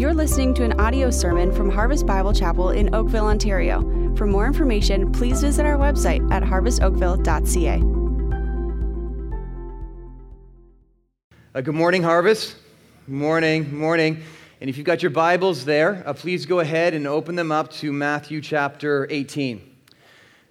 You're 0.00 0.14
listening 0.14 0.54
to 0.54 0.64
an 0.64 0.80
audio 0.80 1.10
sermon 1.10 1.52
from 1.52 1.68
Harvest 1.68 2.06
Bible 2.06 2.32
Chapel 2.32 2.70
in 2.70 2.94
Oakville, 2.94 3.26
Ontario. 3.26 3.82
For 4.16 4.26
more 4.26 4.46
information, 4.46 5.12
please 5.12 5.42
visit 5.42 5.66
our 5.66 5.76
website 5.76 6.26
at 6.32 6.42
harvestoakville.ca. 6.42 7.82
Uh, 11.54 11.60
good 11.60 11.74
morning, 11.74 12.02
Harvest. 12.02 12.56
Morning, 13.06 13.76
morning. 13.76 14.22
And 14.62 14.70
if 14.70 14.78
you've 14.78 14.86
got 14.86 15.02
your 15.02 15.10
Bibles 15.10 15.66
there, 15.66 16.02
uh, 16.06 16.14
please 16.14 16.46
go 16.46 16.60
ahead 16.60 16.94
and 16.94 17.06
open 17.06 17.34
them 17.36 17.52
up 17.52 17.70
to 17.72 17.92
Matthew 17.92 18.40
chapter 18.40 19.06
18. 19.10 19.69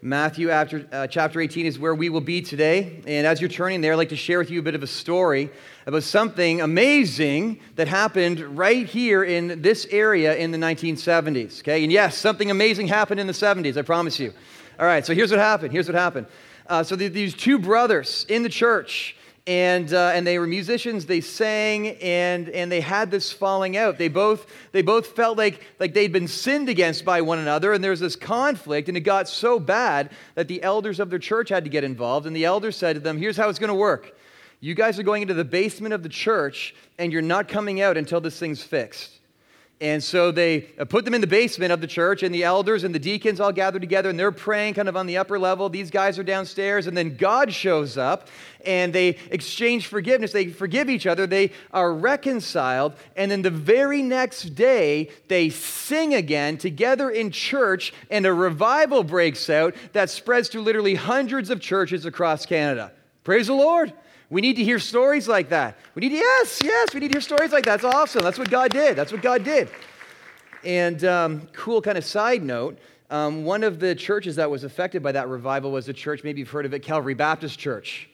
Matthew 0.02 0.50
after, 0.50 0.88
uh, 0.94 1.08
chapter 1.08 1.42
18 1.42 1.66
is 1.66 1.78
where 1.78 1.94
we 1.94 2.08
will 2.08 2.22
be 2.22 2.42
today. 2.42 3.02
And 3.06 3.28
as 3.28 3.42
you're 3.42 3.50
turning 3.50 3.82
there, 3.82 3.92
I'd 3.92 3.98
like 3.98 4.10
to 4.10 4.16
share 4.16 4.40
with 4.40 4.50
you 4.50 4.60
a 4.60 4.64
bit 4.64 4.74
of 4.74 4.82
a 4.82 4.88
story 4.88 5.50
about 5.86 6.04
something 6.04 6.62
amazing 6.62 7.60
that 7.76 7.90
happened 7.90 8.40
right 8.58 8.88
here 8.88 9.26
in 9.26 9.62
this 9.62 9.86
area 9.92 10.38
in 10.38 10.52
the 10.52 10.58
1970s. 10.58 11.60
Okay? 11.60 11.84
And 11.84 11.92
yes, 11.92 12.18
something 12.18 12.50
amazing 12.50 12.88
happened 12.88 13.20
in 13.20 13.28
the 13.28 13.34
70s, 13.34 13.76
I 13.76 13.82
promise 13.82 14.18
you. 14.22 14.34
All 14.80 14.86
right, 14.86 15.06
so 15.06 15.14
here's 15.14 15.32
what 15.32 15.40
happened. 15.42 15.74
Here's 15.74 15.90
what 15.90 15.96
happened. 15.96 16.28
Uh, 16.68 16.82
so 16.82 16.96
these 16.96 17.34
two 17.34 17.60
brothers 17.60 18.26
in 18.30 18.44
the 18.44 18.50
church, 18.50 19.18
and, 19.48 19.94
uh, 19.94 20.12
and 20.14 20.26
they 20.26 20.40
were 20.40 20.48
musicians 20.48 21.06
they 21.06 21.22
sang 21.22 21.90
and, 21.98 22.50
and 22.50 22.72
they 22.72 22.82
had 22.82 23.12
this 23.12 23.32
falling 23.32 23.78
out. 23.78 23.98
They 23.98 24.08
both, 24.08 24.48
they 24.72 24.82
both 24.82 25.08
felt 25.08 25.38
like, 25.38 25.62
like 25.80 25.94
they'd 25.94 26.12
been 26.12 26.28
sinned 26.28 26.70
against 26.70 27.06
by 27.06 27.22
one 27.22 27.40
another 27.40 27.74
and 27.74 27.84
there 27.84 27.92
was 27.92 28.00
this 28.00 28.16
conflict 28.16 28.88
and 28.88 28.98
it 28.98 29.02
got 29.02 29.28
so 29.28 29.60
bad 29.60 30.12
that 30.36 30.48
the 30.48 30.62
elders 30.64 31.00
of 31.00 31.10
their 31.10 31.20
church 31.20 31.50
had 31.50 31.64
to 31.64 31.70
get 31.70 31.84
involved 31.84 32.26
and 32.26 32.36
the 32.36 32.46
elders 32.46 32.76
said 32.76 32.94
to 32.94 33.00
them 33.00 33.18
here's 33.18 33.38
how 33.38 33.50
it's 33.50 33.60
going 33.60 33.70
to 33.70 33.74
work. 33.74 34.18
You 34.62 34.76
guys 34.76 35.00
are 35.00 35.04
going 35.04 35.22
into 35.22 35.34
the 35.34 35.46
basement 35.46 35.94
of 35.94 36.04
the 36.04 36.10
church 36.10 36.76
and 36.98 37.14
you're 37.14 37.22
not 37.22 37.48
coming 37.48 37.82
out 37.82 37.98
until 37.98 38.22
this 38.22 38.38
thing's 38.38 38.62
fixed 38.62 39.19
and 39.82 40.04
so 40.04 40.32
they 40.32 40.68
uh, 40.78 40.84
put 40.84 41.06
them 41.06 41.14
in 41.14 41.22
the 41.22 41.28
basement 41.28 41.72
of 41.72 41.80
the 41.80 41.88
church, 41.88 42.22
and 42.24 42.36
the 42.36 42.44
elders 42.44 42.84
and 42.84 42.94
the 42.94 43.00
deacons 43.00 43.40
all 43.40 43.54
gather 43.54 43.80
together, 43.80 44.10
and 44.10 44.20
they're 44.20 44.32
praying 44.32 44.74
kind 44.74 44.90
of 44.90 44.98
on 44.98 45.08
the 45.08 45.18
upper 45.18 45.40
level. 45.40 45.70
These 45.70 45.90
guys 45.90 46.20
are 46.20 46.24
downstairs, 46.24 46.86
and 46.86 46.98
then 46.98 47.16
God 47.16 47.54
shows 47.54 47.98
up, 47.98 48.28
and 48.66 48.92
they 48.92 49.18
exchange 49.32 49.88
forgiveness. 49.88 50.34
They 50.34 50.48
forgive 50.48 50.90
each 50.90 51.08
other, 51.08 51.26
they 51.26 51.52
are 51.72 51.94
reconciled, 51.94 52.94
and 53.16 53.32
then 53.32 53.42
the 53.42 53.50
very 53.50 54.02
next 54.02 54.56
day, 54.56 55.12
they 55.30 55.50
sing 55.50 56.14
again 56.14 56.58
together 56.58 57.10
in 57.10 57.32
church, 57.32 57.94
and 58.10 58.26
a 58.26 58.34
revival 58.34 59.04
breaks 59.04 59.50
out 59.50 59.76
that 59.94 60.10
spreads 60.10 60.50
to 60.50 60.62
literally 60.62 60.96
hundreds 60.96 61.50
of 61.50 61.62
churches 61.62 62.06
across 62.06 62.46
Canada. 62.46 62.92
Praise 63.24 63.48
the 63.48 63.54
Lord. 63.54 63.94
We 64.30 64.42
need 64.42 64.58
to 64.58 64.64
hear 64.64 64.80
stories 64.80 65.28
like 65.28 65.50
that. 65.50 65.78
We 65.96 66.02
need 66.02 66.10
to, 66.10 66.16
yes, 66.16 66.62
yes, 66.64 66.94
we 66.94 67.00
need 67.00 67.08
to 67.08 67.16
hear 67.16 67.22
stories 67.22 67.52
like 67.52 67.66
that. 67.66 67.82
That's 67.82 67.96
awesome. 67.96 68.24
That's 68.24 68.38
what 68.38 68.50
God 68.50 68.72
did. 68.72 68.96
That's 68.96 69.12
what 69.12 69.22
God 69.22 69.44
did. 69.44 69.70
And 70.64 71.04
um, 71.04 71.48
cool 71.54 71.82
kind 71.82 71.98
of 71.98 72.06
side 72.06 72.44
note 72.44 72.78
um, 73.12 73.44
one 73.44 73.64
of 73.64 73.80
the 73.80 73.96
churches 73.96 74.36
that 74.36 74.52
was 74.52 74.64
affected 74.64 75.02
by 75.02 75.12
that 75.14 75.28
revival 75.28 75.72
was 75.72 75.90
a 75.90 75.94
church, 75.94 76.24
maybe 76.24 76.40
you've 76.40 76.50
heard 76.50 76.66
of 76.66 76.76
it, 76.76 76.84
Calvary 76.84 77.16
Baptist 77.16 77.58
Church. 77.58 78.08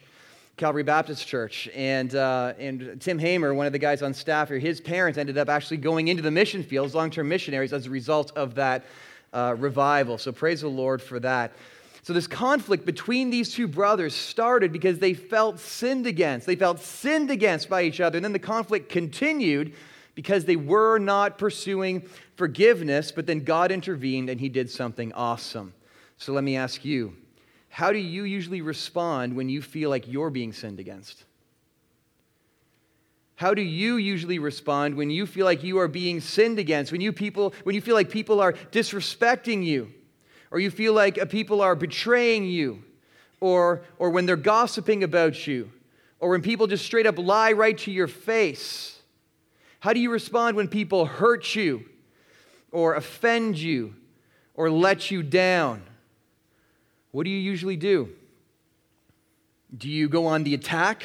Calvary 0.56 0.84
Baptist 0.84 1.28
Church. 1.28 1.68
And, 1.76 2.16
uh, 2.16 2.54
and 2.58 3.02
Tim 3.02 3.20
Hamer, 3.20 3.54
one 3.54 3.66
of 3.66 3.74
the 3.74 3.80
guys 3.80 4.02
on 4.02 4.14
staff 4.14 4.48
here, 4.48 4.58
his 4.58 4.80
parents 4.80 5.18
ended 5.18 5.38
up 5.38 5.50
actually 5.50 5.78
going 5.78 6.08
into 6.08 6.22
the 6.22 6.32
mission 6.32 6.64
fields, 6.64 6.96
long 6.96 7.12
term 7.12 7.28
missionaries, 7.28 7.74
as 7.74 7.88
a 7.88 7.90
result 7.90 8.32
of 8.38 8.56
that 8.56 8.86
uh, 9.34 9.54
revival. 9.58 10.18
So 10.18 10.32
praise 10.32 10.62
the 10.62 10.70
Lord 10.70 11.02
for 11.02 11.20
that. 11.20 11.52
So, 12.06 12.14
this 12.14 12.28
conflict 12.28 12.86
between 12.86 13.32
these 13.32 13.52
two 13.52 13.68
brothers 13.68 14.14
started 14.14 14.72
because 14.72 15.00
they 15.00 15.16
felt 15.16 15.60
sinned 15.60 16.06
against. 16.06 16.46
They 16.46 16.56
felt 16.56 16.80
sinned 16.80 17.32
against 17.32 17.68
by 17.68 17.82
each 17.82 18.00
other. 18.00 18.20
And 18.20 18.24
then 18.24 18.32
the 18.32 18.38
conflict 18.38 18.90
continued 18.90 19.74
because 20.14 20.46
they 20.46 20.56
were 20.56 21.00
not 21.00 21.40
pursuing 21.40 22.08
forgiveness, 22.36 23.12
but 23.12 23.26
then 23.26 23.40
God 23.40 23.72
intervened 23.72 24.30
and 24.30 24.40
he 24.40 24.50
did 24.50 24.70
something 24.70 25.14
awesome. 25.14 25.74
So, 26.18 26.32
let 26.32 26.44
me 26.44 26.56
ask 26.56 26.86
you 26.86 27.16
how 27.70 27.92
do 27.92 27.98
you 27.98 28.26
usually 28.26 28.62
respond 28.62 29.36
when 29.36 29.50
you 29.50 29.64
feel 29.64 29.90
like 29.90 30.08
you're 30.08 30.30
being 30.30 30.54
sinned 30.54 30.80
against? 30.80 31.24
How 33.34 33.56
do 33.56 33.64
you 33.64 33.96
usually 33.96 34.38
respond 34.38 34.94
when 34.94 35.10
you 35.10 35.26
feel 35.26 35.46
like 35.46 35.64
you 35.64 35.80
are 35.80 35.88
being 35.88 36.22
sinned 36.22 36.60
against? 36.60 36.92
When 36.92 37.02
you 37.02 37.12
people 37.12 37.56
when 37.64 37.74
you 37.74 37.82
feel 37.82 37.96
like 37.96 38.12
people 38.12 38.42
are 38.42 38.54
disrespecting 38.54 39.66
you? 39.66 39.92
Or 40.52 40.60
you 40.60 40.72
feel 40.72 40.94
like 40.94 41.30
people 41.30 41.62
are 41.62 41.76
betraying 41.76 42.46
you, 42.46 42.84
or, 43.40 43.84
or 43.98 44.10
when 44.10 44.26
they're 44.26 44.36
gossiping 44.36 45.04
about 45.04 45.48
you, 45.48 45.72
or 46.20 46.30
when 46.30 46.42
people 46.42 46.68
just 46.68 46.86
straight 46.86 47.06
up 47.06 47.18
lie 47.18 47.52
right 47.52 47.78
to 47.80 47.92
your 47.92 48.08
face? 48.08 49.00
How 49.80 49.94
do 49.94 50.00
you 50.00 50.12
respond 50.12 50.58
when 50.58 50.68
people 50.68 51.06
hurt 51.06 51.56
you, 51.56 51.86
or 52.72 52.96
offend 52.96 53.58
you, 53.58 53.96
or 54.56 54.70
let 54.70 55.12
you 55.12 55.22
down? 55.22 55.84
What 57.12 57.24
do 57.24 57.30
you 57.30 57.40
usually 57.40 57.76
do? 57.76 58.10
Do 59.78 59.90
you 59.90 60.10
go 60.10 60.26
on 60.26 60.44
the 60.44 60.54
attack? 60.54 61.04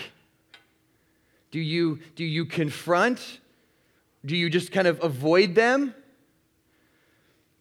Do 1.51 1.59
you, 1.59 1.99
do 2.15 2.25
you 2.25 2.45
confront? 2.45 3.41
Do 4.25 4.37
you 4.37 4.51
just 4.51 4.73
kind 4.73 4.87
of 4.87 5.03
avoid 5.03 5.55
them? 5.55 5.95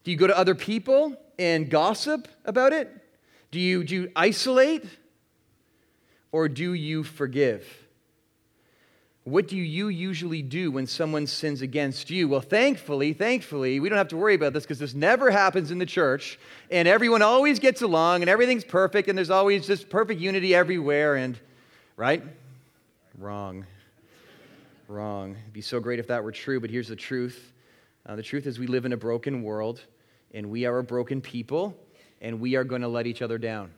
Do 0.04 0.10
you 0.10 0.16
go 0.16 0.26
to 0.26 0.36
other 0.36 0.54
people? 0.54 1.16
And 1.40 1.70
gossip 1.70 2.28
about 2.44 2.74
it? 2.74 2.94
Do 3.50 3.58
you, 3.58 3.82
do 3.82 3.94
you 3.94 4.12
isolate? 4.14 4.84
Or 6.32 6.48
do 6.48 6.74
you 6.74 7.02
forgive? 7.02 7.66
What 9.24 9.48
do 9.48 9.56
you 9.56 9.88
usually 9.88 10.42
do 10.42 10.70
when 10.70 10.86
someone 10.86 11.26
sins 11.26 11.62
against 11.62 12.10
you? 12.10 12.28
Well, 12.28 12.42
thankfully, 12.42 13.14
thankfully, 13.14 13.80
we 13.80 13.88
don't 13.88 13.98
have 13.98 14.08
to 14.08 14.16
worry 14.16 14.34
about 14.34 14.52
this 14.52 14.64
because 14.64 14.78
this 14.78 14.92
never 14.92 15.30
happens 15.30 15.70
in 15.70 15.78
the 15.78 15.86
church, 15.86 16.38
and 16.70 16.86
everyone 16.86 17.22
always 17.22 17.58
gets 17.58 17.80
along, 17.80 18.20
and 18.20 18.28
everything's 18.28 18.64
perfect, 18.64 19.08
and 19.08 19.16
there's 19.16 19.30
always 19.30 19.66
just 19.66 19.88
perfect 19.88 20.20
unity 20.20 20.54
everywhere, 20.54 21.16
and 21.16 21.38
right? 21.96 22.22
Wrong. 23.18 23.64
Wrong. 24.88 25.32
It'd 25.32 25.52
be 25.52 25.62
so 25.62 25.80
great 25.80 25.98
if 25.98 26.08
that 26.08 26.22
were 26.22 26.32
true, 26.32 26.60
but 26.60 26.70
here's 26.70 26.88
the 26.88 26.96
truth. 26.96 27.52
Uh, 28.06 28.16
the 28.16 28.22
truth 28.22 28.46
is, 28.46 28.58
we 28.58 28.66
live 28.66 28.84
in 28.84 28.92
a 28.92 28.96
broken 28.96 29.42
world 29.42 29.82
and 30.32 30.50
we 30.50 30.64
are 30.66 30.78
a 30.78 30.84
broken 30.84 31.20
people, 31.20 31.76
and 32.20 32.40
we 32.40 32.56
are 32.56 32.64
going 32.64 32.82
to 32.82 32.88
let 32.88 33.06
each 33.06 33.22
other 33.22 33.38
down. 33.38 33.72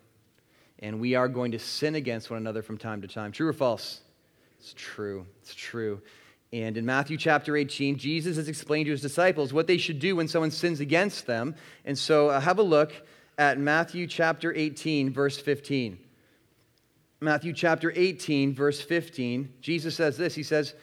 And 0.79 1.01
we 1.01 1.15
are 1.15 1.29
going 1.29 1.53
to 1.53 1.59
sin 1.59 1.95
against 1.95 2.31
one 2.31 2.39
another 2.39 2.63
from 2.63 2.77
time 2.77 3.03
to 3.03 3.09
time. 3.09 3.33
True 3.33 3.49
or 3.49 3.53
false? 3.53 4.01
It's 4.59 4.75
true. 4.77 5.27
It's 5.43 5.55
true. 5.55 6.01
And 6.53 6.77
in 6.77 6.85
Matthew 6.85 7.17
chapter 7.17 7.57
18, 7.57 7.97
Jesus 7.97 8.37
has 8.37 8.49
explained 8.49 8.87
to 8.87 8.91
his 8.91 9.01
disciples 9.01 9.53
what 9.53 9.67
they 9.67 9.79
should 9.79 9.99
do 9.99 10.17
when 10.17 10.29
someone 10.29 10.51
sins 10.51 10.81
against 10.81 11.27
them. 11.27 11.55
And 11.85 11.97
so 11.97 12.29
uh, 12.29 12.41
have 12.41 12.59
a 12.59 12.63
look 12.63 12.93
at 13.39 13.59
Matthew 13.59 14.07
chapter 14.07 14.53
18, 14.55 15.13
verse 15.13 15.39
15. 15.39 15.99
Matthew 17.21 17.53
chapter 17.53 17.93
18, 17.95 18.55
verse 18.55 18.81
15, 18.81 19.49
Jesus 19.61 19.95
says 19.95 20.19
this 20.19 20.35
He 20.35 20.43
says, 20.43 20.75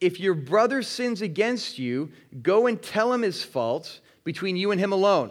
If 0.00 0.20
your 0.20 0.34
brother 0.34 0.82
sins 0.82 1.22
against 1.22 1.78
you, 1.78 2.10
go 2.42 2.66
and 2.66 2.82
tell 2.82 3.12
him 3.12 3.22
his 3.22 3.42
fault 3.42 4.00
between 4.26 4.56
you 4.56 4.72
and 4.72 4.80
him 4.80 4.92
alone 4.92 5.30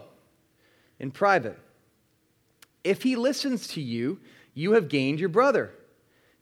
in 0.99 1.11
private. 1.11 1.59
If 2.83 3.03
he 3.03 3.17
listens 3.17 3.67
to 3.69 3.81
you, 3.81 4.21
you 4.53 4.71
have 4.71 4.87
gained 4.87 5.19
your 5.19 5.29
brother. 5.29 5.71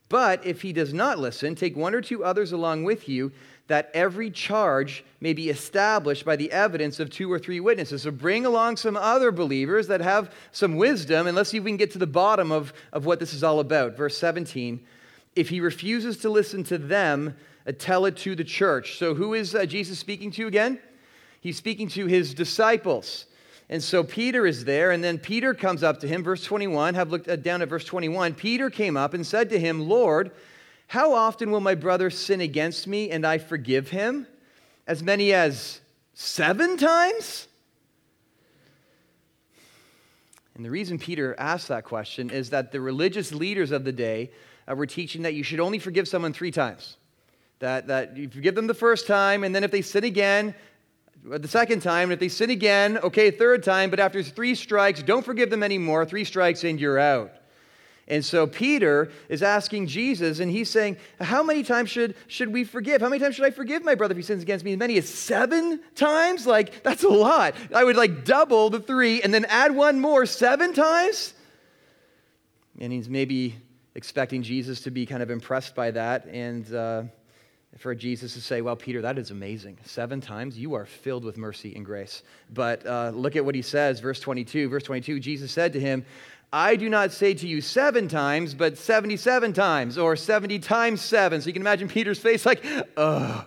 But 0.07 0.45
if 0.45 0.61
he 0.61 0.71
does 0.71 0.93
not 0.93 1.17
listen, 1.17 1.55
take 1.55 1.75
one 1.75 1.95
or 1.95 2.01
two 2.01 2.23
others 2.23 2.51
along 2.51 2.83
with 2.83 3.09
you, 3.09 3.31
that 3.67 3.89
every 3.95 4.29
charge 4.29 5.03
may 5.19 5.33
be 5.33 5.49
established 5.49 6.25
by 6.25 6.35
the 6.35 6.51
evidence 6.51 6.99
of 6.99 7.09
two 7.09 7.31
or 7.31 7.39
three 7.39 7.59
witnesses. 7.59 8.03
So 8.03 8.11
bring 8.11 8.45
along 8.45 8.77
some 8.77 8.97
other 8.97 9.31
believers 9.31 9.87
that 9.87 10.01
have 10.01 10.31
some 10.51 10.75
wisdom, 10.75 11.25
and 11.25 11.35
let's 11.35 11.49
see 11.49 11.57
if 11.57 11.63
we 11.63 11.71
can 11.71 11.77
get 11.77 11.91
to 11.93 11.97
the 11.97 12.05
bottom 12.05 12.51
of, 12.51 12.71
of 12.91 13.07
what 13.07 13.19
this 13.19 13.33
is 13.33 13.43
all 13.43 13.59
about. 13.59 13.97
Verse 13.97 14.15
17 14.15 14.79
If 15.35 15.49
he 15.49 15.59
refuses 15.59 16.17
to 16.17 16.29
listen 16.29 16.63
to 16.65 16.77
them, 16.77 17.35
uh, 17.65 17.71
tell 17.75 18.05
it 18.05 18.17
to 18.17 18.35
the 18.35 18.43
church. 18.43 18.99
So 18.99 19.15
who 19.15 19.33
is 19.33 19.55
uh, 19.55 19.65
Jesus 19.65 19.97
speaking 19.97 20.29
to 20.31 20.45
again? 20.45 20.79
He's 21.43 21.57
speaking 21.57 21.89
to 21.89 22.07
his 22.07 22.33
disciples. 22.33 23.25
And 23.69 23.83
so 23.83 24.03
Peter 24.03 24.47
is 24.47 24.63
there, 24.63 24.91
and 24.91 25.03
then 25.03 25.17
Peter 25.17 25.53
comes 25.53 25.83
up 25.83 25.99
to 25.99 26.07
him, 26.07 26.23
verse 26.23 26.43
21. 26.43 26.95
Have 26.95 27.11
looked 27.11 27.27
uh, 27.27 27.35
down 27.35 27.61
at 27.61 27.67
verse 27.67 27.83
21. 27.83 28.33
Peter 28.33 28.69
came 28.69 28.95
up 28.95 29.13
and 29.13 29.27
said 29.27 29.49
to 29.49 29.59
him, 29.59 29.87
Lord, 29.87 30.31
how 30.87 31.13
often 31.13 31.51
will 31.51 31.59
my 31.59 31.75
brother 31.75 32.09
sin 32.09 32.39
against 32.39 32.87
me 32.87 33.09
and 33.11 33.25
I 33.25 33.37
forgive 33.39 33.89
him? 33.89 34.25
As 34.87 35.03
many 35.03 35.33
as 35.33 35.81
seven 36.13 36.77
times? 36.77 37.47
And 40.55 40.63
the 40.63 40.69
reason 40.69 40.97
Peter 40.97 41.35
asked 41.37 41.67
that 41.67 41.83
question 41.83 42.29
is 42.29 42.51
that 42.51 42.71
the 42.71 42.79
religious 42.79 43.33
leaders 43.33 43.71
of 43.71 43.83
the 43.83 43.91
day 43.91 44.31
uh, 44.69 44.75
were 44.75 44.85
teaching 44.85 45.23
that 45.23 45.33
you 45.33 45.43
should 45.43 45.59
only 45.59 45.79
forgive 45.79 46.07
someone 46.07 46.31
three 46.31 46.51
times. 46.51 46.95
That, 47.59 47.87
that 47.87 48.15
you 48.17 48.29
forgive 48.29 48.55
them 48.55 48.67
the 48.67 48.73
first 48.73 49.07
time, 49.07 49.43
and 49.43 49.55
then 49.55 49.63
if 49.63 49.71
they 49.71 49.81
sin 49.81 50.03
again, 50.03 50.53
the 51.25 51.47
second 51.47 51.81
time, 51.81 52.11
if 52.11 52.19
they 52.19 52.27
sin 52.27 52.49
again, 52.49 52.97
okay, 52.97 53.31
third 53.31 53.63
time, 53.63 53.89
but 53.89 53.99
after 53.99 54.21
three 54.21 54.55
strikes, 54.55 55.01
don't 55.01 55.23
forgive 55.23 55.49
them 55.49 55.63
anymore. 55.63 56.05
Three 56.05 56.25
strikes 56.25 56.63
and 56.63 56.79
you're 56.79 56.99
out. 56.99 57.31
And 58.07 58.23
so 58.23 58.45
Peter 58.45 59.09
is 59.29 59.41
asking 59.41 59.87
Jesus, 59.87 60.39
and 60.39 60.51
he's 60.51 60.69
saying, 60.69 60.97
How 61.21 61.41
many 61.41 61.63
times 61.63 61.89
should, 61.89 62.15
should 62.27 62.51
we 62.51 62.65
forgive? 62.65 62.99
How 62.99 63.07
many 63.07 63.21
times 63.21 63.35
should 63.35 63.45
I 63.45 63.51
forgive 63.51 63.83
my 63.83 63.95
brother 63.95 64.11
if 64.11 64.17
he 64.17 64.23
sins 64.23 64.43
against 64.43 64.65
me? 64.65 64.73
As 64.73 64.77
many 64.77 64.97
as 64.97 65.07
seven 65.07 65.79
times? 65.95 66.45
Like, 66.45 66.83
that's 66.83 67.03
a 67.03 67.09
lot. 67.09 67.55
I 67.73 67.85
would 67.85 67.95
like 67.95 68.25
double 68.25 68.69
the 68.69 68.81
three 68.81 69.21
and 69.21 69.33
then 69.33 69.45
add 69.45 69.73
one 69.73 70.01
more 70.01 70.25
seven 70.25 70.73
times? 70.73 71.33
And 72.77 72.91
he's 72.91 73.07
maybe 73.07 73.55
expecting 73.95 74.43
Jesus 74.43 74.81
to 74.81 74.91
be 74.91 75.05
kind 75.05 75.23
of 75.23 75.29
impressed 75.29 75.73
by 75.73 75.91
that. 75.91 76.25
And 76.25 76.73
uh, 76.73 77.03
for 77.77 77.95
Jesus 77.95 78.33
to 78.33 78.41
say, 78.41 78.61
Well, 78.61 78.75
Peter, 78.75 79.01
that 79.01 79.17
is 79.17 79.31
amazing. 79.31 79.77
Seven 79.83 80.21
times, 80.21 80.57
you 80.57 80.73
are 80.75 80.85
filled 80.85 81.23
with 81.23 81.37
mercy 81.37 81.75
and 81.75 81.85
grace. 81.85 82.23
But 82.53 82.85
uh, 82.85 83.11
look 83.13 83.35
at 83.35 83.43
what 83.43 83.55
he 83.55 83.61
says, 83.61 83.99
verse 83.99 84.19
22. 84.19 84.69
Verse 84.69 84.83
22 84.83 85.19
Jesus 85.19 85.51
said 85.51 85.73
to 85.73 85.79
him, 85.79 86.05
I 86.53 86.75
do 86.75 86.87
not 86.87 87.11
say 87.11 87.33
to 87.33 87.47
you 87.47 87.61
seven 87.61 88.07
times, 88.07 88.53
but 88.53 88.77
77 88.77 89.53
times, 89.53 89.97
or 89.97 90.15
70 90.15 90.59
times 90.59 91.01
seven. 91.01 91.41
So 91.41 91.47
you 91.47 91.53
can 91.53 91.63
imagine 91.63 91.87
Peter's 91.87 92.19
face 92.19 92.45
like, 92.45 92.63
ugh, 92.95 93.45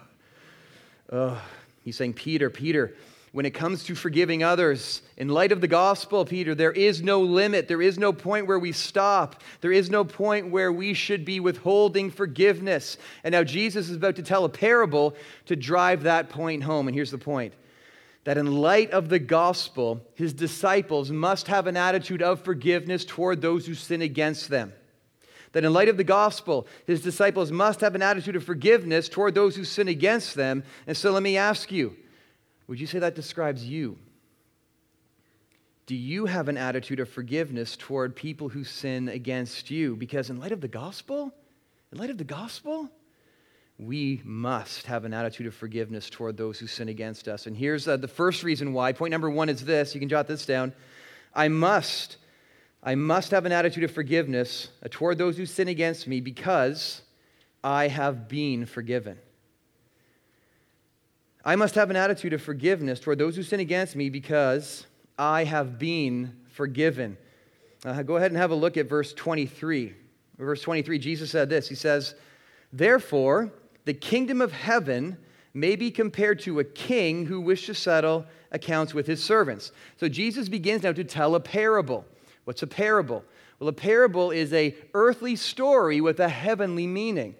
ugh. 1.12 1.38
He's 1.84 1.94
saying, 1.94 2.14
Peter, 2.14 2.50
Peter, 2.50 2.96
when 3.36 3.44
it 3.44 3.50
comes 3.50 3.84
to 3.84 3.94
forgiving 3.94 4.42
others, 4.42 5.02
in 5.18 5.28
light 5.28 5.52
of 5.52 5.60
the 5.60 5.68
gospel, 5.68 6.24
Peter, 6.24 6.54
there 6.54 6.72
is 6.72 7.02
no 7.02 7.20
limit. 7.20 7.68
There 7.68 7.82
is 7.82 7.98
no 7.98 8.10
point 8.10 8.46
where 8.46 8.58
we 8.58 8.72
stop. 8.72 9.42
There 9.60 9.72
is 9.72 9.90
no 9.90 10.04
point 10.04 10.50
where 10.50 10.72
we 10.72 10.94
should 10.94 11.26
be 11.26 11.38
withholding 11.38 12.10
forgiveness. 12.10 12.96
And 13.24 13.32
now 13.34 13.44
Jesus 13.44 13.90
is 13.90 13.96
about 13.96 14.16
to 14.16 14.22
tell 14.22 14.46
a 14.46 14.48
parable 14.48 15.14
to 15.44 15.54
drive 15.54 16.04
that 16.04 16.30
point 16.30 16.62
home. 16.62 16.88
And 16.88 16.94
here's 16.94 17.10
the 17.10 17.18
point 17.18 17.52
that 18.24 18.38
in 18.38 18.56
light 18.56 18.92
of 18.92 19.10
the 19.10 19.18
gospel, 19.18 20.00
his 20.14 20.32
disciples 20.32 21.10
must 21.10 21.48
have 21.48 21.66
an 21.66 21.76
attitude 21.76 22.22
of 22.22 22.40
forgiveness 22.40 23.04
toward 23.04 23.42
those 23.42 23.66
who 23.66 23.74
sin 23.74 24.00
against 24.00 24.48
them. 24.48 24.72
That 25.52 25.62
in 25.62 25.74
light 25.74 25.90
of 25.90 25.98
the 25.98 26.04
gospel, 26.04 26.66
his 26.86 27.02
disciples 27.02 27.52
must 27.52 27.82
have 27.82 27.94
an 27.94 28.00
attitude 28.00 28.36
of 28.36 28.44
forgiveness 28.44 29.10
toward 29.10 29.34
those 29.34 29.56
who 29.56 29.64
sin 29.64 29.88
against 29.88 30.36
them. 30.36 30.64
And 30.86 30.96
so 30.96 31.10
let 31.10 31.22
me 31.22 31.36
ask 31.36 31.70
you 31.70 31.98
would 32.66 32.80
you 32.80 32.86
say 32.86 32.98
that 32.98 33.14
describes 33.14 33.64
you? 33.64 33.98
Do 35.86 35.94
you 35.94 36.26
have 36.26 36.48
an 36.48 36.56
attitude 36.56 36.98
of 36.98 37.08
forgiveness 37.08 37.76
toward 37.76 38.16
people 38.16 38.48
who 38.48 38.64
sin 38.64 39.08
against 39.08 39.70
you? 39.70 39.94
Because 39.94 40.30
in 40.30 40.40
light 40.40 40.50
of 40.50 40.60
the 40.60 40.68
gospel, 40.68 41.32
in 41.92 41.98
light 41.98 42.10
of 42.10 42.18
the 42.18 42.24
gospel, 42.24 42.90
we 43.78 44.20
must 44.24 44.86
have 44.86 45.04
an 45.04 45.14
attitude 45.14 45.46
of 45.46 45.54
forgiveness 45.54 46.10
toward 46.10 46.36
those 46.36 46.58
who 46.58 46.66
sin 46.66 46.88
against 46.88 47.28
us. 47.28 47.46
And 47.46 47.56
here's 47.56 47.86
uh, 47.86 47.96
the 47.96 48.08
first 48.08 48.42
reason 48.42 48.72
why. 48.72 48.92
Point 48.92 49.12
number 49.12 49.30
one 49.30 49.48
is 49.48 49.64
this. 49.64 49.94
You 49.94 50.00
can 50.00 50.08
jot 50.08 50.26
this 50.26 50.44
down. 50.44 50.72
I 51.34 51.48
must, 51.48 52.16
I 52.82 52.94
must 52.96 53.30
have 53.30 53.46
an 53.46 53.52
attitude 53.52 53.84
of 53.84 53.92
forgiveness 53.92 54.70
uh, 54.82 54.88
toward 54.90 55.18
those 55.18 55.36
who 55.36 55.46
sin 55.46 55.68
against 55.68 56.08
me 56.08 56.20
because 56.20 57.02
I 57.62 57.88
have 57.88 58.28
been 58.28 58.66
forgiven. 58.66 59.18
I 61.46 61.54
must 61.54 61.76
have 61.76 61.90
an 61.90 61.96
attitude 61.96 62.32
of 62.32 62.42
forgiveness 62.42 62.98
toward 62.98 63.18
those 63.18 63.36
who 63.36 63.44
sin 63.44 63.60
against 63.60 63.94
me 63.94 64.10
because 64.10 64.84
I 65.16 65.44
have 65.44 65.78
been 65.78 66.34
forgiven. 66.50 67.16
Uh, 67.84 68.02
go 68.02 68.16
ahead 68.16 68.32
and 68.32 68.36
have 68.36 68.50
a 68.50 68.56
look 68.56 68.76
at 68.76 68.88
verse 68.88 69.12
23. 69.12 69.94
Verse 70.38 70.60
23, 70.60 70.98
Jesus 70.98 71.30
said 71.30 71.48
this 71.48 71.68
He 71.68 71.76
says, 71.76 72.16
Therefore, 72.72 73.52
the 73.84 73.94
kingdom 73.94 74.40
of 74.40 74.50
heaven 74.50 75.18
may 75.54 75.76
be 75.76 75.92
compared 75.92 76.40
to 76.40 76.58
a 76.58 76.64
king 76.64 77.26
who 77.26 77.40
wished 77.40 77.66
to 77.66 77.74
settle 77.74 78.26
accounts 78.50 78.92
with 78.92 79.06
his 79.06 79.22
servants. 79.22 79.70
So 79.98 80.08
Jesus 80.08 80.48
begins 80.48 80.82
now 80.82 80.92
to 80.94 81.04
tell 81.04 81.36
a 81.36 81.40
parable. 81.40 82.04
What's 82.42 82.64
a 82.64 82.66
parable? 82.66 83.22
Well, 83.60 83.68
a 83.68 83.72
parable 83.72 84.32
is 84.32 84.52
a 84.52 84.74
earthly 84.94 85.36
story 85.36 86.00
with 86.00 86.18
a 86.18 86.28
heavenly 86.28 86.88
meaning. 86.88 87.36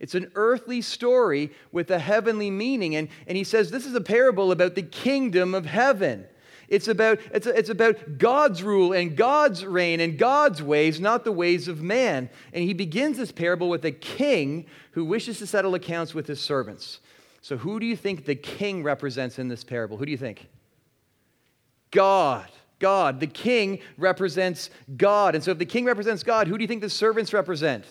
It's 0.00 0.14
an 0.14 0.30
earthly 0.34 0.80
story 0.80 1.50
with 1.72 1.90
a 1.90 1.98
heavenly 1.98 2.50
meaning. 2.50 2.96
And, 2.96 3.08
and 3.26 3.36
he 3.36 3.44
says 3.44 3.70
this 3.70 3.86
is 3.86 3.94
a 3.94 4.00
parable 4.00 4.52
about 4.52 4.74
the 4.74 4.82
kingdom 4.82 5.54
of 5.54 5.66
heaven. 5.66 6.26
It's 6.68 6.86
about, 6.86 7.18
it's, 7.32 7.46
it's 7.46 7.70
about 7.70 8.18
God's 8.18 8.62
rule 8.62 8.92
and 8.92 9.16
God's 9.16 9.64
reign 9.64 10.00
and 10.00 10.18
God's 10.18 10.62
ways, 10.62 11.00
not 11.00 11.24
the 11.24 11.32
ways 11.32 11.66
of 11.66 11.82
man. 11.82 12.28
And 12.52 12.62
he 12.62 12.74
begins 12.74 13.16
this 13.16 13.32
parable 13.32 13.70
with 13.70 13.84
a 13.86 13.90
king 13.90 14.66
who 14.92 15.04
wishes 15.04 15.38
to 15.38 15.46
settle 15.46 15.74
accounts 15.74 16.14
with 16.14 16.26
his 16.26 16.40
servants. 16.40 17.00
So, 17.40 17.56
who 17.56 17.80
do 17.80 17.86
you 17.86 17.96
think 17.96 18.26
the 18.26 18.34
king 18.34 18.82
represents 18.82 19.38
in 19.38 19.48
this 19.48 19.64
parable? 19.64 19.96
Who 19.96 20.04
do 20.04 20.10
you 20.10 20.18
think? 20.18 20.46
God. 21.90 22.48
God. 22.78 23.20
The 23.20 23.26
king 23.26 23.78
represents 23.96 24.68
God. 24.96 25.34
And 25.34 25.42
so, 25.42 25.52
if 25.52 25.58
the 25.58 25.64
king 25.64 25.86
represents 25.86 26.22
God, 26.22 26.48
who 26.48 26.58
do 26.58 26.62
you 26.62 26.68
think 26.68 26.82
the 26.82 26.90
servants 26.90 27.32
represent? 27.32 27.86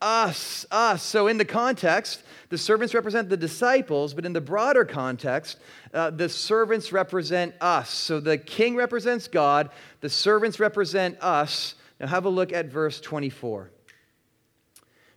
Us, 0.00 0.66
us. 0.70 1.02
So, 1.02 1.26
in 1.28 1.38
the 1.38 1.44
context, 1.44 2.22
the 2.48 2.58
servants 2.58 2.94
represent 2.94 3.28
the 3.28 3.36
disciples, 3.36 4.14
but 4.14 4.26
in 4.26 4.32
the 4.32 4.40
broader 4.40 4.84
context, 4.84 5.58
uh, 5.92 6.10
the 6.10 6.28
servants 6.28 6.92
represent 6.92 7.54
us. 7.60 7.90
So, 7.90 8.20
the 8.20 8.38
king 8.38 8.76
represents 8.76 9.28
God, 9.28 9.70
the 10.00 10.10
servants 10.10 10.58
represent 10.58 11.18
us. 11.20 11.74
Now, 11.98 12.06
have 12.06 12.24
a 12.24 12.30
look 12.30 12.52
at 12.52 12.66
verse 12.66 13.00
24. 13.00 13.70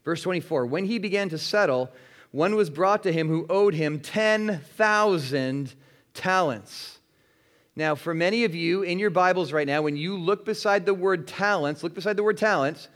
Verse 0.03 0.21
24 0.21 0.65
When 0.65 0.85
he 0.85 0.99
began 0.99 1.29
to 1.29 1.37
settle, 1.37 1.91
one 2.31 2.55
was 2.55 2.69
brought 2.69 3.03
to 3.03 3.13
him 3.13 3.27
who 3.27 3.45
owed 3.49 3.73
him 3.75 3.99
10,000 3.99 5.73
talents. 6.13 6.99
Now, 7.75 7.95
for 7.95 8.13
many 8.13 8.43
of 8.43 8.53
you 8.53 8.83
in 8.83 8.99
your 8.99 9.09
Bibles 9.09 9.51
right 9.51 9.65
now, 9.65 9.81
when 9.81 9.95
you 9.95 10.17
look 10.17 10.45
beside 10.45 10.85
the 10.85 10.93
word 10.93 11.27
talents, 11.27 11.83
look 11.83 11.95
beside 11.95 12.17
the 12.17 12.23
word 12.23 12.37
talents, 12.37 12.87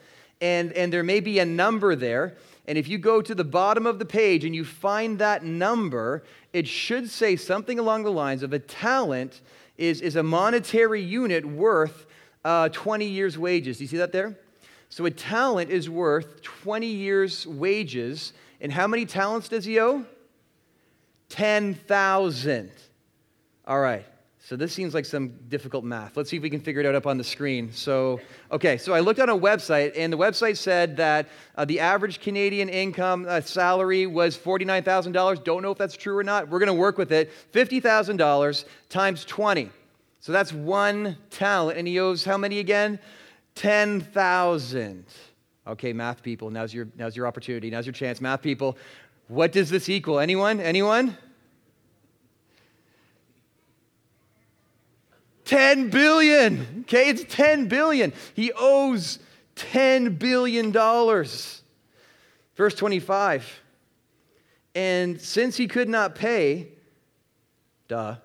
and, 0.41 0.71
and 0.73 0.91
there 0.91 1.03
may 1.03 1.19
be 1.19 1.39
a 1.39 1.45
number 1.45 1.95
there. 1.95 2.35
And 2.67 2.77
if 2.77 2.87
you 2.87 2.97
go 2.97 3.21
to 3.21 3.33
the 3.33 3.43
bottom 3.43 3.85
of 3.85 3.97
the 3.97 4.05
page 4.05 4.43
and 4.43 4.53
you 4.53 4.65
find 4.65 5.19
that 5.19 5.43
number, 5.43 6.23
it 6.53 6.67
should 6.67 7.09
say 7.09 7.35
something 7.35 7.79
along 7.79 8.03
the 8.03 8.11
lines 8.11 8.43
of 8.43 8.53
a 8.53 8.59
talent 8.59 9.41
is, 9.77 10.01
is 10.01 10.15
a 10.15 10.23
monetary 10.23 11.01
unit 11.01 11.45
worth 11.45 12.05
uh, 12.43 12.69
20 12.69 13.05
years' 13.05 13.37
wages. 13.37 13.77
Do 13.77 13.83
you 13.83 13.87
see 13.87 13.97
that 13.97 14.11
there? 14.11 14.37
So 14.89 15.05
a 15.05 15.11
talent 15.11 15.69
is 15.69 15.89
worth 15.89 16.41
20 16.41 16.87
years' 16.87 17.45
wages. 17.45 18.33
And 18.61 18.71
how 18.71 18.87
many 18.87 19.05
talents 19.05 19.49
does 19.49 19.65
he 19.65 19.79
owe? 19.79 20.05
10,000. 21.29 22.71
All 23.65 23.79
right. 23.79 24.05
So 24.47 24.55
this 24.55 24.71
seems 24.71 24.93
like 24.93 25.03
some 25.03 25.33
difficult 25.49 25.83
math. 25.83 26.15
Let's 26.15 26.29
see 26.29 26.37
if 26.37 26.41
we 26.41 26.49
can 26.49 26.61
figure 26.61 26.79
it 26.79 26.85
out 26.85 26.95
up 26.95 27.05
on 27.05 27.17
the 27.17 27.23
screen. 27.25 27.69
So, 27.73 28.21
okay, 28.49 28.77
so 28.77 28.93
I 28.93 29.01
looked 29.01 29.19
on 29.19 29.27
a 29.27 29.37
website, 29.37 29.91
and 29.97 30.13
the 30.13 30.17
website 30.17 30.55
said 30.55 30.95
that 30.95 31.27
uh, 31.57 31.65
the 31.65 31.81
average 31.81 32.21
Canadian 32.21 32.69
income 32.69 33.25
uh, 33.27 33.41
salary 33.41 34.07
was 34.07 34.37
$49,000. 34.37 35.43
Don't 35.43 35.61
know 35.61 35.71
if 35.71 35.77
that's 35.77 35.97
true 35.97 36.17
or 36.17 36.23
not. 36.23 36.47
We're 36.47 36.59
going 36.59 36.67
to 36.67 36.73
work 36.73 36.97
with 36.97 37.11
it. 37.11 37.29
$50,000 37.51 38.63
times 38.87 39.25
20. 39.25 39.69
So 40.21 40.31
that's 40.31 40.53
one 40.53 41.17
talent, 41.29 41.77
and 41.77 41.85
he 41.85 41.99
owes 41.99 42.23
how 42.23 42.37
many 42.37 42.59
again? 42.59 42.99
10,000. 43.55 45.05
Okay, 45.67 45.91
math 45.91 46.23
people, 46.23 46.49
now's 46.49 46.73
your, 46.73 46.87
now's 46.95 47.17
your 47.17 47.27
opportunity. 47.27 47.69
Now's 47.69 47.85
your 47.85 47.91
chance. 47.91 48.21
Math 48.21 48.43
people, 48.43 48.77
what 49.27 49.51
does 49.51 49.69
this 49.69 49.89
equal? 49.89 50.19
Anyone? 50.21 50.61
Anyone? 50.61 51.17
10 55.47 55.89
billion. 55.89 56.81
Okay, 56.81 57.09
it's 57.09 57.23
10 57.33 57.67
billion. 57.67 58.13
He 58.33 58.51
owes 58.51 59.19
10 59.55 60.15
billion 60.15 60.71
dollars. 60.71 61.63
Verse 62.55 62.75
25. 62.75 63.61
And 64.75 65.19
since 65.19 65.57
he 65.57 65.67
could 65.67 65.89
not 65.89 66.15
pay, 66.15 66.67
duh, 67.87 68.17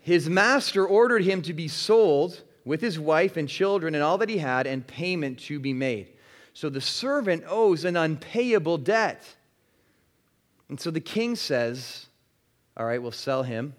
his 0.00 0.28
master 0.28 0.86
ordered 0.86 1.22
him 1.22 1.42
to 1.42 1.52
be 1.52 1.68
sold 1.68 2.40
with 2.64 2.80
his 2.80 2.98
wife 2.98 3.36
and 3.36 3.48
children 3.48 3.94
and 3.94 4.02
all 4.02 4.18
that 4.18 4.28
he 4.28 4.38
had, 4.38 4.66
and 4.66 4.84
payment 4.84 5.38
to 5.38 5.60
be 5.60 5.72
made. 5.72 6.08
So 6.52 6.68
the 6.68 6.80
servant 6.80 7.44
owes 7.46 7.84
an 7.84 7.96
unpayable 7.96 8.78
debt. 8.78 9.22
And 10.68 10.80
so 10.80 10.90
the 10.90 11.00
king 11.00 11.36
says, 11.36 12.06
All 12.76 12.86
right, 12.86 13.00
we'll 13.00 13.12
sell 13.12 13.42
him 13.42 13.74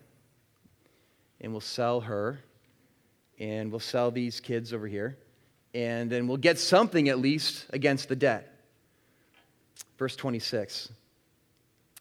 and 1.41 1.51
we'll 1.51 1.62
sell 1.62 2.01
her 2.01 2.39
and 3.39 3.72
we'll 3.72 3.79
sell 3.79 4.12
these 4.12 4.39
kids 4.39 4.74
over 4.74 4.88
here 4.88 5.17
and 5.74 6.10
then 6.10 6.27
we'll 6.27 6.38
get 6.38 6.58
something 6.58 7.10
at 7.10 7.20
least 7.20 7.65
against 7.70 8.10
the 8.10 8.15
debt. 8.15 8.51
Verse 10.00 10.15
26. 10.15 10.89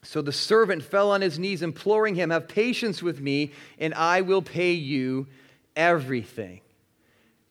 So 0.03 0.23
the 0.23 0.33
servant 0.33 0.83
fell 0.83 1.11
on 1.11 1.21
his 1.21 1.39
knees, 1.39 1.63
imploring 1.63 2.15
him, 2.15 2.31
Have 2.31 2.49
patience 2.49 3.03
with 3.03 3.21
me, 3.21 3.53
and 3.79 3.93
I 3.93 4.21
will 4.21 4.41
pay 4.41 4.73
you 4.73 5.27
everything. 5.75 6.61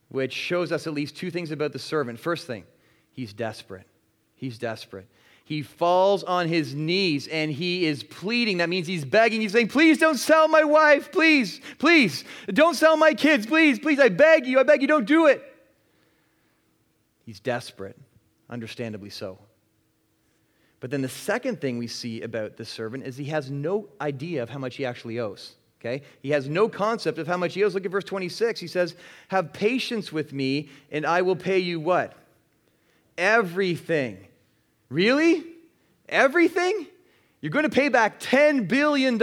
Which 0.09 0.33
shows 0.33 0.71
us 0.71 0.87
at 0.87 0.93
least 0.93 1.17
two 1.17 1.29
things 1.29 1.51
about 1.51 1.73
the 1.73 1.79
servant. 1.79 2.19
First 2.19 2.47
thing, 2.47 2.63
he's 3.11 3.33
desperate. 3.33 3.85
He's 4.35 4.57
desperate. 4.57 5.07
He 5.45 5.61
falls 5.61 6.23
on 6.23 6.47
his 6.47 6.73
knees 6.73 7.27
and 7.27 7.51
he 7.51 7.85
is 7.85 8.01
pleading. 8.01 8.57
That 8.57 8.67
means 8.67 8.87
he's 8.87 9.05
begging. 9.05 9.41
He's 9.41 9.51
saying, 9.51 9.67
Please 9.67 9.99
don't 9.99 10.17
sell 10.17 10.47
my 10.47 10.63
wife. 10.63 11.11
Please, 11.11 11.61
please. 11.77 12.23
Don't 12.47 12.73
sell 12.73 12.97
my 12.97 13.13
kids. 13.13 13.45
Please, 13.45 13.77
please. 13.77 13.99
I 13.99 14.09
beg 14.09 14.47
you. 14.47 14.59
I 14.59 14.63
beg 14.63 14.81
you. 14.81 14.87
Don't 14.87 15.05
do 15.05 15.27
it. 15.27 15.43
He's 17.27 17.39
desperate, 17.39 17.95
understandably 18.49 19.11
so. 19.11 19.37
But 20.79 20.89
then 20.89 21.03
the 21.03 21.09
second 21.09 21.61
thing 21.61 21.77
we 21.77 21.87
see 21.87 22.23
about 22.23 22.57
this 22.57 22.69
servant 22.69 23.05
is 23.05 23.15
he 23.15 23.25
has 23.25 23.51
no 23.51 23.87
idea 24.01 24.41
of 24.41 24.49
how 24.49 24.57
much 24.57 24.75
he 24.77 24.85
actually 24.85 25.19
owes. 25.19 25.53
Okay? 25.79 26.01
He 26.21 26.31
has 26.31 26.49
no 26.49 26.67
concept 26.67 27.19
of 27.19 27.27
how 27.27 27.37
much 27.37 27.53
he 27.53 27.63
owes. 27.63 27.75
Look 27.75 27.85
at 27.85 27.91
verse 27.91 28.03
26. 28.03 28.59
He 28.59 28.67
says, 28.67 28.95
Have 29.27 29.53
patience 29.53 30.11
with 30.11 30.33
me, 30.33 30.69
and 30.91 31.05
I 31.05 31.21
will 31.21 31.35
pay 31.35 31.59
you 31.59 31.79
what? 31.79 32.13
Everything. 33.15 34.25
Really? 34.89 35.43
Everything? 36.07 36.87
You're 37.41 37.51
going 37.51 37.63
to 37.63 37.69
pay 37.69 37.89
back 37.89 38.19
$10 38.19 38.67
billion. 38.67 39.19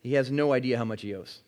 He 0.00 0.14
has 0.14 0.30
no 0.30 0.52
idea 0.52 0.78
how 0.78 0.84
much 0.84 1.02
he 1.02 1.14
owes. 1.14 1.40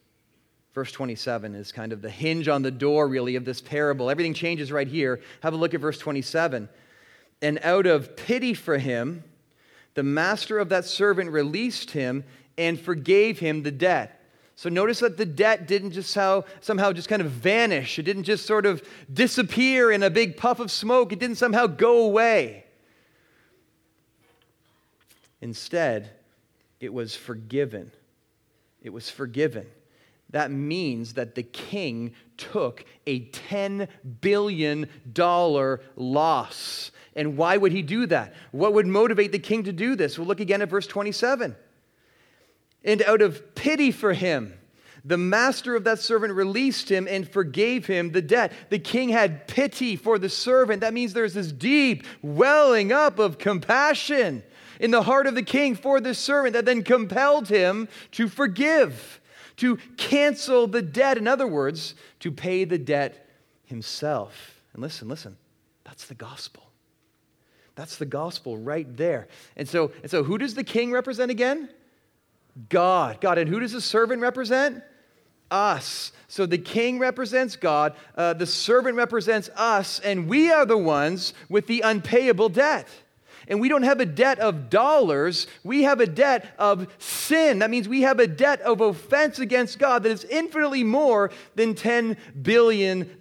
Verse 0.74 0.92
27 0.92 1.54
is 1.54 1.72
kind 1.72 1.92
of 1.92 2.02
the 2.02 2.10
hinge 2.10 2.48
on 2.48 2.62
the 2.62 2.70
door, 2.70 3.08
really, 3.08 3.36
of 3.36 3.44
this 3.44 3.60
parable. 3.60 4.10
Everything 4.10 4.34
changes 4.34 4.70
right 4.70 4.86
here. 4.86 5.20
Have 5.42 5.52
a 5.52 5.56
look 5.56 5.74
at 5.74 5.80
verse 5.80 5.98
27. 5.98 6.68
And 7.42 7.58
out 7.62 7.86
of 7.86 8.16
pity 8.16 8.54
for 8.54 8.78
him, 8.78 9.24
the 9.94 10.02
master 10.02 10.58
of 10.58 10.68
that 10.68 10.84
servant 10.84 11.30
released 11.30 11.90
him 11.90 12.24
and 12.56 12.78
forgave 12.78 13.38
him 13.38 13.62
the 13.62 13.70
debt. 13.70 14.17
So 14.58 14.68
notice 14.68 14.98
that 14.98 15.16
the 15.16 15.24
debt 15.24 15.68
didn't 15.68 15.92
just 15.92 16.12
how, 16.16 16.44
somehow 16.60 16.90
just 16.92 17.08
kind 17.08 17.22
of 17.22 17.30
vanish. 17.30 17.96
It 17.96 18.02
didn't 18.02 18.24
just 18.24 18.44
sort 18.44 18.66
of 18.66 18.82
disappear 19.12 19.92
in 19.92 20.02
a 20.02 20.10
big 20.10 20.36
puff 20.36 20.58
of 20.58 20.72
smoke. 20.72 21.12
It 21.12 21.20
didn't 21.20 21.36
somehow 21.36 21.68
go 21.68 22.04
away. 22.06 22.64
Instead, 25.40 26.10
it 26.80 26.92
was 26.92 27.14
forgiven. 27.14 27.92
It 28.82 28.90
was 28.90 29.08
forgiven. 29.08 29.64
That 30.30 30.50
means 30.50 31.14
that 31.14 31.36
the 31.36 31.44
king 31.44 32.16
took 32.36 32.84
a 33.06 33.26
$10 33.26 33.86
billion 34.20 34.88
loss. 35.94 36.90
And 37.14 37.36
why 37.36 37.56
would 37.56 37.70
he 37.70 37.82
do 37.82 38.06
that? 38.06 38.34
What 38.50 38.74
would 38.74 38.88
motivate 38.88 39.30
the 39.30 39.38
king 39.38 39.62
to 39.62 39.72
do 39.72 39.94
this? 39.94 40.18
Well, 40.18 40.26
look 40.26 40.40
again 40.40 40.62
at 40.62 40.68
verse 40.68 40.88
27. 40.88 41.54
And 42.88 43.02
out 43.02 43.20
of 43.20 43.54
pity 43.54 43.90
for 43.90 44.14
him, 44.14 44.54
the 45.04 45.18
master 45.18 45.76
of 45.76 45.84
that 45.84 45.98
servant 45.98 46.32
released 46.32 46.90
him 46.90 47.06
and 47.06 47.28
forgave 47.28 47.84
him 47.86 48.12
the 48.12 48.22
debt. 48.22 48.50
The 48.70 48.78
king 48.78 49.10
had 49.10 49.46
pity 49.46 49.94
for 49.94 50.18
the 50.18 50.30
servant. 50.30 50.80
That 50.80 50.94
means 50.94 51.12
there's 51.12 51.34
this 51.34 51.52
deep 51.52 52.06
welling 52.22 52.90
up 52.90 53.18
of 53.18 53.36
compassion 53.36 54.42
in 54.80 54.90
the 54.90 55.02
heart 55.02 55.26
of 55.26 55.34
the 55.34 55.42
king 55.42 55.74
for 55.74 56.00
this 56.00 56.18
servant 56.18 56.54
that 56.54 56.64
then 56.64 56.82
compelled 56.82 57.48
him 57.48 57.88
to 58.12 58.26
forgive, 58.26 59.20
to 59.56 59.76
cancel 59.98 60.66
the 60.66 60.80
debt. 60.80 61.18
In 61.18 61.28
other 61.28 61.46
words, 61.46 61.94
to 62.20 62.32
pay 62.32 62.64
the 62.64 62.78
debt 62.78 63.28
himself. 63.66 64.62
And 64.72 64.80
listen, 64.80 65.08
listen, 65.08 65.36
that's 65.84 66.06
the 66.06 66.14
gospel. 66.14 66.62
That's 67.74 67.96
the 67.96 68.06
gospel 68.06 68.56
right 68.56 68.96
there. 68.96 69.28
And 69.58 69.68
so, 69.68 69.92
and 70.00 70.10
so 70.10 70.24
who 70.24 70.38
does 70.38 70.54
the 70.54 70.64
king 70.64 70.90
represent 70.90 71.30
again? 71.30 71.68
God. 72.68 73.20
God. 73.20 73.38
And 73.38 73.48
who 73.48 73.60
does 73.60 73.72
the 73.72 73.80
servant 73.80 74.22
represent? 74.22 74.82
Us. 75.50 76.12
So 76.28 76.44
the 76.44 76.58
king 76.58 76.98
represents 76.98 77.56
God, 77.56 77.94
uh, 78.14 78.34
the 78.34 78.46
servant 78.46 78.96
represents 78.96 79.48
us, 79.56 79.98
and 80.00 80.28
we 80.28 80.52
are 80.52 80.66
the 80.66 80.76
ones 80.76 81.32
with 81.48 81.66
the 81.66 81.80
unpayable 81.80 82.50
debt. 82.50 82.86
And 83.48 83.62
we 83.62 83.70
don't 83.70 83.82
have 83.82 83.98
a 83.98 84.04
debt 84.04 84.38
of 84.40 84.68
dollars, 84.68 85.46
we 85.64 85.84
have 85.84 86.00
a 86.00 86.06
debt 86.06 86.54
of 86.58 86.86
sin. 86.98 87.60
That 87.60 87.70
means 87.70 87.88
we 87.88 88.02
have 88.02 88.20
a 88.20 88.26
debt 88.26 88.60
of 88.60 88.82
offense 88.82 89.38
against 89.38 89.78
God 89.78 90.02
that 90.02 90.12
is 90.12 90.24
infinitely 90.24 90.84
more 90.84 91.30
than 91.54 91.74
$10 91.74 92.18
billion. 92.42 93.18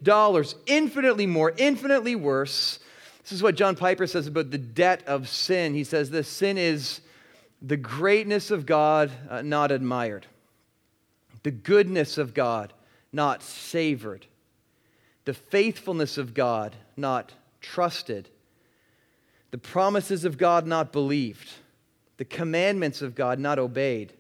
Infinitely 0.66 1.28
more, 1.28 1.54
infinitely 1.56 2.16
worse. 2.16 2.80
This 3.24 3.32
is 3.32 3.42
what 3.42 3.56
John 3.56 3.78
Piper 3.78 4.06
says 4.06 4.28
about 4.28 4.52
the 4.52 4.58
debt 4.58 5.04
of 5.08 5.30
sin. 5.30 5.74
He 5.74 5.86
says 5.86 6.10
this 6.10 6.28
sin 6.28 6.58
is 6.58 7.00
the 7.62 7.78
greatness 7.78 8.52
of 8.52 8.66
God 8.66 9.12
uh, 9.30 9.42
not 9.42 9.72
admired, 9.72 10.26
the 11.44 11.52
goodness 11.52 12.18
of 12.18 12.34
God 12.34 12.74
not 13.12 13.42
savored, 13.42 14.26
the 15.26 15.34
faithfulness 15.34 16.18
of 16.18 16.34
God 16.34 16.76
not 16.96 17.34
trusted, 17.62 18.30
the 19.52 19.58
promises 19.58 20.26
of 20.26 20.38
God 20.38 20.68
not 20.68 20.92
believed, 20.92 21.52
the 22.18 22.26
commandments 22.26 23.02
of 23.02 23.16
God 23.16 23.40
not 23.40 23.60
obeyed, 23.60 24.14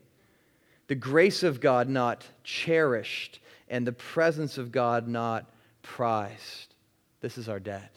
the 0.87 0.95
grace 0.95 1.43
of 1.43 1.59
God 1.59 1.89
not 1.89 2.25
cherished, 2.43 3.39
and 3.69 3.85
the 3.85 3.91
presence 3.91 4.57
of 4.57 4.71
God 4.71 5.07
not 5.07 5.45
prized. 5.81 6.73
This 7.21 7.37
is 7.37 7.49
our 7.49 7.59
debt. 7.59 7.93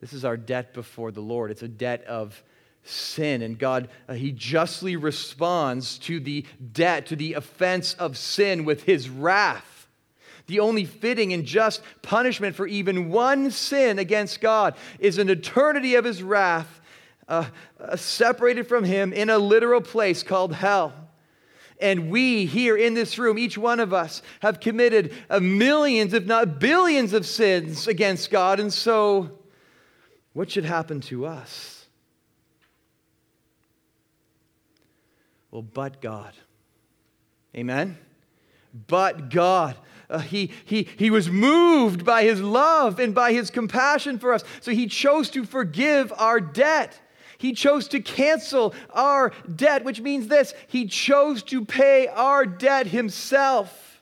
This 0.00 0.12
is 0.12 0.24
our 0.24 0.36
debt 0.36 0.74
before 0.74 1.10
the 1.10 1.22
Lord. 1.22 1.50
It's 1.50 1.62
a 1.62 1.68
debt 1.68 2.04
of 2.04 2.42
sin. 2.86 3.42
And 3.42 3.58
God, 3.58 3.88
uh, 4.08 4.14
He 4.14 4.32
justly 4.32 4.96
responds 4.96 5.98
to 6.00 6.20
the 6.20 6.44
debt, 6.72 7.06
to 7.06 7.16
the 7.16 7.34
offense 7.34 7.94
of 7.94 8.16
sin 8.16 8.64
with 8.64 8.84
His 8.84 9.08
wrath. 9.08 9.88
The 10.46 10.60
only 10.60 10.84
fitting 10.84 11.32
and 11.32 11.44
just 11.44 11.82
punishment 12.02 12.54
for 12.54 12.66
even 12.66 13.10
one 13.10 13.50
sin 13.50 13.98
against 13.98 14.40
God 14.40 14.76
is 14.98 15.18
an 15.18 15.28
eternity 15.28 15.96
of 15.96 16.04
His 16.04 16.22
wrath, 16.22 16.80
uh, 17.28 17.46
uh, 17.80 17.96
separated 17.96 18.68
from 18.68 18.84
Him 18.84 19.12
in 19.12 19.28
a 19.28 19.38
literal 19.38 19.80
place 19.80 20.22
called 20.22 20.54
hell. 20.54 20.92
And 21.80 22.10
we 22.10 22.46
here 22.46 22.76
in 22.76 22.94
this 22.94 23.18
room, 23.18 23.38
each 23.38 23.58
one 23.58 23.80
of 23.80 23.92
us, 23.92 24.22
have 24.40 24.60
committed 24.60 25.12
uh, 25.28 25.40
millions, 25.40 26.14
if 26.14 26.24
not 26.24 26.58
billions, 26.58 27.12
of 27.12 27.26
sins 27.26 27.86
against 27.86 28.30
God. 28.30 28.60
And 28.60 28.72
so, 28.72 29.30
what 30.32 30.50
should 30.50 30.64
happen 30.64 31.00
to 31.02 31.26
us? 31.26 31.75
Well, 35.56 35.62
but 35.62 36.02
God. 36.02 36.34
Amen? 37.56 37.96
But 38.88 39.30
God. 39.30 39.74
Uh, 40.10 40.18
he, 40.18 40.50
he, 40.66 40.86
he 40.98 41.08
was 41.08 41.30
moved 41.30 42.04
by 42.04 42.24
his 42.24 42.42
love 42.42 43.00
and 43.00 43.14
by 43.14 43.32
his 43.32 43.48
compassion 43.48 44.18
for 44.18 44.34
us. 44.34 44.44
So 44.60 44.70
he 44.70 44.86
chose 44.86 45.30
to 45.30 45.46
forgive 45.46 46.12
our 46.18 46.40
debt. 46.40 47.00
He 47.38 47.54
chose 47.54 47.88
to 47.88 48.00
cancel 48.00 48.74
our 48.92 49.32
debt, 49.54 49.82
which 49.82 49.98
means 49.98 50.28
this 50.28 50.52
He 50.66 50.84
chose 50.84 51.42
to 51.44 51.64
pay 51.64 52.06
our 52.06 52.44
debt 52.44 52.88
himself 52.88 53.95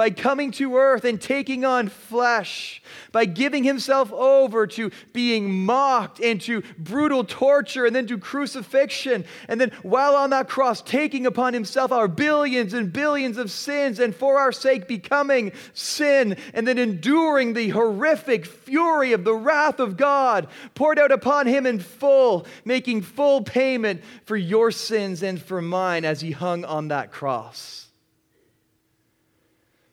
by 0.00 0.08
coming 0.08 0.50
to 0.50 0.78
earth 0.78 1.04
and 1.04 1.20
taking 1.20 1.62
on 1.62 1.86
flesh, 1.86 2.80
by 3.12 3.26
giving 3.26 3.64
himself 3.64 4.10
over 4.14 4.66
to 4.66 4.90
being 5.12 5.52
mocked 5.52 6.20
and 6.20 6.40
to 6.40 6.62
brutal 6.78 7.22
torture 7.22 7.84
and 7.84 7.94
then 7.94 8.06
to 8.06 8.16
crucifixion. 8.16 9.26
And 9.46 9.60
then 9.60 9.70
while 9.82 10.16
on 10.16 10.30
that 10.30 10.48
cross, 10.48 10.80
taking 10.80 11.26
upon 11.26 11.52
himself 11.52 11.92
our 11.92 12.08
billions 12.08 12.72
and 12.72 12.90
billions 12.90 13.36
of 13.36 13.50
sins 13.50 13.98
and 13.98 14.16
for 14.16 14.38
our 14.38 14.52
sake 14.52 14.88
becoming 14.88 15.52
sin 15.74 16.38
and 16.54 16.66
then 16.66 16.78
enduring 16.78 17.52
the 17.52 17.68
horrific 17.68 18.46
fury 18.46 19.12
of 19.12 19.24
the 19.24 19.34
wrath 19.34 19.80
of 19.80 19.98
God 19.98 20.48
poured 20.74 20.98
out 20.98 21.12
upon 21.12 21.46
him 21.46 21.66
in 21.66 21.78
full, 21.78 22.46
making 22.64 23.02
full 23.02 23.42
payment 23.42 24.02
for 24.24 24.38
your 24.38 24.70
sins 24.70 25.22
and 25.22 25.38
for 25.42 25.60
mine 25.60 26.06
as 26.06 26.22
he 26.22 26.30
hung 26.30 26.64
on 26.64 26.88
that 26.88 27.12
cross. 27.12 27.89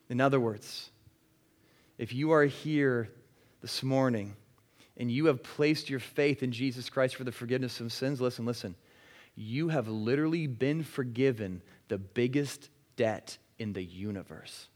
In 0.10 0.22
other 0.22 0.40
words, 0.40 0.90
if 1.98 2.14
you 2.14 2.32
are 2.32 2.46
here 2.46 3.10
this 3.62 3.84
morning 3.84 4.36
and 4.96 5.12
you 5.12 5.26
have 5.26 5.44
placed 5.44 5.90
your 5.90 6.00
faith 6.00 6.44
in 6.44 6.52
Jesus 6.52 6.90
Christ 6.90 7.16
for 7.16 7.24
the 7.24 7.32
forgiveness 7.32 7.80
of 7.80 7.92
sins, 7.92 8.22
listen, 8.22 8.46
listen. 8.46 8.76
You 9.36 9.70
have 9.70 9.88
literally 9.88 10.48
been 10.48 10.84
forgiven 10.84 11.62
the 11.90 11.98
biggest 11.98 12.70
debt 12.96 13.38
in 13.60 13.74
the 13.74 13.84
universe. 13.84 14.68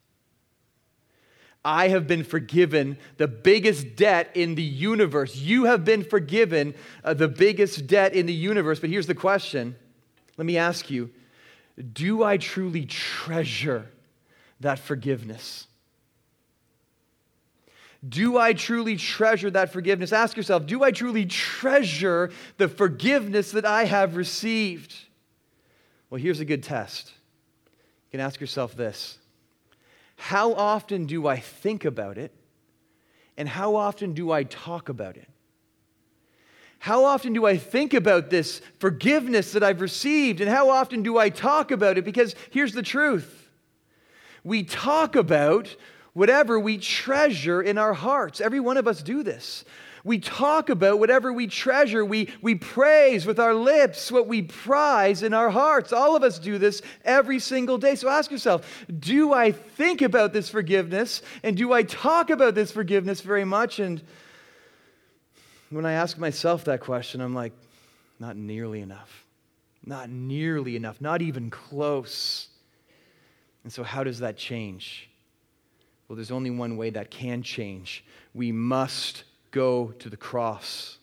I 1.64 1.90
have 1.90 2.08
been 2.08 2.24
forgiven 2.24 2.98
the 3.18 3.28
biggest 3.28 3.96
debt 3.96 4.32
in 4.34 4.56
the 4.56 4.64
universe. 4.64 5.36
You 5.36 5.66
have 5.66 5.86
been 5.86 6.04
forgiven 6.04 6.74
uh, 7.04 7.14
the 7.14 7.28
biggest 7.28 7.86
debt 7.86 8.14
in 8.14 8.26
the 8.26 8.34
universe. 8.34 8.80
But 8.80 8.90
here's 8.90 9.08
the 9.08 9.16
question 9.16 9.76
let 10.38 10.46
me 10.46 10.58
ask 10.58 10.90
you 10.90 11.12
Do 11.94 12.24
I 12.24 12.38
truly 12.38 12.86
treasure 12.86 13.91
that 14.62 14.80
forgiveness? 14.80 15.68
Do 18.08 18.38
I 18.38 18.54
truly 18.54 18.96
treasure 18.96 19.52
that 19.52 19.72
forgiveness? 19.72 20.12
Ask 20.12 20.36
yourself, 20.36 20.66
do 20.66 20.84
I 20.84 20.92
truly 20.92 21.26
treasure 21.26 22.32
the 22.58 22.68
forgiveness 22.68 23.52
that 23.52 23.66
I 23.66 23.86
have 23.86 24.16
received? 24.16 24.96
Well, 26.10 26.20
here's 26.20 26.40
a 26.40 26.46
good 26.46 26.64
test. 26.64 27.14
You 28.08 28.18
can 28.18 28.20
ask 28.20 28.42
yourself 28.42 28.76
this 28.76 29.18
How 30.16 30.54
often 30.54 31.06
do 31.06 31.28
I 31.28 31.40
think 31.40 31.86
about 31.86 32.18
it? 32.18 32.34
And 33.38 33.48
how 33.48 33.76
often 33.76 34.14
do 34.14 34.32
I 34.32 34.44
talk 34.44 34.90
about 34.90 35.16
it? 35.16 35.28
How 36.80 37.06
often 37.06 37.34
do 37.34 37.46
I 37.46 37.58
think 37.58 37.94
about 37.94 38.32
this 38.32 38.62
forgiveness 38.80 39.52
that 39.52 39.64
I've 39.64 39.82
received? 39.82 40.42
And 40.42 40.50
how 40.50 40.72
often 40.72 41.04
do 41.04 41.18
I 41.18 41.30
talk 41.30 41.70
about 41.70 42.00
it? 42.00 42.04
Because 42.04 42.36
here's 42.50 42.74
the 42.74 42.82
truth 42.82 43.41
we 44.44 44.64
talk 44.64 45.16
about 45.16 45.76
whatever 46.14 46.60
we 46.60 46.78
treasure 46.78 47.62
in 47.62 47.78
our 47.78 47.94
hearts. 47.94 48.42
Every 48.42 48.60
one 48.60 48.78
of 48.78 48.88
us 48.88 49.02
do 49.02 49.24
this. 49.24 49.64
We 50.04 50.18
talk 50.18 50.70
about 50.70 50.98
whatever 50.98 51.32
we 51.32 51.46
treasure. 51.46 52.04
We, 52.04 52.30
we 52.42 52.56
praise 52.56 53.26
with 53.26 53.40
our 53.40 53.54
lips 53.54 54.12
what 54.12 54.28
we 54.28 54.42
prize 54.42 55.22
in 55.22 55.34
our 55.34 55.50
hearts. 55.50 55.94
All 55.94 56.16
of 56.16 56.24
us 56.24 56.40
do 56.40 56.58
this 56.58 56.82
every 57.06 57.38
single 57.40 57.78
day. 57.78 57.96
So 57.96 58.10
ask 58.10 58.32
yourself 58.32 58.86
do 59.00 59.34
I 59.34 59.52
think 59.52 60.02
about 60.02 60.34
this 60.34 60.50
forgiveness? 60.50 61.22
And 61.44 61.56
do 61.56 61.72
I 61.72 61.84
talk 61.84 62.30
about 62.32 62.56
this 62.56 62.72
forgiveness 62.72 63.22
very 63.22 63.46
much? 63.46 63.80
And 63.80 64.02
when 65.70 65.86
I 65.86 65.94
ask 65.94 66.18
myself 66.18 66.66
that 66.66 66.82
question, 66.82 67.22
I'm 67.22 67.36
like, 67.36 67.54
not 68.20 68.36
nearly 68.36 68.82
enough. 68.82 69.26
Not 69.86 70.10
nearly 70.10 70.76
enough. 70.76 71.00
Not 71.00 71.22
even 71.22 71.50
close. 71.50 72.48
And 73.64 73.72
so, 73.72 73.84
how 73.84 74.04
does 74.04 74.20
that 74.20 74.38
change? 74.38 75.10
Well, 76.08 76.16
there's 76.16 76.32
only 76.32 76.50
one 76.50 76.78
way 76.78 76.90
that 76.90 77.12
can 77.12 77.44
change. 77.44 78.04
We 78.34 78.52
must 78.52 79.24
go 79.52 79.94
to 80.00 80.10
the 80.10 80.18
cross. 80.18 80.98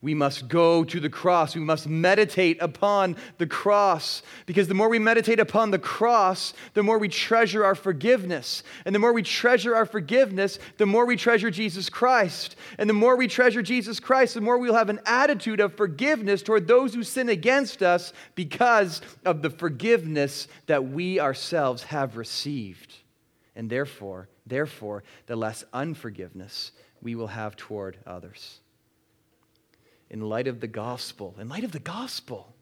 We 0.00 0.14
must 0.14 0.46
go 0.46 0.84
to 0.84 1.00
the 1.00 1.10
cross. 1.10 1.56
We 1.56 1.60
must 1.60 1.88
meditate 1.88 2.62
upon 2.62 3.16
the 3.38 3.48
cross. 3.48 4.22
Because 4.46 4.68
the 4.68 4.74
more 4.74 4.88
we 4.88 5.00
meditate 5.00 5.40
upon 5.40 5.72
the 5.72 5.78
cross, 5.78 6.54
the 6.74 6.84
more 6.84 6.98
we 6.98 7.08
treasure 7.08 7.64
our 7.64 7.74
forgiveness. 7.74 8.62
And 8.84 8.94
the 8.94 9.00
more 9.00 9.12
we 9.12 9.24
treasure 9.24 9.74
our 9.74 9.86
forgiveness, 9.86 10.60
the 10.76 10.86
more 10.86 11.04
we 11.04 11.16
treasure 11.16 11.50
Jesus 11.50 11.90
Christ. 11.90 12.54
And 12.78 12.88
the 12.88 12.94
more 12.94 13.16
we 13.16 13.26
treasure 13.26 13.60
Jesus 13.60 13.98
Christ, 13.98 14.34
the 14.34 14.40
more 14.40 14.56
we'll 14.56 14.74
have 14.74 14.88
an 14.88 15.00
attitude 15.04 15.58
of 15.58 15.74
forgiveness 15.74 16.42
toward 16.42 16.68
those 16.68 16.94
who 16.94 17.02
sin 17.02 17.28
against 17.28 17.82
us 17.82 18.12
because 18.36 19.00
of 19.24 19.42
the 19.42 19.50
forgiveness 19.50 20.46
that 20.66 20.88
we 20.88 21.18
ourselves 21.18 21.82
have 21.82 22.16
received. 22.16 22.94
And 23.56 23.68
therefore, 23.68 24.28
therefore, 24.46 25.02
the 25.26 25.34
less 25.34 25.64
unforgiveness 25.72 26.70
we 27.02 27.16
will 27.16 27.26
have 27.26 27.56
toward 27.56 27.98
others 28.06 28.60
in 30.10 30.20
light 30.20 30.46
of 30.46 30.60
the 30.60 30.66
gospel, 30.66 31.34
in 31.38 31.48
light 31.48 31.64
of 31.64 31.72
the 31.72 31.78
gospel, 31.78 32.54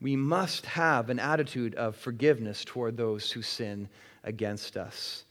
we 0.00 0.16
must 0.16 0.66
have 0.66 1.10
an 1.10 1.20
attitude 1.20 1.74
of 1.76 1.96
forgiveness 1.96 2.64
toward 2.64 2.96
those 2.96 3.30
who 3.30 3.40
sin 3.40 3.88
against 4.24 4.76
us 4.76 5.24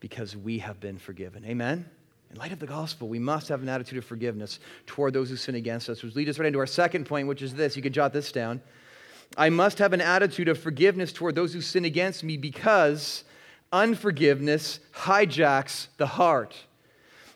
because 0.00 0.36
we 0.36 0.58
have 0.58 0.80
been 0.80 0.98
forgiven. 0.98 1.44
Amen? 1.44 1.88
In 2.30 2.36
light 2.36 2.52
of 2.52 2.58
the 2.58 2.66
gospel, 2.66 3.08
we 3.08 3.18
must 3.18 3.48
have 3.48 3.62
an 3.62 3.68
attitude 3.68 3.98
of 3.98 4.04
forgiveness 4.04 4.58
toward 4.86 5.14
those 5.14 5.30
who 5.30 5.36
sin 5.36 5.54
against 5.54 5.88
us, 5.88 6.02
which 6.02 6.14
leads 6.14 6.30
us 6.30 6.38
right 6.38 6.46
into 6.46 6.58
our 6.58 6.66
second 6.66 7.06
point, 7.06 7.28
which 7.28 7.42
is 7.42 7.54
this. 7.54 7.76
You 7.76 7.82
can 7.82 7.92
jot 7.92 8.12
this 8.12 8.32
down. 8.32 8.60
I 9.36 9.50
must 9.50 9.78
have 9.78 9.92
an 9.92 10.00
attitude 10.00 10.48
of 10.48 10.58
forgiveness 10.58 11.12
toward 11.12 11.34
those 11.34 11.52
who 11.52 11.60
sin 11.60 11.84
against 11.84 12.24
me 12.24 12.36
because 12.36 13.24
unforgiveness 13.72 14.80
hijacks 14.94 15.88
the 15.96 16.06
heart. 16.06 16.56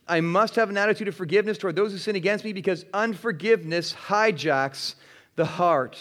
I 0.07 0.21
must 0.21 0.57
have 0.57 0.69
an 0.71 0.77
attitude 0.77 1.09
of 1.09 1.15
forgiveness 1.15 1.59
toward 1.59 1.77
those 1.77 1.93
who 1.93 1.99
sin 1.99 2.17
against 2.17 2.45
me 2.45 2.53
because 2.53 2.85
unforgiveness 2.93 3.95
hijacks 3.95 4.95
the 5.37 5.45
heart. 5.45 5.99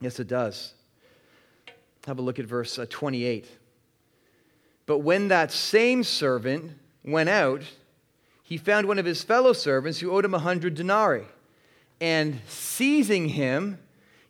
Yes, 0.00 0.18
it 0.18 0.28
does. 0.28 0.74
Have 2.06 2.18
a 2.18 2.22
look 2.22 2.38
at 2.38 2.46
verse 2.46 2.78
uh, 2.78 2.86
28. 2.88 3.46
But 4.86 4.98
when 4.98 5.28
that 5.28 5.50
same 5.50 6.04
servant 6.04 6.72
went 7.04 7.28
out, 7.28 7.62
he 8.42 8.58
found 8.58 8.86
one 8.86 8.98
of 8.98 9.06
his 9.06 9.22
fellow 9.22 9.52
servants 9.52 9.98
who 10.00 10.10
owed 10.10 10.24
him 10.24 10.34
a 10.34 10.38
hundred 10.38 10.74
denarii. 10.74 11.24
And 12.00 12.40
seizing 12.46 13.30
him, 13.30 13.78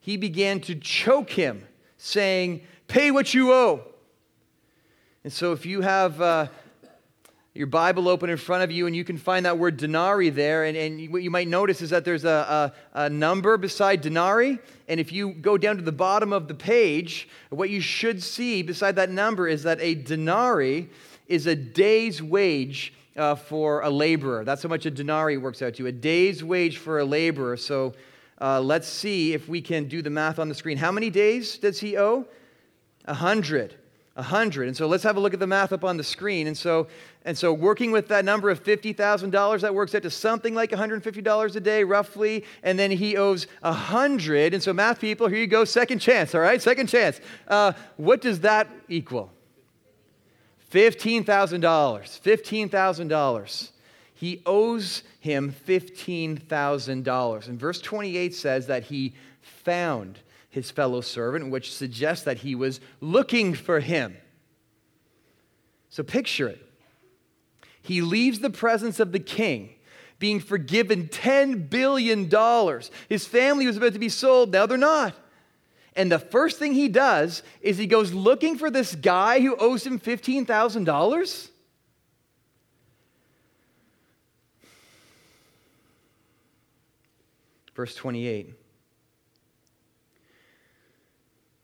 he 0.00 0.16
began 0.16 0.60
to 0.60 0.74
choke 0.74 1.30
him, 1.30 1.66
saying, 1.98 2.62
Pay 2.86 3.10
what 3.10 3.34
you 3.34 3.52
owe. 3.52 3.82
And 5.24 5.32
so, 5.32 5.52
if 5.52 5.64
you 5.64 5.80
have 5.80 6.20
uh, 6.20 6.48
your 7.54 7.68
Bible 7.68 8.08
open 8.08 8.30
in 8.30 8.36
front 8.36 8.64
of 8.64 8.72
you, 8.72 8.88
and 8.88 8.96
you 8.96 9.04
can 9.04 9.16
find 9.16 9.46
that 9.46 9.56
word 9.56 9.76
denarii 9.76 10.30
there. 10.30 10.64
And, 10.64 10.76
and 10.76 11.12
what 11.12 11.22
you 11.22 11.30
might 11.30 11.46
notice 11.46 11.82
is 11.82 11.90
that 11.90 12.04
there's 12.04 12.24
a, 12.24 12.72
a, 12.92 13.04
a, 13.04 13.08
number 13.10 13.56
beside 13.56 14.00
denarii. 14.00 14.58
And 14.88 14.98
if 14.98 15.12
you 15.12 15.34
go 15.34 15.56
down 15.56 15.76
to 15.76 15.82
the 15.82 15.92
bottom 15.92 16.32
of 16.32 16.48
the 16.48 16.54
page, 16.54 17.28
what 17.50 17.70
you 17.70 17.80
should 17.80 18.20
see 18.20 18.62
beside 18.62 18.96
that 18.96 19.08
number 19.08 19.46
is 19.46 19.62
that 19.62 19.80
a 19.80 19.94
denarii 19.94 20.88
is 21.28 21.46
a 21.46 21.54
day's 21.54 22.20
wage 22.20 22.92
uh, 23.16 23.36
for 23.36 23.82
a 23.82 23.90
laborer. 23.90 24.44
That's 24.44 24.64
how 24.64 24.68
much 24.68 24.84
a 24.86 24.90
denarii 24.90 25.36
works 25.36 25.62
out 25.62 25.74
to 25.74 25.86
a 25.86 25.92
day's 25.92 26.42
wage 26.42 26.78
for 26.78 26.98
a 26.98 27.04
laborer. 27.04 27.56
So 27.56 27.94
uh, 28.40 28.60
let's 28.60 28.88
see 28.88 29.32
if 29.32 29.48
we 29.48 29.62
can 29.62 29.86
do 29.86 30.02
the 30.02 30.10
math 30.10 30.40
on 30.40 30.48
the 30.48 30.56
screen. 30.56 30.76
How 30.76 30.90
many 30.90 31.08
days 31.08 31.56
does 31.58 31.78
he 31.78 31.96
owe? 31.96 32.26
A 33.04 33.14
hundred. 33.14 33.76
A 34.16 34.22
hundred. 34.22 34.68
And 34.68 34.76
so 34.76 34.86
let's 34.86 35.02
have 35.02 35.16
a 35.16 35.20
look 35.20 35.34
at 35.34 35.40
the 35.40 35.46
math 35.46 35.72
up 35.72 35.82
on 35.82 35.96
the 35.96 36.04
screen. 36.04 36.46
And 36.46 36.56
so, 36.56 36.86
and 37.24 37.36
so 37.36 37.52
working 37.52 37.90
with 37.90 38.06
that 38.08 38.24
number 38.24 38.48
of 38.48 38.62
$50,000, 38.62 39.60
that 39.60 39.74
works 39.74 39.92
out 39.92 40.02
to 40.02 40.10
something 40.10 40.54
like 40.54 40.70
$150 40.70 41.56
a 41.56 41.60
day, 41.60 41.82
roughly. 41.82 42.44
And 42.62 42.78
then 42.78 42.92
he 42.92 43.16
owes 43.16 43.48
a 43.62 43.72
hundred. 43.72 44.54
And 44.54 44.62
so 44.62 44.72
math 44.72 45.00
people, 45.00 45.26
here 45.26 45.38
you 45.38 45.48
go, 45.48 45.64
second 45.64 45.98
chance, 45.98 46.32
all 46.32 46.40
right? 46.40 46.62
Second 46.62 46.86
chance. 46.86 47.20
Uh, 47.48 47.72
what 47.96 48.20
does 48.20 48.38
that 48.40 48.68
equal? 48.88 49.32
$15,000. 50.70 51.24
$15,000. 51.24 53.70
He 54.14 54.42
owes 54.46 55.02
him 55.18 55.52
$15,000. 55.66 57.48
And 57.48 57.60
verse 57.60 57.80
28 57.80 58.34
says 58.34 58.68
that 58.68 58.84
he 58.84 59.14
found 59.40 60.20
his 60.54 60.70
fellow 60.70 61.00
servant, 61.00 61.50
which 61.50 61.74
suggests 61.74 62.24
that 62.24 62.38
he 62.38 62.54
was 62.54 62.78
looking 63.00 63.54
for 63.54 63.80
him. 63.80 64.16
So 65.90 66.04
picture 66.04 66.46
it. 66.46 66.64
He 67.82 68.00
leaves 68.00 68.38
the 68.38 68.50
presence 68.50 69.00
of 69.00 69.10
the 69.10 69.18
king, 69.18 69.70
being 70.20 70.38
forgiven 70.38 71.08
$10 71.08 71.68
billion. 71.68 72.30
His 73.08 73.26
family 73.26 73.66
was 73.66 73.76
about 73.76 73.94
to 73.94 73.98
be 73.98 74.08
sold, 74.08 74.52
now 74.52 74.64
they're 74.66 74.78
not. 74.78 75.14
And 75.96 76.10
the 76.10 76.20
first 76.20 76.60
thing 76.60 76.72
he 76.72 76.88
does 76.88 77.42
is 77.60 77.76
he 77.76 77.88
goes 77.88 78.12
looking 78.12 78.56
for 78.56 78.70
this 78.70 78.94
guy 78.94 79.40
who 79.40 79.56
owes 79.56 79.84
him 79.84 79.98
$15,000. 79.98 81.48
Verse 87.74 87.94
28. 87.96 88.54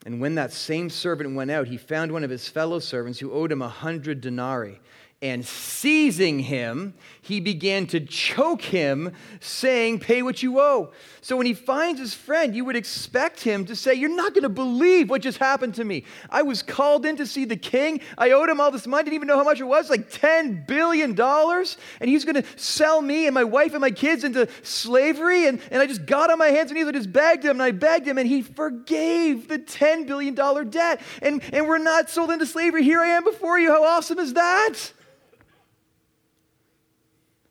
And 0.06 0.20
when 0.20 0.34
that 0.36 0.52
same 0.52 0.88
servant 0.88 1.34
went 1.34 1.50
out, 1.50 1.68
he 1.68 1.76
found 1.76 2.12
one 2.12 2.24
of 2.24 2.30
his 2.30 2.48
fellow 2.48 2.78
servants 2.78 3.18
who 3.18 3.32
owed 3.32 3.52
him 3.52 3.62
a 3.62 3.68
hundred 3.68 4.20
denarii 4.20 4.80
and 5.22 5.44
seizing 5.44 6.38
him, 6.38 6.94
he 7.20 7.40
began 7.40 7.86
to 7.88 8.00
choke 8.00 8.62
him, 8.62 9.12
saying, 9.38 10.00
Pay 10.00 10.22
what 10.22 10.42
you 10.42 10.58
owe. 10.58 10.92
So 11.20 11.36
when 11.36 11.44
he 11.44 11.52
finds 11.52 12.00
his 12.00 12.14
friend, 12.14 12.56
you 12.56 12.64
would 12.64 12.74
expect 12.74 13.42
him 13.42 13.66
to 13.66 13.76
say, 13.76 13.92
You're 13.92 14.08
not 14.08 14.32
going 14.32 14.44
to 14.44 14.48
believe 14.48 15.10
what 15.10 15.20
just 15.20 15.36
happened 15.36 15.74
to 15.74 15.84
me. 15.84 16.04
I 16.30 16.40
was 16.40 16.62
called 16.62 17.04
in 17.04 17.16
to 17.16 17.26
see 17.26 17.44
the 17.44 17.56
king. 17.56 18.00
I 18.16 18.30
owed 18.30 18.48
him 18.48 18.62
all 18.62 18.70
this 18.70 18.86
money, 18.86 19.00
I 19.00 19.04
didn't 19.04 19.16
even 19.16 19.28
know 19.28 19.36
how 19.36 19.44
much 19.44 19.60
it 19.60 19.64
was 19.64 19.90
like 19.90 20.10
$10 20.10 20.66
billion. 20.66 21.20
And 21.20 22.08
he's 22.08 22.24
going 22.24 22.42
to 22.42 22.44
sell 22.56 23.02
me 23.02 23.26
and 23.26 23.34
my 23.34 23.44
wife 23.44 23.72
and 23.72 23.82
my 23.82 23.90
kids 23.90 24.24
into 24.24 24.48
slavery. 24.62 25.46
And, 25.46 25.60
and 25.70 25.82
I 25.82 25.86
just 25.86 26.06
got 26.06 26.30
on 26.30 26.38
my 26.38 26.48
hands 26.48 26.70
and 26.70 26.78
knees 26.78 26.86
and 26.86 26.96
just 26.96 27.12
begged 27.12 27.44
him 27.44 27.52
and 27.52 27.62
I 27.62 27.72
begged 27.72 28.08
him, 28.08 28.16
and 28.16 28.26
he 28.26 28.40
forgave 28.40 29.48
the 29.48 29.58
$10 29.58 30.06
billion 30.06 30.34
debt. 30.70 31.02
And, 31.20 31.42
and 31.52 31.68
we're 31.68 31.76
not 31.76 32.08
sold 32.08 32.30
into 32.30 32.46
slavery. 32.46 32.84
Here 32.84 33.00
I 33.00 33.08
am 33.08 33.24
before 33.24 33.58
you. 33.58 33.68
How 33.68 33.84
awesome 33.84 34.18
is 34.18 34.32
that? 34.32 34.92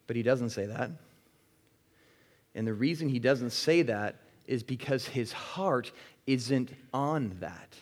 But 0.09 0.15
he 0.15 0.23
doesn't 0.23 0.49
say 0.49 0.65
that. 0.65 0.89
And 2.55 2.65
the 2.65 2.73
reason 2.73 3.09
he 3.09 3.19
doesn't 3.19 3.51
say 3.51 3.83
that 3.83 4.15
is 4.47 4.63
because 4.63 5.07
his 5.07 5.31
heart 5.31 5.91
isn't 6.25 6.71
on 6.91 7.37
that. 7.41 7.75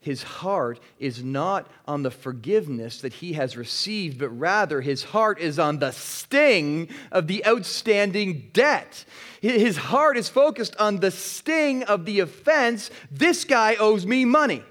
His 0.00 0.22
heart 0.22 0.80
is 0.98 1.22
not 1.22 1.70
on 1.86 2.02
the 2.02 2.10
forgiveness 2.10 3.02
that 3.02 3.12
he 3.12 3.34
has 3.34 3.54
received, 3.54 4.18
but 4.18 4.30
rather 4.30 4.80
his 4.80 5.04
heart 5.04 5.40
is 5.40 5.58
on 5.58 5.78
the 5.78 5.90
sting 5.90 6.88
of 7.12 7.26
the 7.26 7.44
outstanding 7.44 8.48
debt. 8.54 9.04
His 9.42 9.76
heart 9.76 10.16
is 10.16 10.30
focused 10.30 10.74
on 10.76 11.00
the 11.00 11.10
sting 11.10 11.82
of 11.82 12.06
the 12.06 12.20
offense. 12.20 12.90
This 13.10 13.44
guy 13.44 13.74
owes 13.74 14.06
me 14.06 14.24
money. 14.24 14.62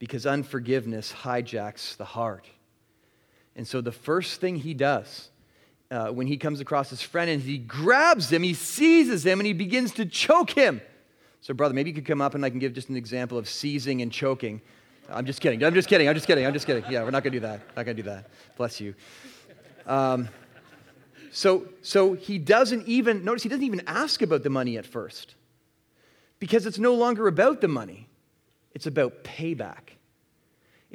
Because 0.00 0.26
unforgiveness 0.26 1.12
hijacks 1.12 1.96
the 1.96 2.04
heart. 2.04 2.48
And 3.56 3.66
so 3.66 3.80
the 3.80 3.90
first 3.90 4.40
thing 4.40 4.56
he 4.56 4.74
does 4.74 5.30
uh, 5.90 6.08
when 6.08 6.28
he 6.28 6.36
comes 6.36 6.60
across 6.60 6.90
his 6.90 7.02
friend 7.02 7.28
is 7.28 7.44
he 7.44 7.58
grabs 7.58 8.30
him, 8.32 8.44
he 8.44 8.54
seizes 8.54 9.26
him, 9.26 9.40
and 9.40 9.46
he 9.46 9.52
begins 9.52 9.92
to 9.94 10.06
choke 10.06 10.50
him. 10.50 10.80
So, 11.40 11.54
brother, 11.54 11.74
maybe 11.74 11.90
you 11.90 11.94
could 11.94 12.06
come 12.06 12.20
up 12.20 12.34
and 12.34 12.44
I 12.44 12.50
can 12.50 12.60
give 12.60 12.72
just 12.72 12.88
an 12.88 12.96
example 12.96 13.38
of 13.38 13.48
seizing 13.48 14.02
and 14.02 14.12
choking. 14.12 14.60
I'm 15.08 15.26
just 15.26 15.40
kidding. 15.40 15.64
I'm 15.64 15.74
just 15.74 15.88
kidding. 15.88 16.08
I'm 16.08 16.14
just 16.14 16.26
kidding. 16.26 16.46
I'm 16.46 16.52
just 16.52 16.66
kidding. 16.66 16.84
Yeah, 16.90 17.02
we're 17.02 17.10
not 17.10 17.24
going 17.24 17.32
to 17.32 17.40
do 17.40 17.46
that. 17.46 17.60
Not 17.76 17.84
going 17.84 17.96
to 17.96 18.02
do 18.02 18.08
that. 18.10 18.28
Bless 18.56 18.80
you. 18.80 18.94
Um, 19.86 20.28
So, 21.32 21.68
so 21.82 22.14
he 22.14 22.38
doesn't 22.38 22.88
even, 22.88 23.22
notice 23.22 23.42
he 23.42 23.50
doesn't 23.50 23.64
even 23.64 23.82
ask 23.86 24.22
about 24.22 24.42
the 24.42 24.48
money 24.48 24.78
at 24.78 24.86
first 24.86 25.34
because 26.38 26.64
it's 26.64 26.78
no 26.78 26.94
longer 26.94 27.28
about 27.28 27.60
the 27.60 27.68
money, 27.68 28.08
it's 28.74 28.86
about 28.86 29.22
payback. 29.22 29.95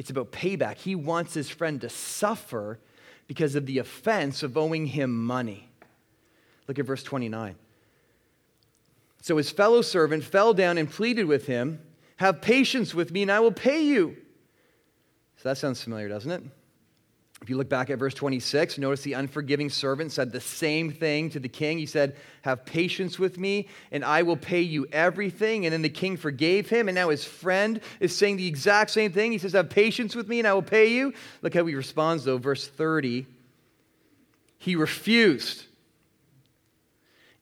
It's 0.02 0.10
about 0.10 0.32
payback. 0.32 0.78
He 0.78 0.96
wants 0.96 1.36
his 1.36 1.52
friend 1.52 1.80
to 1.82 1.88
suffer 1.88 2.80
because 3.28 3.54
of 3.54 3.68
the 3.68 3.78
offense 3.78 4.42
of 4.42 4.58
owing 4.58 4.88
him 4.88 5.16
money. 5.16 5.70
Look 6.68 6.80
at 6.80 6.88
verse 6.88 7.04
29. 7.04 7.54
So 9.22 9.38
his 9.38 9.52
fellow 9.52 9.84
servant 9.84 10.24
fell 10.24 10.56
down 10.56 10.80
and 10.80 10.90
pleaded 10.90 11.26
with 11.26 11.46
him, 11.46 11.84
Have 12.16 12.42
patience 12.42 12.96
with 12.96 13.12
me, 13.12 13.22
and 13.22 13.32
I 13.32 13.42
will 13.42 13.52
pay 13.52 13.84
you. 13.84 14.18
So 15.38 15.50
that 15.50 15.60
sounds 15.60 15.84
familiar, 15.84 16.10
doesn't 16.10 16.32
it? 16.32 16.42
If 17.42 17.50
you 17.50 17.58
look 17.58 17.70
back 17.70 17.90
at 17.90 17.98
verse 17.98 18.14
26, 18.14 18.78
notice 18.78 19.02
the 19.02 19.14
unforgiving 19.14 19.72
servant 19.72 20.12
said 20.12 20.32
the 20.32 20.40
same 20.40 20.92
thing 20.92 21.32
to 21.32 21.40
the 21.40 21.50
king. 21.50 21.80
He 21.80 21.88
said, 21.88 22.16
Have 22.44 22.66
patience 22.66 23.18
with 23.18 23.40
me, 23.40 23.68
and 23.92 24.06
I 24.06 24.22
will 24.22 24.38
pay 24.38 24.62
you 24.62 24.86
everything. 24.92 25.66
And 25.66 25.74
then 25.74 25.82
the 25.82 25.90
king 25.90 26.18
forgave 26.18 26.70
him, 26.70 26.88
and 26.88 26.94
now 26.94 27.10
his 27.10 27.26
friend 27.26 27.82
is 28.00 28.16
saying 28.16 28.38
the 28.38 28.48
exact 28.48 28.92
same 28.92 29.12
thing. 29.12 29.32
He 29.32 29.40
says, 29.40 29.54
Have 29.54 29.72
patience 29.72 30.16
with 30.16 30.28
me, 30.28 30.38
and 30.38 30.48
I 30.48 30.54
will 30.54 30.62
pay 30.62 30.94
you. 30.94 31.14
Look 31.42 31.56
how 31.56 31.66
he 31.66 31.74
responds, 31.74 32.26
though, 32.26 32.38
verse 32.38 32.68
30. 32.68 33.26
He 34.60 34.76
refused 34.76 35.66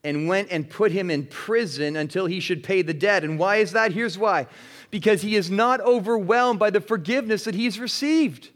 and 0.05 0.29
went 0.29 0.47
and 0.49 0.69
put 0.69 0.93
him 0.93 1.11
in 1.11 1.25
prison 1.25 1.97
until 1.97 2.25
he 2.25 2.39
should 2.39 2.63
pay 2.63 2.81
the 2.81 2.93
debt. 2.93 3.25
And 3.25 3.37
why 3.37 3.57
is 3.57 3.73
that? 3.73 3.91
Here's 3.91 4.17
why 4.17 4.47
because 4.91 5.21
he 5.21 5.35
is 5.35 5.51
not 5.51 5.79
overwhelmed 5.81 6.57
by 6.57 6.69
the 6.69 6.81
forgiveness 6.81 7.43
that 7.43 7.53
he's 7.53 7.79
received. 7.79 8.49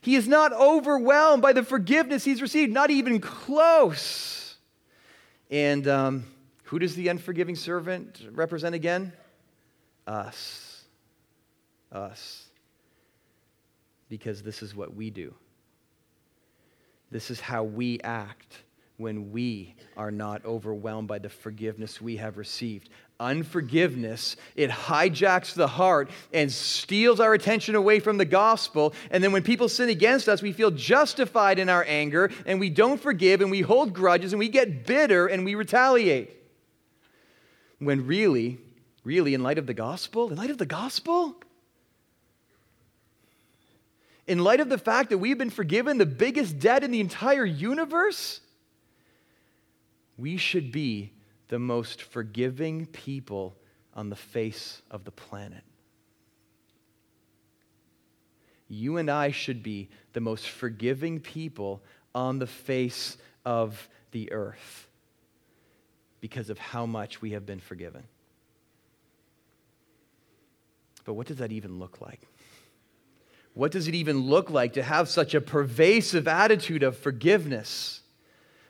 He 0.00 0.16
is 0.16 0.26
not 0.26 0.52
overwhelmed 0.52 1.42
by 1.42 1.52
the 1.52 1.62
forgiveness 1.62 2.24
he's 2.24 2.40
received, 2.40 2.72
not 2.72 2.90
even 2.90 3.20
close. 3.20 4.56
And 5.50 5.86
um, 5.88 6.24
who 6.64 6.78
does 6.78 6.94
the 6.94 7.08
unforgiving 7.08 7.56
servant 7.56 8.22
represent 8.32 8.74
again? 8.74 9.12
Us. 10.06 10.84
Us. 11.92 12.46
Because 14.08 14.42
this 14.42 14.62
is 14.62 14.74
what 14.74 14.94
we 14.94 15.10
do. 15.10 15.34
This 17.10 17.30
is 17.30 17.40
how 17.40 17.64
we 17.64 18.00
act 18.00 18.62
when 18.96 19.32
we 19.32 19.74
are 19.96 20.10
not 20.10 20.44
overwhelmed 20.44 21.08
by 21.08 21.18
the 21.18 21.28
forgiveness 21.28 22.00
we 22.00 22.16
have 22.16 22.38
received. 22.38 22.88
Unforgiveness, 23.20 24.36
it 24.56 24.70
hijacks 24.70 25.52
the 25.52 25.66
heart 25.66 26.10
and 26.32 26.50
steals 26.50 27.20
our 27.20 27.34
attention 27.34 27.74
away 27.74 28.00
from 28.00 28.16
the 28.16 28.24
gospel. 28.24 28.94
And 29.10 29.22
then 29.22 29.30
when 29.30 29.42
people 29.42 29.68
sin 29.68 29.90
against 29.90 30.26
us, 30.26 30.40
we 30.40 30.52
feel 30.52 30.70
justified 30.70 31.58
in 31.58 31.68
our 31.68 31.84
anger 31.86 32.30
and 32.46 32.58
we 32.58 32.70
don't 32.70 32.98
forgive 32.98 33.42
and 33.42 33.50
we 33.50 33.60
hold 33.60 33.92
grudges 33.92 34.32
and 34.32 34.40
we 34.40 34.48
get 34.48 34.86
bitter 34.86 35.26
and 35.26 35.44
we 35.44 35.54
retaliate. 35.54 36.30
When 37.78 38.06
really, 38.06 38.58
really, 39.04 39.34
in 39.34 39.42
light 39.42 39.58
of 39.58 39.66
the 39.66 39.74
gospel, 39.74 40.30
in 40.30 40.36
light 40.36 40.50
of 40.50 40.56
the 40.56 40.66
gospel, 40.66 41.36
in 44.26 44.38
light 44.38 44.60
of 44.60 44.70
the 44.70 44.78
fact 44.78 45.10
that 45.10 45.18
we've 45.18 45.36
been 45.36 45.50
forgiven 45.50 45.98
the 45.98 46.06
biggest 46.06 46.58
debt 46.58 46.82
in 46.82 46.90
the 46.90 47.00
entire 47.00 47.44
universe, 47.44 48.40
we 50.16 50.38
should 50.38 50.72
be 50.72 51.12
the 51.50 51.58
most 51.58 52.02
forgiving 52.02 52.86
people 52.86 53.56
on 53.92 54.08
the 54.08 54.16
face 54.16 54.82
of 54.88 55.04
the 55.04 55.10
planet. 55.10 55.64
You 58.68 58.98
and 58.98 59.10
I 59.10 59.32
should 59.32 59.60
be 59.60 59.88
the 60.12 60.20
most 60.20 60.48
forgiving 60.48 61.18
people 61.18 61.82
on 62.14 62.38
the 62.38 62.46
face 62.46 63.16
of 63.44 63.88
the 64.12 64.30
earth 64.30 64.86
because 66.20 66.50
of 66.50 66.58
how 66.58 66.86
much 66.86 67.20
we 67.20 67.32
have 67.32 67.44
been 67.44 67.58
forgiven. 67.58 68.04
But 71.04 71.14
what 71.14 71.26
does 71.26 71.38
that 71.38 71.50
even 71.50 71.80
look 71.80 72.00
like? 72.00 72.20
What 73.54 73.72
does 73.72 73.88
it 73.88 73.96
even 73.96 74.20
look 74.20 74.50
like 74.50 74.74
to 74.74 74.84
have 74.84 75.08
such 75.08 75.34
a 75.34 75.40
pervasive 75.40 76.28
attitude 76.28 76.84
of 76.84 76.96
forgiveness? 76.96 78.02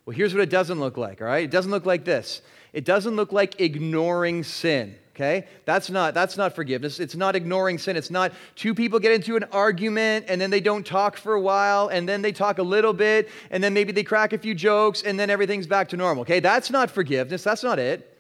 Well, 0.07 0.17
here's 0.17 0.33
what 0.33 0.43
it 0.43 0.49
doesn't 0.49 0.81
look 0.81 0.97
like, 0.97 1.21
all 1.21 1.27
right? 1.27 1.45
It 1.45 1.51
doesn't 1.51 1.71
look 1.71 1.85
like 1.85 2.07
this. 2.07 2.41
It 2.73 2.85
doesn't 2.85 3.17
look 3.17 3.33
like 3.33 3.61
ignoring 3.61 4.45
sin, 4.45 4.95
okay? 5.15 5.47
That's 5.65 5.91
not, 5.91 6.15
that's 6.15 6.37
not 6.37 6.55
forgiveness. 6.55 7.01
It's 7.01 7.17
not 7.17 7.35
ignoring 7.35 7.79
sin. 7.79 7.97
It's 7.97 8.11
not 8.11 8.33
two 8.55 8.75
people 8.75 8.99
get 8.99 9.13
into 9.13 9.37
an 9.37 9.45
argument 9.53 10.27
and 10.29 10.41
then 10.41 10.51
they 10.51 10.61
don't 10.61 10.87
talk 10.87 11.17
for 11.17 11.35
a 11.35 11.41
while 11.41 11.89
and 11.89 12.09
then 12.09 12.23
they 12.23 12.33
talk 12.33 12.59
a 12.59 12.63
little 12.63 12.93
bit 12.93 13.29
and 13.51 13.63
then 13.63 13.75
maybe 13.75 13.93
they 13.93 14.05
crack 14.05 14.33
a 14.33 14.39
few 14.39 14.55
jokes 14.55 15.03
and 15.03 15.19
then 15.19 15.31
everything's 15.31 15.67
back 15.67 15.89
to 15.89 15.97
normal, 15.97 16.23
okay? 16.23 16.41
That's 16.41 16.71
not 16.71 16.91
forgiveness. 16.91 17.43
That's 17.43 17.65
not 17.65 17.79
it. 17.79 18.19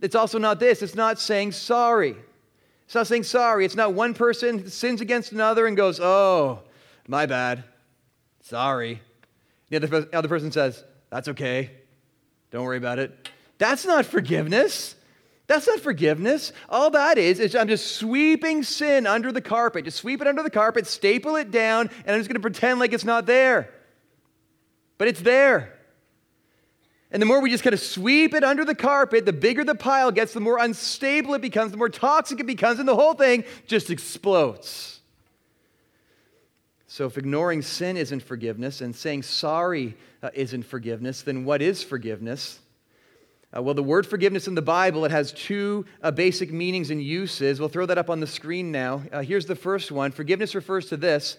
It's 0.00 0.14
also 0.14 0.38
not 0.38 0.60
this. 0.60 0.82
It's 0.82 0.94
not 0.94 1.18
saying 1.18 1.52
sorry. 1.52 2.14
It's 2.86 2.94
not 2.94 3.06
saying 3.06 3.24
sorry. 3.24 3.64
It's 3.64 3.76
not 3.76 3.94
one 3.94 4.14
person 4.14 4.68
sins 4.70 5.00
against 5.00 5.32
another 5.32 5.66
and 5.66 5.76
goes, 5.76 6.00
oh, 6.00 6.60
my 7.06 7.26
bad. 7.26 7.64
Sorry. 8.42 9.02
The 9.68 9.76
other, 9.76 10.08
other 10.12 10.28
person 10.28 10.52
says, 10.52 10.84
that's 11.10 11.28
okay. 11.28 11.70
Don't 12.50 12.64
worry 12.64 12.78
about 12.78 12.98
it. 12.98 13.28
That's 13.58 13.84
not 13.84 14.06
forgiveness. 14.06 14.94
That's 15.48 15.66
not 15.66 15.80
forgiveness. 15.80 16.52
All 16.68 16.90
that 16.90 17.18
is, 17.18 17.40
is 17.40 17.56
I'm 17.56 17.68
just 17.68 17.96
sweeping 17.96 18.62
sin 18.62 19.06
under 19.06 19.32
the 19.32 19.40
carpet. 19.40 19.86
Just 19.86 19.96
sweep 19.96 20.20
it 20.20 20.26
under 20.26 20.42
the 20.42 20.50
carpet, 20.50 20.86
staple 20.86 21.36
it 21.36 21.50
down, 21.50 21.90
and 22.04 22.14
I'm 22.14 22.20
just 22.20 22.28
going 22.28 22.36
to 22.36 22.40
pretend 22.40 22.80
like 22.80 22.92
it's 22.92 23.04
not 23.04 23.26
there. 23.26 23.72
But 24.98 25.08
it's 25.08 25.20
there. 25.20 25.74
And 27.10 27.22
the 27.22 27.26
more 27.26 27.40
we 27.40 27.50
just 27.50 27.64
kind 27.64 27.72
of 27.72 27.80
sweep 27.80 28.34
it 28.34 28.44
under 28.44 28.66
the 28.66 28.74
carpet, 28.74 29.24
the 29.24 29.32
bigger 29.32 29.64
the 29.64 29.74
pile 29.74 30.12
gets, 30.12 30.34
the 30.34 30.40
more 30.40 30.58
unstable 30.58 31.32
it 31.34 31.40
becomes, 31.40 31.70
the 31.70 31.78
more 31.78 31.88
toxic 31.88 32.38
it 32.40 32.46
becomes, 32.46 32.78
and 32.78 32.86
the 32.86 32.94
whole 32.94 33.14
thing 33.14 33.44
just 33.66 33.88
explodes. 33.88 35.00
So, 36.86 37.06
if 37.06 37.16
ignoring 37.16 37.62
sin 37.62 37.96
isn't 37.96 38.22
forgiveness 38.22 38.82
and 38.82 38.94
saying 38.94 39.22
sorry 39.22 39.96
uh, 40.22 40.30
isn't 40.34 40.64
forgiveness, 40.64 41.22
then 41.22 41.44
what 41.44 41.62
is 41.62 41.82
forgiveness? 41.82 42.60
Uh, 43.56 43.62
well, 43.62 43.74
the 43.74 43.82
word 43.82 44.06
forgiveness 44.06 44.46
in 44.46 44.54
the 44.54 44.62
Bible, 44.62 45.06
it 45.06 45.10
has 45.10 45.32
two 45.32 45.86
uh, 46.02 46.10
basic 46.10 46.52
meanings 46.52 46.90
and 46.90 47.02
uses. 47.02 47.58
We'll 47.58 47.70
throw 47.70 47.86
that 47.86 47.96
up 47.96 48.10
on 48.10 48.20
the 48.20 48.26
screen 48.26 48.70
now. 48.70 49.02
Uh, 49.10 49.22
here's 49.22 49.46
the 49.46 49.56
first 49.56 49.90
one 49.90 50.12
Forgiveness 50.12 50.54
refers 50.54 50.86
to 50.86 50.96
this 50.96 51.38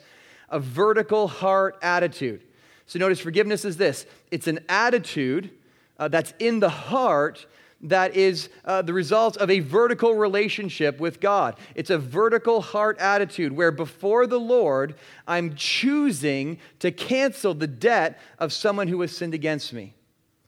a 0.50 0.60
vertical 0.60 1.28
heart 1.28 1.78
attitude. 1.84 2.42
So, 2.88 2.98
notice 2.98 3.20
forgiveness 3.20 3.64
is 3.64 3.78
this 3.78 4.08
it's 4.32 4.48
an 4.48 4.60
attitude 4.68 5.52
uh, 6.00 6.08
that's 6.08 6.34
in 6.40 6.60
the 6.60 6.70
heart 6.70 7.46
that 7.82 8.16
is 8.16 8.50
uh, 8.66 8.82
the 8.82 8.92
result 8.92 9.38
of 9.38 9.50
a 9.50 9.60
vertical 9.60 10.16
relationship 10.16 11.00
with 11.00 11.20
God. 11.20 11.56
It's 11.76 11.90
a 11.90 11.98
vertical 11.98 12.62
heart 12.62 12.98
attitude 13.00 13.54
where 13.54 13.72
before 13.72 14.28
the 14.28 14.40
Lord, 14.40 14.96
I'm 15.28 15.56
choosing 15.56 16.58
to 16.80 16.92
cancel 16.92 17.54
the 17.54 17.68
debt 17.68 18.20
of 18.40 18.52
someone 18.52 18.88
who 18.88 19.00
has 19.02 19.16
sinned 19.16 19.34
against 19.34 19.72
me. 19.72 19.94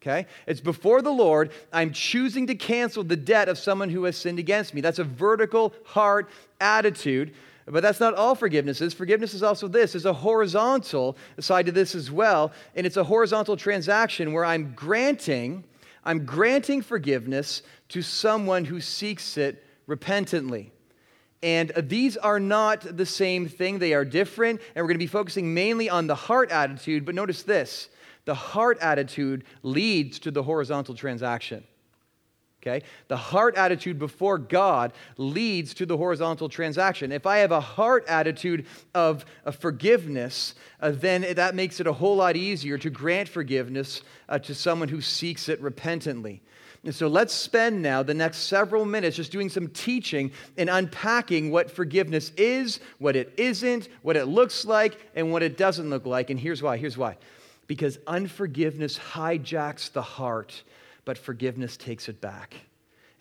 Okay? 0.02 0.26
It's 0.48 0.62
before 0.62 1.02
the 1.02 1.12
Lord, 1.12 1.52
I'm 1.72 1.92
choosing 1.94 2.48
to 2.48 2.56
cancel 2.56 3.04
the 3.04 3.16
debt 3.16 3.50
of 3.50 3.58
someone 3.58 3.90
who 3.90 4.04
has 4.06 4.18
sinned 4.18 4.40
against 4.40 4.74
me. 4.74 4.82
That's 4.82 5.00
a 5.00 5.04
vertical 5.04 5.74
heart 5.86 6.30
attitude. 6.60 7.34
But 7.68 7.84
that's 7.84 8.00
not 8.00 8.16
all 8.16 8.34
forgiveness 8.34 8.82
is. 8.82 8.94
Forgiveness 8.94 9.36
is 9.36 9.44
also 9.44 9.68
this. 9.68 9.94
There's 9.94 10.06
a 10.06 10.14
horizontal 10.14 11.16
side 11.40 11.68
to 11.68 11.72
this 11.72 11.94
as 11.94 12.10
well. 12.10 12.52
And 12.76 12.88
it's 12.88 12.98
a 12.98 13.04
horizontal 13.04 13.56
transaction 13.56 14.34
where 14.34 14.44
I'm 14.44 14.74
granting 14.76 15.64
I'm 16.04 16.26
granting 16.26 16.82
forgiveness 16.82 17.62
to 17.90 18.02
someone 18.02 18.66
who 18.66 18.82
seeks 18.82 19.38
it 19.38 19.64
repentantly. 19.88 20.72
And 21.44 21.72
these 21.76 22.18
are 22.18 22.40
not 22.40 22.98
the 22.98 23.06
same 23.06 23.48
thing, 23.48 23.80
they 23.80 23.94
are 23.94 24.06
different. 24.06 24.62
And 24.76 24.84
we're 24.84 24.88
going 24.88 24.96
to 24.96 25.04
be 25.04 25.08
focusing 25.08 25.54
mainly 25.54 25.90
on 25.90 26.08
the 26.08 26.16
heart 26.16 26.52
attitude. 26.52 27.06
But 27.06 27.16
notice 27.16 27.44
this 27.44 27.90
the 28.32 28.36
heart 28.36 28.78
attitude 28.80 29.44
leads 29.62 30.18
to 30.20 30.32
the 30.32 30.42
horizontal 30.42 30.96
transaction. 30.96 31.66
Okay? 32.62 32.82
The 33.10 33.18
heart 33.18 33.56
attitude 33.56 34.00
before 34.00 34.38
God 34.38 34.94
leads 35.18 35.74
to 35.74 35.86
the 35.86 35.98
horizontal 35.98 36.48
transaction. 36.48 37.12
If 37.12 37.26
I 37.26 37.40
have 37.40 37.52
a 37.52 37.60
heart 37.60 38.06
attitude 38.08 38.68
of, 38.96 39.26
of 39.44 39.58
forgiveness, 39.58 40.56
uh, 40.80 40.92
then 40.92 41.26
that 41.36 41.56
makes 41.56 41.82
it 41.82 41.88
a 41.88 41.92
whole 41.92 42.16
lot 42.16 42.38
easier 42.38 42.78
to 42.78 42.90
grant 42.90 43.28
forgiveness 43.28 44.02
uh, 44.30 44.40
to 44.40 44.56
someone 44.56 44.88
who 44.88 45.02
seeks 45.02 45.50
it 45.50 45.60
repentantly. 45.60 46.42
And 46.86 46.96
so 46.96 47.10
let's 47.10 47.34
spend 47.34 47.82
now 47.82 48.02
the 48.02 48.14
next 48.14 48.44
several 48.44 48.86
minutes 48.86 49.18
just 49.18 49.34
doing 49.34 49.50
some 49.50 49.68
teaching 49.68 50.32
and 50.58 50.70
unpacking 50.70 51.52
what 51.52 51.70
forgiveness 51.70 52.32
is, 52.38 52.80
what 52.98 53.18
it 53.18 53.34
isn't, 53.36 53.90
what 54.04 54.16
it 54.16 54.28
looks 54.28 54.64
like, 54.64 54.98
and 55.18 55.34
what 55.34 55.44
it 55.44 55.58
doesn't 55.58 55.90
look 55.90 56.06
like. 56.06 56.30
And 56.30 56.40
here's 56.40 56.64
why. 56.64 56.78
Here's 56.78 56.98
why. 56.98 57.18
Because 57.72 58.00
unforgiveness 58.06 59.00
hijacks 59.00 59.94
the 59.94 60.02
heart 60.02 60.62
but 61.06 61.18
forgiveness 61.18 61.78
takes 61.78 62.10
it 62.10 62.20
back. 62.20 62.54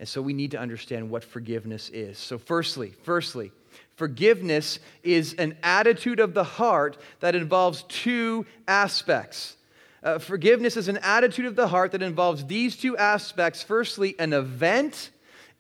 And 0.01 0.09
so 0.09 0.21
we 0.21 0.33
need 0.33 0.51
to 0.51 0.59
understand 0.59 1.09
what 1.09 1.23
forgiveness 1.23 1.89
is. 1.91 2.19
So, 2.19 2.37
firstly, 2.37 2.93
firstly, 3.05 3.53
forgiveness 3.95 4.81
is 5.05 5.35
an 5.35 5.57
attitude 5.63 6.19
of 6.19 6.35
the 6.35 6.43
heart 6.43 6.97
that 7.21 7.37
involves 7.37 7.85
two 7.85 8.45
aspects. 8.67 9.57
Uh, 10.03 10.19
forgiveness 10.19 10.77
is 10.77 10.89
an 10.89 10.99
attitude 10.99 11.47
of 11.47 11.55
the 11.55 11.69
heart 11.69 11.93
that 11.93 12.03
involves 12.03 12.45
these 12.47 12.75
two 12.75 12.97
aspects 12.97 13.63
firstly, 13.63 14.17
an 14.19 14.33
event, 14.33 15.11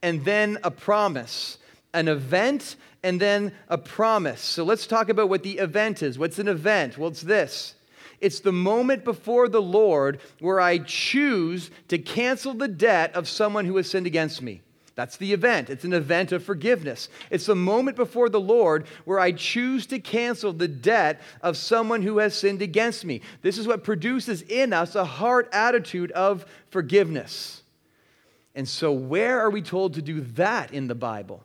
and 0.02 0.24
then 0.24 0.58
a 0.64 0.70
promise. 0.72 1.58
An 1.94 2.08
event 2.08 2.74
and 3.04 3.20
then 3.20 3.52
a 3.68 3.78
promise. 3.78 4.40
So 4.40 4.64
let's 4.64 4.88
talk 4.88 5.10
about 5.10 5.28
what 5.28 5.44
the 5.44 5.58
event 5.58 6.02
is. 6.02 6.18
What's 6.18 6.40
an 6.40 6.48
event? 6.48 6.98
Well, 6.98 7.10
it's 7.10 7.22
this 7.22 7.76
it's 8.20 8.40
the 8.40 8.52
moment 8.52 9.04
before 9.04 9.48
the 9.48 9.62
Lord 9.62 10.20
where 10.40 10.60
I 10.60 10.78
choose 10.78 11.70
to 11.88 11.98
cancel 11.98 12.54
the 12.54 12.68
debt 12.68 13.14
of 13.14 13.28
someone 13.28 13.64
who 13.64 13.76
has 13.76 13.90
sinned 13.90 14.06
against 14.06 14.42
me. 14.42 14.62
That's 14.94 15.16
the 15.16 15.32
event. 15.32 15.70
It's 15.70 15.84
an 15.84 15.94
event 15.94 16.30
of 16.32 16.44
forgiveness. 16.44 17.08
It's 17.30 17.46
the 17.46 17.54
moment 17.54 17.96
before 17.96 18.28
the 18.28 18.40
Lord 18.40 18.86
where 19.06 19.18
I 19.18 19.32
choose 19.32 19.86
to 19.86 19.98
cancel 19.98 20.52
the 20.52 20.68
debt 20.68 21.22
of 21.40 21.56
someone 21.56 22.02
who 22.02 22.18
has 22.18 22.34
sinned 22.34 22.60
against 22.60 23.06
me. 23.06 23.22
This 23.40 23.56
is 23.56 23.66
what 23.66 23.82
produces 23.82 24.42
in 24.42 24.74
us 24.74 24.94
a 24.94 25.04
heart 25.06 25.48
attitude 25.52 26.12
of 26.12 26.44
forgiveness. 26.68 27.62
And 28.54 28.68
so, 28.68 28.92
where 28.92 29.40
are 29.40 29.48
we 29.48 29.62
told 29.62 29.94
to 29.94 30.02
do 30.02 30.20
that 30.20 30.74
in 30.74 30.88
the 30.88 30.94
Bible? 30.94 31.44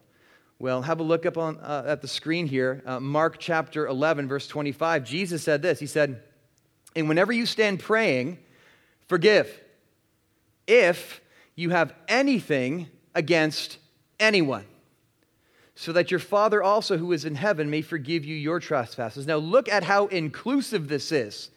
Well, 0.59 0.81
have 0.81 0.99
a 0.99 1.03
look 1.03 1.25
up 1.25 1.37
on, 1.37 1.57
uh, 1.59 1.83
at 1.85 2.01
the 2.01 2.07
screen 2.09 2.47
here. 2.47 2.81
Uh, 2.85 2.99
Mark 2.99 3.37
chapter 3.39 3.87
11, 3.87 4.27
verse 4.27 4.47
25. 4.47 5.05
Jesus 5.05 5.43
said 5.43 5.61
this 5.61 5.79
He 5.79 5.87
said, 5.87 6.21
And 6.95 7.09
whenever 7.09 7.33
you 7.33 7.45
stand 7.45 7.79
praying, 7.79 8.39
forgive 9.07 9.61
if 10.67 11.21
you 11.55 11.69
have 11.71 11.93
anything 12.07 12.87
against 13.13 13.77
anyone, 14.19 14.65
so 15.75 15.91
that 15.91 16.09
your 16.09 16.19
Father 16.19 16.63
also 16.63 16.97
who 16.97 17.11
is 17.11 17.25
in 17.25 17.35
heaven 17.35 17.69
may 17.69 17.81
forgive 17.81 18.25
you 18.25 18.35
your 18.35 18.59
trespasses. 18.59 19.27
Now, 19.27 19.37
look 19.37 19.67
at 19.67 19.83
how 19.83 20.07
inclusive 20.07 20.87
this 20.87 21.11
is. 21.11 21.49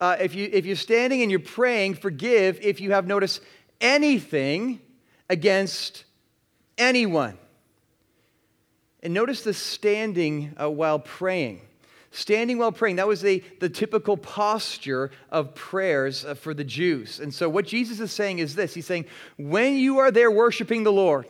Uh, 0.00 0.16
if, 0.20 0.34
you, 0.34 0.48
if 0.52 0.66
you're 0.66 0.76
standing 0.76 1.22
and 1.22 1.30
you're 1.30 1.40
praying, 1.40 1.94
forgive 1.94 2.58
if 2.62 2.80
you 2.80 2.92
have 2.92 3.06
noticed 3.06 3.40
anything 3.80 4.80
against 5.28 6.04
anyone. 6.76 7.36
And 9.02 9.14
notice 9.14 9.42
the 9.42 9.54
standing 9.54 10.54
uh, 10.60 10.70
while 10.70 10.98
praying. 10.98 11.60
Standing 12.10 12.58
while 12.58 12.72
praying, 12.72 12.96
that 12.96 13.06
was 13.06 13.24
a, 13.24 13.40
the 13.60 13.68
typical 13.68 14.16
posture 14.16 15.10
of 15.30 15.54
prayers 15.54 16.24
uh, 16.24 16.34
for 16.34 16.54
the 16.54 16.64
Jews. 16.64 17.20
And 17.20 17.32
so, 17.34 17.48
what 17.48 17.66
Jesus 17.66 18.00
is 18.00 18.12
saying 18.12 18.38
is 18.38 18.54
this 18.54 18.72
He's 18.72 18.86
saying, 18.86 19.04
when 19.36 19.74
you 19.74 19.98
are 19.98 20.10
there 20.10 20.30
worshiping 20.30 20.84
the 20.84 20.92
Lord, 20.92 21.26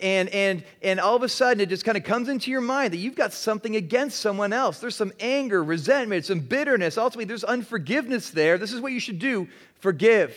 and, 0.00 0.28
and, 0.30 0.64
and 0.82 0.98
all 0.98 1.16
of 1.16 1.22
a 1.22 1.28
sudden 1.28 1.60
it 1.60 1.68
just 1.68 1.84
kind 1.84 1.98
of 1.98 2.04
comes 2.04 2.28
into 2.28 2.50
your 2.50 2.60
mind 2.60 2.92
that 2.92 2.98
you've 2.98 3.16
got 3.16 3.32
something 3.32 3.76
against 3.76 4.20
someone 4.20 4.52
else. 4.52 4.78
There's 4.78 4.96
some 4.96 5.12
anger, 5.20 5.62
resentment, 5.62 6.24
some 6.24 6.40
bitterness. 6.40 6.96
Ultimately, 6.96 7.26
there's 7.26 7.44
unforgiveness 7.44 8.30
there. 8.30 8.56
This 8.56 8.72
is 8.72 8.80
what 8.80 8.92
you 8.92 9.00
should 9.00 9.18
do 9.18 9.48
forgive. 9.80 10.34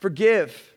Forgive. 0.00 0.74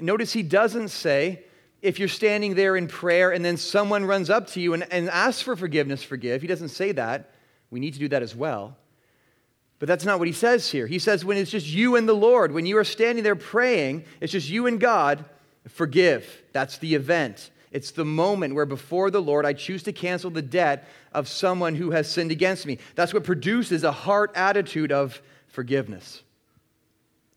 Notice 0.00 0.32
he 0.32 0.42
doesn't 0.42 0.88
say, 0.88 1.44
if 1.82 1.98
you're 1.98 2.08
standing 2.08 2.54
there 2.54 2.76
in 2.76 2.86
prayer 2.86 3.32
and 3.32 3.44
then 3.44 3.56
someone 3.56 4.04
runs 4.04 4.30
up 4.30 4.46
to 4.48 4.60
you 4.60 4.72
and, 4.72 4.90
and 4.92 5.10
asks 5.10 5.42
for 5.42 5.56
forgiveness, 5.56 6.02
forgive. 6.02 6.40
He 6.40 6.48
doesn't 6.48 6.68
say 6.68 6.92
that. 6.92 7.30
We 7.70 7.80
need 7.80 7.94
to 7.94 7.98
do 7.98 8.08
that 8.08 8.22
as 8.22 8.34
well. 8.34 8.76
But 9.80 9.88
that's 9.88 10.04
not 10.04 10.20
what 10.20 10.28
he 10.28 10.32
says 10.32 10.70
here. 10.70 10.86
He 10.86 11.00
says 11.00 11.24
when 11.24 11.36
it's 11.36 11.50
just 11.50 11.66
you 11.66 11.96
and 11.96 12.08
the 12.08 12.14
Lord, 12.14 12.52
when 12.52 12.66
you 12.66 12.78
are 12.78 12.84
standing 12.84 13.24
there 13.24 13.34
praying, 13.34 14.04
it's 14.20 14.30
just 14.30 14.48
you 14.48 14.68
and 14.68 14.78
God, 14.78 15.24
forgive. 15.68 16.42
That's 16.52 16.78
the 16.78 16.94
event. 16.94 17.50
It's 17.72 17.90
the 17.90 18.04
moment 18.04 18.54
where 18.54 18.66
before 18.66 19.10
the 19.10 19.22
Lord 19.22 19.44
I 19.44 19.54
choose 19.54 19.82
to 19.84 19.92
cancel 19.92 20.30
the 20.30 20.42
debt 20.42 20.86
of 21.12 21.26
someone 21.26 21.74
who 21.74 21.90
has 21.90 22.08
sinned 22.08 22.30
against 22.30 22.64
me. 22.64 22.78
That's 22.94 23.12
what 23.12 23.24
produces 23.24 23.82
a 23.82 23.90
heart 23.90 24.30
attitude 24.36 24.92
of 24.92 25.20
forgiveness. 25.48 26.22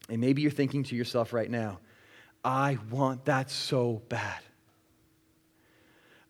And 0.08 0.21
maybe 0.21 0.43
you're 0.43 0.51
thinking 0.51 0.84
to 0.84 0.95
yourself 0.95 1.34
right 1.34 1.49
now, 1.49 1.79
I 2.45 2.77
want 2.91 3.25
that 3.25 3.49
so 3.49 4.03
bad. 4.08 4.39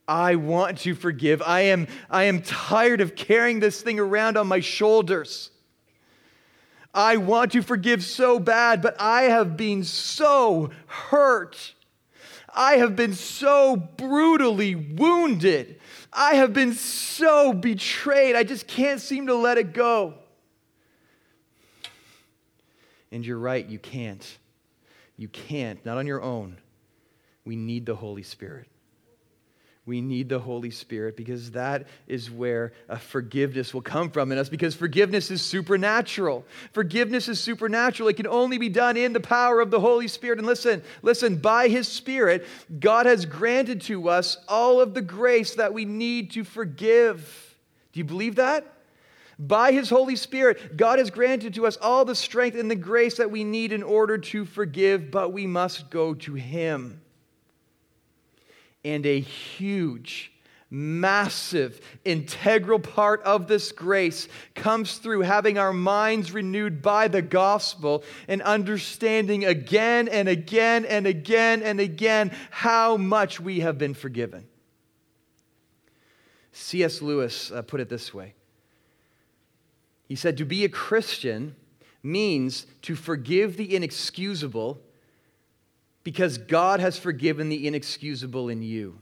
I 0.07 0.35
want 0.35 0.79
to 0.79 0.95
forgive. 0.95 1.41
I 1.41 1.61
am, 1.61 1.87
I 2.09 2.23
am 2.23 2.41
tired 2.41 3.01
of 3.01 3.15
carrying 3.15 3.59
this 3.59 3.81
thing 3.81 3.99
around 3.99 4.37
on 4.37 4.47
my 4.47 4.61
shoulders. 4.61 5.51
I 6.93 7.17
want 7.17 7.51
to 7.51 7.61
forgive 7.61 8.01
so 8.01 8.39
bad, 8.39 8.81
but 8.81 8.95
I 8.97 9.23
have 9.23 9.57
been 9.57 9.83
so 9.83 10.71
hurt. 10.85 11.73
I 12.53 12.77
have 12.77 12.95
been 12.95 13.13
so 13.13 13.75
brutally 13.75 14.75
wounded. 14.75 15.81
I 16.13 16.35
have 16.35 16.53
been 16.53 16.73
so 16.73 17.51
betrayed. 17.51 18.37
I 18.37 18.45
just 18.45 18.67
can't 18.67 19.01
seem 19.01 19.27
to 19.27 19.35
let 19.35 19.57
it 19.57 19.73
go. 19.73 20.13
And 23.11 23.25
you're 23.25 23.39
right, 23.39 23.65
you 23.65 23.79
can't. 23.79 24.37
You 25.17 25.27
can't, 25.27 25.83
not 25.85 25.97
on 25.97 26.07
your 26.07 26.21
own. 26.21 26.57
We 27.45 27.55
need 27.55 27.85
the 27.85 27.95
Holy 27.95 28.23
Spirit. 28.23 28.67
We 29.85 30.01
need 30.01 30.29
the 30.29 30.39
Holy 30.39 30.71
Spirit 30.71 31.15
because 31.15 31.51
that 31.51 31.85
is 32.07 32.31
where 32.31 32.73
a 32.89 32.97
forgiveness 32.97 33.71
will 33.71 33.83
come 33.83 34.09
from 34.09 34.31
in 34.31 34.39
us 34.39 34.49
because 34.49 34.73
forgiveness 34.73 35.29
is 35.29 35.43
supernatural. 35.43 36.43
Forgiveness 36.73 37.29
is 37.29 37.39
supernatural. 37.39 38.09
It 38.09 38.17
can 38.17 38.25
only 38.25 38.57
be 38.57 38.69
done 38.69 38.97
in 38.97 39.13
the 39.13 39.19
power 39.19 39.61
of 39.61 39.69
the 39.69 39.79
Holy 39.79 40.07
Spirit. 40.07 40.39
And 40.39 40.47
listen, 40.47 40.81
listen, 41.03 41.35
by 41.35 41.67
His 41.67 41.87
Spirit, 41.87 42.47
God 42.79 43.05
has 43.05 43.27
granted 43.27 43.81
to 43.81 44.09
us 44.09 44.37
all 44.47 44.81
of 44.81 44.95
the 44.95 45.03
grace 45.03 45.53
that 45.55 45.73
we 45.73 45.85
need 45.85 46.31
to 46.31 46.43
forgive. 46.43 47.55
Do 47.93 47.99
you 47.99 48.05
believe 48.05 48.35
that? 48.35 48.74
By 49.37 49.71
His 49.71 49.89
Holy 49.89 50.15
Spirit, 50.15 50.77
God 50.77 50.99
has 50.99 51.09
granted 51.09 51.53
to 51.55 51.67
us 51.67 51.77
all 51.77 52.05
the 52.05 52.15
strength 52.15 52.57
and 52.57 52.71
the 52.71 52.75
grace 52.75 53.17
that 53.17 53.31
we 53.31 53.43
need 53.43 53.73
in 53.73 53.83
order 53.83 54.17
to 54.17 54.45
forgive, 54.45 55.11
but 55.11 55.33
we 55.33 55.45
must 55.45 55.89
go 55.89 56.13
to 56.13 56.35
Him. 56.35 57.01
And 58.85 59.05
a 59.05 59.19
huge, 59.19 60.31
massive, 60.69 61.81
integral 62.05 62.79
part 62.79 63.21
of 63.23 63.47
this 63.47 63.71
grace 63.71 64.27
comes 64.53 64.99
through 64.99 65.21
having 65.21 65.57
our 65.57 65.73
minds 65.73 66.31
renewed 66.31 66.81
by 66.81 67.07
the 67.07 67.21
gospel 67.21 68.03
and 68.27 68.41
understanding 68.41 69.43
again 69.43 70.07
and 70.07 70.29
again 70.29 70.85
and 70.85 71.07
again 71.07 71.61
and 71.61 71.79
again 71.79 72.31
how 72.51 72.95
much 72.95 73.39
we 73.39 73.61
have 73.61 73.77
been 73.77 73.93
forgiven. 73.93 74.47
C.S. 76.53 77.01
Lewis 77.01 77.51
uh, 77.51 77.63
put 77.63 77.81
it 77.81 77.89
this 77.89 78.13
way 78.13 78.33
he 80.07 80.15
said, 80.15 80.37
To 80.37 80.45
be 80.45 80.63
a 80.63 80.69
Christian 80.69 81.55
means 82.03 82.67
to 82.83 82.95
forgive 82.95 83.57
the 83.57 83.75
inexcusable 83.75 84.81
because 86.03 86.37
God 86.37 86.79
has 86.79 86.99
forgiven 86.99 87.49
the 87.49 87.67
inexcusable 87.67 88.49
in 88.49 88.61
you. 88.61 88.99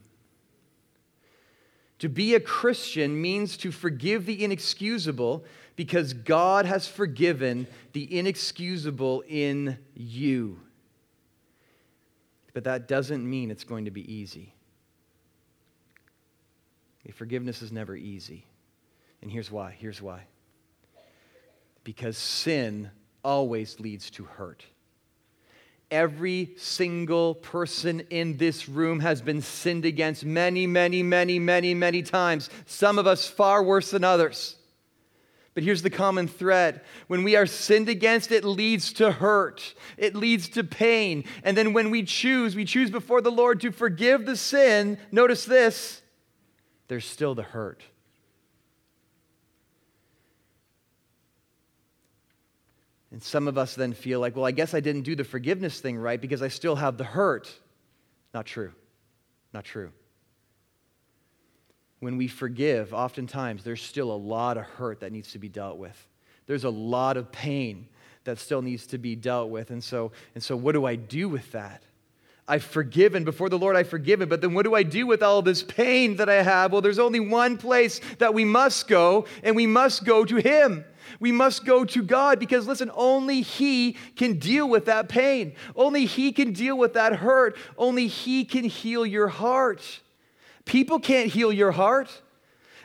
To 2.00 2.10
be 2.10 2.36
a 2.36 2.40
Christian 2.40 3.22
means 3.22 3.58
to 3.58 3.72
forgive 3.72 4.26
the 4.26 4.44
inexcusable 4.44 5.46
because 5.76 6.14
God 6.14 6.66
has 6.66 6.88
forgiven 6.88 7.68
the 7.92 8.18
inexcusable 8.18 9.24
in 9.28 9.78
you. 9.94 10.60
But 12.54 12.66
that 12.66 12.88
doesn't 12.88 13.28
mean 13.28 13.52
it's 13.52 13.64
going 13.64 13.86
to 13.86 13.92
be 13.92 14.12
easy. 14.12 14.54
Forgiveness 17.14 17.62
is 17.62 17.72
never 17.72 17.96
easy. 17.96 18.46
And 19.22 19.30
here's 19.32 19.52
why. 19.52 19.76
Here's 19.78 20.02
why 20.02 20.24
because 21.84 22.18
sin 22.18 22.92
always 23.24 23.80
leads 23.80 24.10
to 24.12 24.26
hurt. 24.26 24.66
Every 25.92 26.54
single 26.58 27.36
person 27.36 28.02
in 28.10 28.38
this 28.38 28.68
room 28.68 29.00
has 29.02 29.22
been 29.22 29.42
sinned 29.42 29.86
against 29.86 30.26
many, 30.26 30.66
many, 30.66 31.04
many, 31.04 31.38
many, 31.38 31.74
many 31.74 32.02
times. 32.02 32.50
Some 32.66 32.98
of 32.98 33.06
us 33.06 33.28
far 33.28 33.62
worse 33.62 33.92
than 33.92 34.04
others. 34.04 34.56
But 35.54 35.64
here's 35.64 35.84
the 35.84 35.92
common 35.92 36.28
thread. 36.28 36.82
When 37.08 37.24
we 37.24 37.36
are 37.36 37.46
sinned 37.46 37.90
against, 37.90 38.32
it 38.32 38.44
leads 38.44 38.94
to 38.94 39.12
hurt, 39.12 39.76
it 39.98 40.16
leads 40.16 40.50
to 40.50 40.64
pain. 40.64 41.26
And 41.44 41.56
then 41.56 41.74
when 41.74 41.92
we 41.92 42.04
choose, 42.04 42.56
we 42.56 42.66
choose 42.66 42.90
before 42.90 43.22
the 43.22 43.32
Lord 43.32 43.62
to 43.62 43.72
forgive 43.72 44.26
the 44.26 44.36
sin. 44.36 44.98
Notice 45.12 45.46
this 45.46 46.02
there's 46.88 47.06
still 47.06 47.36
the 47.36 47.44
hurt. 47.44 47.84
And 53.14 53.22
some 53.22 53.48
of 53.48 53.60
us 53.60 53.76
then 53.76 53.94
feel 53.94 54.20
like, 54.20 54.36
well, 54.36 54.44
I 54.44 54.52
guess 54.52 54.74
I 54.74 54.80
didn't 54.80 55.04
do 55.04 55.16
the 55.16 55.24
forgiveness 55.24 55.80
thing 55.80 55.98
right 55.98 56.20
because 56.20 56.42
I 56.42 56.48
still 56.48 56.76
have 56.76 56.98
the 56.98 57.04
hurt. 57.04 57.48
Not 58.34 58.48
true. 58.48 58.74
Not 59.54 59.64
true. 59.64 59.92
When 62.00 62.18
we 62.18 62.28
forgive, 62.28 62.92
oftentimes 62.92 63.64
there's 63.64 63.84
still 63.84 64.12
a 64.12 64.18
lot 64.18 64.58
of 64.58 64.66
hurt 64.66 65.02
that 65.02 65.12
needs 65.12 65.32
to 65.34 65.38
be 65.38 65.48
dealt 65.48 65.78
with. 65.78 66.08
There's 66.48 66.64
a 66.64 66.72
lot 66.72 67.16
of 67.16 67.32
pain 67.32 67.88
that 68.24 68.40
still 68.40 68.64
needs 68.64 68.88
to 68.88 68.98
be 68.98 69.16
dealt 69.16 69.52
with. 69.52 69.70
And 69.70 69.84
so, 69.84 70.12
and 70.34 70.44
so 70.44 70.58
what 70.58 70.72
do 70.72 70.84
I 70.86 70.96
do 70.96 71.30
with 71.30 71.52
that? 71.52 71.84
I've 72.48 72.64
forgiven. 72.64 73.24
Before 73.24 73.48
the 73.48 73.60
Lord, 73.60 73.76
I've 73.76 73.90
forgiven. 73.90 74.28
But 74.28 74.42
then 74.42 74.56
what 74.56 74.64
do 74.64 74.74
I 74.74 74.82
do 74.82 75.06
with 75.06 75.22
all 75.22 75.44
this 75.44 75.62
pain 75.62 76.16
that 76.16 76.30
I 76.30 76.42
have? 76.42 76.72
Well, 76.72 76.82
there's 76.82 77.00
only 77.00 77.20
one 77.20 77.58
place 77.58 78.02
that 78.18 78.34
we 78.34 78.44
must 78.44 78.88
go, 78.88 79.28
and 79.44 79.56
we 79.56 79.68
must 79.68 80.04
go 80.04 80.26
to 80.26 80.38
Him. 80.38 80.84
We 81.20 81.32
must 81.32 81.66
go 81.66 81.86
to 81.86 82.04
God 82.04 82.40
because, 82.40 82.68
listen, 82.68 82.92
only 82.94 83.42
He 83.42 83.94
can 84.16 84.40
deal 84.40 84.68
with 84.68 84.86
that 84.86 85.10
pain. 85.10 85.56
Only 85.76 86.06
He 86.06 86.32
can 86.32 86.54
deal 86.54 86.78
with 86.78 86.94
that 86.94 87.16
hurt. 87.16 87.58
Only 87.78 88.08
He 88.08 88.46
can 88.46 88.64
heal 88.64 89.06
your 89.06 89.28
heart. 89.28 90.02
People 90.66 91.00
can't 91.00 91.30
heal 91.30 91.52
your 91.52 91.72
heart. 91.72 92.10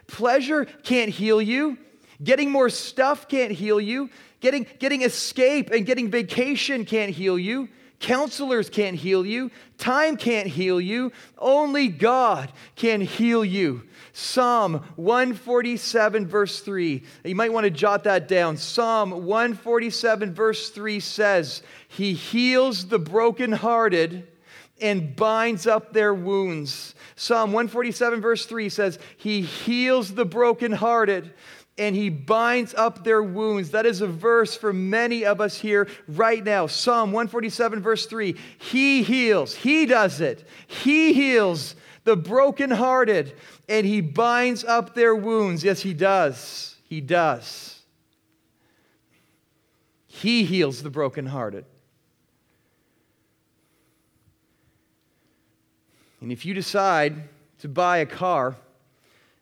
Pleasure 0.07 0.65
can't 0.65 1.11
heal 1.11 1.41
you. 1.41 1.79
Getting 2.23 2.51
more 2.51 2.71
stuff 2.71 3.29
can't 3.29 3.53
heal 3.53 3.81
you. 3.81 4.11
Getting, 4.41 4.67
getting 4.79 5.03
escape 5.03 5.71
and 5.71 5.87
getting 5.87 6.11
vacation 6.11 6.85
can't 6.85 7.13
heal 7.13 7.39
you. 7.39 7.69
Counselors 8.01 8.71
can't 8.71 8.97
heal 8.97 9.27
you. 9.27 9.51
Time 9.77 10.17
can't 10.17 10.47
heal 10.47 10.81
you. 10.81 11.13
Only 11.37 11.89
God 11.89 12.53
can 12.77 13.01
heal 13.01 13.45
you. 13.45 13.83
Psalm 14.21 14.83
147, 14.97 16.27
verse 16.27 16.59
3. 16.59 17.05
You 17.23 17.37
might 17.37 17.53
want 17.53 17.67
to 17.67 17.71
jot 17.71 18.03
that 18.03 18.27
down. 18.27 18.57
Psalm 18.57 19.13
147, 19.13 20.35
verse 20.35 20.71
3 20.71 20.99
says, 20.99 21.63
He 21.87 22.15
heals 22.15 22.89
the 22.89 22.99
brokenhearted 22.99 24.27
and 24.81 25.15
binds 25.15 25.69
up 25.69 25.93
their 25.93 26.13
wounds. 26.13 26.97
Psalm 27.15 27.53
147, 27.53 28.21
verse 28.21 28.45
3 28.45 28.69
says, 28.69 28.99
He 29.19 29.41
heals 29.41 30.13
the 30.13 30.25
brokenhearted 30.25 31.33
and 31.79 31.95
he 31.95 32.11
binds 32.11 32.75
up 32.75 33.05
their 33.05 33.23
wounds. 33.23 33.71
That 33.71 33.87
is 33.87 34.01
a 34.01 34.09
verse 34.09 34.57
for 34.57 34.73
many 34.73 35.25
of 35.27 35.41
us 35.41 35.57
here 35.57 35.87
right 36.09 36.43
now. 36.43 36.67
Psalm 36.67 37.13
147, 37.13 37.81
verse 37.81 38.07
3. 38.07 38.35
He 38.59 39.05
heals, 39.05 39.55
he 39.55 39.87
does 39.87 40.21
it. 40.21 40.45
He 40.67 41.13
heals 41.13 41.77
the 42.05 42.17
brokenhearted 42.17 43.35
and 43.69 43.87
he 43.87 44.01
binds 44.01 44.65
up 44.65 44.95
their 44.95 45.15
wounds. 45.15 45.63
Yes, 45.63 45.81
he 45.81 45.95
does. 45.95 46.77
He 46.85 47.01
does. 47.01 47.81
He 50.07 50.45
heals 50.45 50.83
the 50.83 50.91
brokenhearted. 50.91 51.65
And 56.21 56.33
if 56.33 56.45
you 56.45 56.55
decide 56.55 57.29
to 57.61 57.69
buy 57.69 57.99
a 57.99 58.07
car 58.07 58.57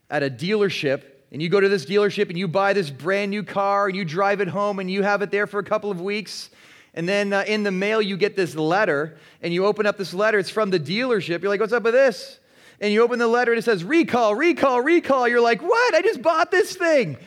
at 0.09 0.23
a 0.23 0.29
dealership, 0.29 1.03
and 1.31 1.41
you 1.41 1.49
go 1.49 1.59
to 1.59 1.67
this 1.67 1.85
dealership 1.85 2.29
and 2.29 2.37
you 2.37 2.47
buy 2.47 2.73
this 2.73 2.89
brand 2.89 3.31
new 3.31 3.43
car 3.43 3.87
and 3.87 3.95
you 3.95 4.05
drive 4.05 4.39
it 4.41 4.47
home 4.47 4.79
and 4.79 4.89
you 4.89 5.03
have 5.03 5.21
it 5.21 5.31
there 5.31 5.47
for 5.47 5.59
a 5.59 5.63
couple 5.63 5.89
of 5.89 5.99
weeks, 5.99 6.49
and 6.93 7.07
then 7.07 7.33
uh, 7.33 7.43
in 7.47 7.63
the 7.63 7.71
mail 7.71 8.01
you 8.01 8.17
get 8.17 8.35
this 8.35 8.55
letter, 8.55 9.17
and 9.41 9.53
you 9.53 9.65
open 9.65 9.85
up 9.85 9.97
this 9.97 10.13
letter, 10.13 10.39
it's 10.39 10.49
from 10.49 10.69
the 10.69 10.79
dealership. 10.79 11.41
You're 11.41 11.49
like, 11.49 11.59
what's 11.59 11.73
up 11.73 11.83
with 11.83 11.93
this? 11.93 12.39
And 12.79 12.93
you 12.93 13.01
open 13.01 13.19
the 13.19 13.27
letter 13.27 13.51
and 13.51 13.59
it 13.59 13.63
says, 13.63 13.83
recall, 13.83 14.35
recall, 14.35 14.81
recall. 14.81 15.27
You're 15.27 15.41
like, 15.41 15.61
what? 15.61 15.95
I 15.95 16.01
just 16.01 16.21
bought 16.21 16.51
this 16.51 16.75
thing. 16.75 17.17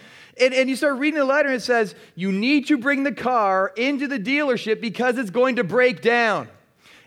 And, 0.41 0.55
and, 0.55 0.71
you 0.71 0.77
start 0.77 0.99
reading 0.99 1.19
the 1.19 1.27
letter 1.27 1.49
and 1.49 1.57
it 1.57 1.63
says, 1.63 1.95
You 2.15 2.33
need 2.33 2.69
to 2.69 2.79
bring 2.79 3.03
the 3.03 3.13
car 3.13 3.73
into 3.77 4.09
the 4.09 4.19
dealership 4.19 4.81
because 4.81 5.19
it's 5.19 5.29
going 5.29 5.57
to 5.57 5.65
break 5.65 6.01
down. 6.01 6.49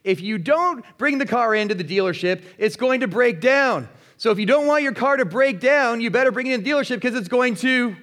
If 0.03 0.21
you 0.21 0.38
don't 0.38 0.86
bring 0.97 1.17
the 1.17 1.25
car 1.25 1.56
into 1.56 1.73
the 1.73 1.84
dealership, 1.84 2.43
it's 2.60 2.75
going 2.75 2.99
to 2.99 3.08
break 3.08 3.41
down. 3.41 3.88
So 4.17 4.32
if 4.32 4.38
you 4.38 4.45
don't 4.45 4.67
want 4.67 4.84
your 4.84 4.93
car 4.93 5.17
to 5.17 5.25
break 5.25 5.60
down, 5.60 5.99
you 5.99 6.12
better 6.12 6.32
bring 6.32 6.47
it 6.47 6.53
in 6.53 6.63
the 6.63 6.69
dealership 6.69 6.95
because 6.95 7.15
it's 7.15 7.27
going 7.27 7.56
to 7.56 7.95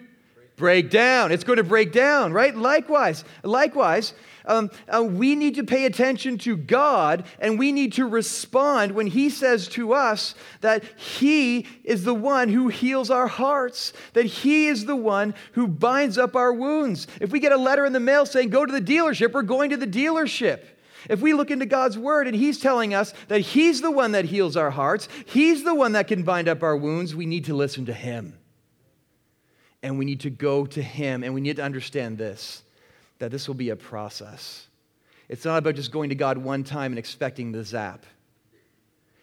break 0.56 0.90
down. 0.90 1.32
It's 1.32 1.44
going 1.44 1.58
to 1.58 1.64
break 1.64 1.92
down, 1.92 2.32
right? 2.32 2.54
Likewise, 2.54 3.24
likewise, 3.44 4.14
um, 4.50 4.70
uh, 4.88 5.02
we 5.02 5.36
need 5.36 5.54
to 5.54 5.64
pay 5.64 5.84
attention 5.84 6.36
to 6.38 6.56
God 6.56 7.24
and 7.38 7.58
we 7.58 7.70
need 7.70 7.92
to 7.94 8.06
respond 8.06 8.92
when 8.92 9.06
He 9.06 9.30
says 9.30 9.68
to 9.68 9.92
us 9.92 10.34
that 10.60 10.82
He 10.96 11.68
is 11.84 12.02
the 12.02 12.14
one 12.14 12.48
who 12.48 12.68
heals 12.68 13.10
our 13.10 13.28
hearts, 13.28 13.92
that 14.14 14.26
He 14.26 14.66
is 14.66 14.86
the 14.86 14.96
one 14.96 15.34
who 15.52 15.68
binds 15.68 16.18
up 16.18 16.34
our 16.34 16.52
wounds. 16.52 17.06
If 17.20 17.30
we 17.30 17.38
get 17.38 17.52
a 17.52 17.56
letter 17.56 17.86
in 17.86 17.92
the 17.92 18.00
mail 18.00 18.26
saying, 18.26 18.50
go 18.50 18.66
to 18.66 18.72
the 18.72 18.80
dealership, 18.80 19.32
we're 19.32 19.42
going 19.42 19.70
to 19.70 19.76
the 19.76 19.86
dealership. 19.86 20.62
If 21.08 21.20
we 21.20 21.32
look 21.32 21.50
into 21.50 21.64
God's 21.64 21.96
word 21.96 22.26
and 22.26 22.34
He's 22.34 22.58
telling 22.58 22.92
us 22.92 23.14
that 23.28 23.40
He's 23.40 23.80
the 23.80 23.90
one 23.90 24.12
that 24.12 24.24
heals 24.24 24.56
our 24.56 24.70
hearts, 24.70 25.08
He's 25.26 25.62
the 25.62 25.74
one 25.74 25.92
that 25.92 26.08
can 26.08 26.24
bind 26.24 26.48
up 26.48 26.64
our 26.64 26.76
wounds, 26.76 27.14
we 27.14 27.26
need 27.26 27.44
to 27.44 27.54
listen 27.54 27.86
to 27.86 27.94
Him. 27.94 28.36
And 29.82 29.96
we 29.96 30.04
need 30.04 30.20
to 30.20 30.30
go 30.30 30.66
to 30.66 30.82
Him. 30.82 31.22
And 31.22 31.32
we 31.34 31.40
need 31.40 31.56
to 31.56 31.62
understand 31.62 32.18
this 32.18 32.64
that 33.20 33.30
this 33.30 33.46
will 33.46 33.54
be 33.54 33.70
a 33.70 33.76
process. 33.76 34.66
It's 35.28 35.44
not 35.44 35.58
about 35.58 35.76
just 35.76 35.92
going 35.92 36.08
to 36.08 36.16
God 36.16 36.38
one 36.38 36.64
time 36.64 36.90
and 36.90 36.98
expecting 36.98 37.52
the 37.52 37.62
zap, 37.62 38.04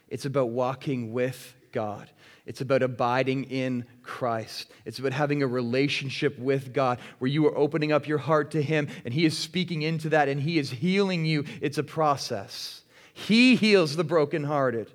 it's 0.08 0.24
about 0.24 0.48
walking 0.48 1.12
with 1.12 1.54
God. 1.70 2.08
It's 2.46 2.62
about 2.62 2.82
abiding 2.82 3.44
in 3.44 3.84
Christ. 4.02 4.70
It's 4.86 4.98
about 4.98 5.12
having 5.12 5.42
a 5.42 5.46
relationship 5.46 6.38
with 6.38 6.72
God 6.72 6.98
where 7.18 7.28
you 7.28 7.46
are 7.46 7.54
opening 7.58 7.92
up 7.92 8.08
your 8.08 8.16
heart 8.16 8.52
to 8.52 8.62
Him 8.62 8.88
and 9.04 9.12
He 9.12 9.26
is 9.26 9.36
speaking 9.36 9.82
into 9.82 10.08
that 10.08 10.30
and 10.30 10.40
He 10.40 10.58
is 10.58 10.70
healing 10.70 11.26
you. 11.26 11.44
It's 11.60 11.76
a 11.76 11.82
process. 11.82 12.80
He 13.12 13.54
heals 13.54 13.96
the 13.96 14.04
brokenhearted. 14.04 14.90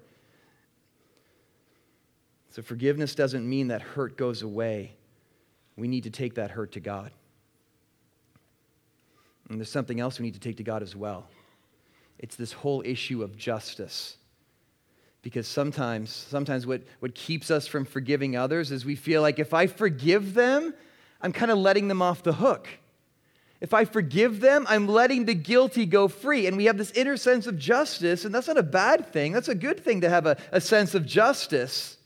So 2.50 2.64
forgiveness 2.64 3.14
doesn't 3.14 3.48
mean 3.48 3.68
that 3.68 3.84
hurt 3.84 4.18
goes 4.18 4.42
away. 4.42 4.96
We 5.78 5.88
need 5.88 6.06
to 6.06 6.10
take 6.10 6.34
that 6.36 6.50
hurt 6.50 6.72
to 6.72 6.80
God. 6.80 7.12
And 9.54 9.60
there's 9.60 9.70
something 9.70 10.00
else 10.00 10.20
we 10.20 10.26
need 10.26 10.34
to 10.34 10.40
take 10.40 10.58
to 10.58 10.64
God 10.64 10.82
as 10.82 10.96
well. 10.96 11.28
It's 12.18 12.36
this 12.36 12.52
whole 12.52 12.82
issue 12.84 13.22
of 13.22 13.38
justice. 13.38 14.18
Because 15.22 15.48
sometimes, 15.48 16.10
sometimes 16.12 16.66
what, 16.66 16.82
what 17.00 17.14
keeps 17.14 17.52
us 17.52 17.68
from 17.68 17.86
forgiving 17.86 18.36
others 18.36 18.72
is 18.72 18.84
we 18.84 18.96
feel 18.96 19.22
like 19.22 19.38
if 19.38 19.54
I 19.54 19.68
forgive 19.68 20.34
them, 20.34 20.74
I'm 21.22 21.32
kind 21.32 21.52
of 21.52 21.60
letting 21.60 21.88
them 21.88 22.02
off 22.02 22.24
the 22.24 22.34
hook. 22.34 22.68
If 23.62 23.76
I 23.76 23.86
forgive 23.86 24.40
them, 24.40 24.66
I'm 24.68 24.88
letting 24.88 25.26
the 25.26 25.36
guilty 25.36 25.86
go 25.86 26.08
free. 26.08 26.48
And 26.48 26.58
we 26.58 26.66
have 26.66 26.78
this 26.78 26.92
inner 26.92 27.16
sense 27.16 27.46
of 27.46 27.60
justice, 27.60 28.26
and 28.26 28.34
that's 28.34 28.48
not 28.48 28.58
a 28.58 28.64
bad 28.64 29.14
thing. 29.14 29.34
That's 29.34 29.50
a 29.50 29.56
good 29.56 29.82
thing 29.82 30.02
to 30.02 30.10
have 30.10 30.26
a, 30.26 30.36
a 30.52 30.60
sense 30.60 30.96
of 30.96 31.06
justice. 31.06 31.98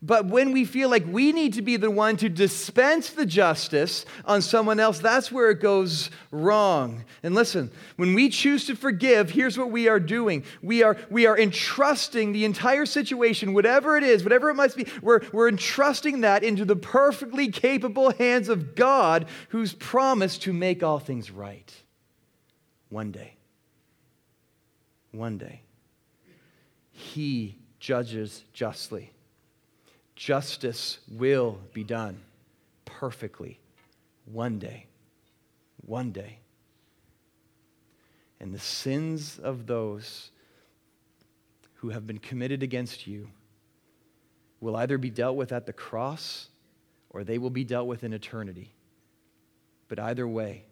But 0.00 0.26
when 0.26 0.52
we 0.52 0.64
feel 0.64 0.88
like 0.88 1.04
we 1.06 1.32
need 1.32 1.54
to 1.54 1.62
be 1.62 1.76
the 1.76 1.90
one 1.90 2.16
to 2.18 2.28
dispense 2.28 3.10
the 3.10 3.26
justice 3.26 4.06
on 4.24 4.42
someone 4.42 4.78
else, 4.78 5.00
that's 5.00 5.32
where 5.32 5.50
it 5.50 5.60
goes 5.60 6.10
wrong. 6.30 7.04
And 7.24 7.34
listen, 7.34 7.72
when 7.96 8.14
we 8.14 8.28
choose 8.28 8.66
to 8.66 8.76
forgive, 8.76 9.30
here's 9.30 9.58
what 9.58 9.72
we 9.72 9.88
are 9.88 9.98
doing. 9.98 10.44
We 10.62 10.84
are, 10.84 10.96
we 11.10 11.26
are 11.26 11.36
entrusting 11.36 12.32
the 12.32 12.44
entire 12.44 12.86
situation, 12.86 13.54
whatever 13.54 13.96
it 13.96 14.04
is, 14.04 14.22
whatever 14.22 14.50
it 14.50 14.54
must 14.54 14.76
be, 14.76 14.86
we're, 15.02 15.20
we're 15.32 15.48
entrusting 15.48 16.20
that 16.20 16.44
into 16.44 16.64
the 16.64 16.76
perfectly 16.76 17.50
capable 17.50 18.12
hands 18.12 18.48
of 18.48 18.76
God 18.76 19.26
who's 19.48 19.72
promised 19.72 20.42
to 20.42 20.52
make 20.52 20.84
all 20.84 21.00
things 21.00 21.32
right. 21.32 21.72
One 22.88 23.10
day. 23.10 23.34
One 25.10 25.38
day. 25.38 25.62
He 26.92 27.58
judges 27.80 28.44
justly 28.52 29.12
justice 30.18 30.98
will 31.08 31.60
be 31.72 31.84
done 31.84 32.20
perfectly 32.84 33.60
one 34.26 34.58
day. 34.58 34.84
One 35.86 36.10
day. 36.10 36.40
And 38.40 38.52
the 38.52 38.58
sins 38.58 39.38
of 39.38 39.66
those 39.66 40.32
who 41.74 41.90
have 41.90 42.04
been 42.04 42.18
committed 42.18 42.64
against 42.64 43.06
you 43.06 43.28
will 44.60 44.74
either 44.74 44.98
be 44.98 45.08
dealt 45.08 45.36
with 45.36 45.52
at 45.52 45.66
the 45.66 45.72
cross 45.72 46.48
or 47.10 47.22
they 47.22 47.38
will 47.38 47.50
be 47.50 47.62
dealt 47.62 47.86
with 47.86 48.02
in 48.02 48.12
eternity. 48.12 48.72
But 49.86 50.00
either 50.00 50.26
way, 50.26 50.64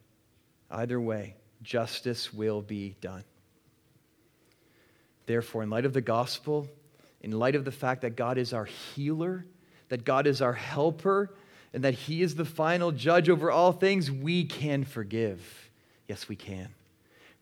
either 0.72 1.00
way, 1.00 1.36
justice 1.62 2.34
will 2.34 2.62
be 2.62 2.96
done. 3.00 3.22
Therefore, 5.26 5.62
in 5.62 5.70
light 5.70 5.84
of 5.84 5.92
the 5.92 6.00
gospel, 6.00 6.68
in 7.26 7.32
light 7.32 7.56
of 7.56 7.64
the 7.64 7.72
fact 7.72 8.02
that 8.02 8.14
God 8.14 8.38
is 8.38 8.52
our 8.52 8.66
healer, 8.66 9.44
that 9.88 10.04
God 10.04 10.28
is 10.28 10.40
our 10.40 10.52
helper, 10.52 11.34
and 11.74 11.82
that 11.82 11.94
He 11.94 12.22
is 12.22 12.36
the 12.36 12.44
final 12.44 12.92
judge 12.92 13.28
over 13.28 13.50
all 13.50 13.72
things, 13.72 14.12
we 14.12 14.44
can 14.44 14.84
forgive. 14.84 15.68
Yes, 16.06 16.28
we 16.28 16.36
can. 16.36 16.68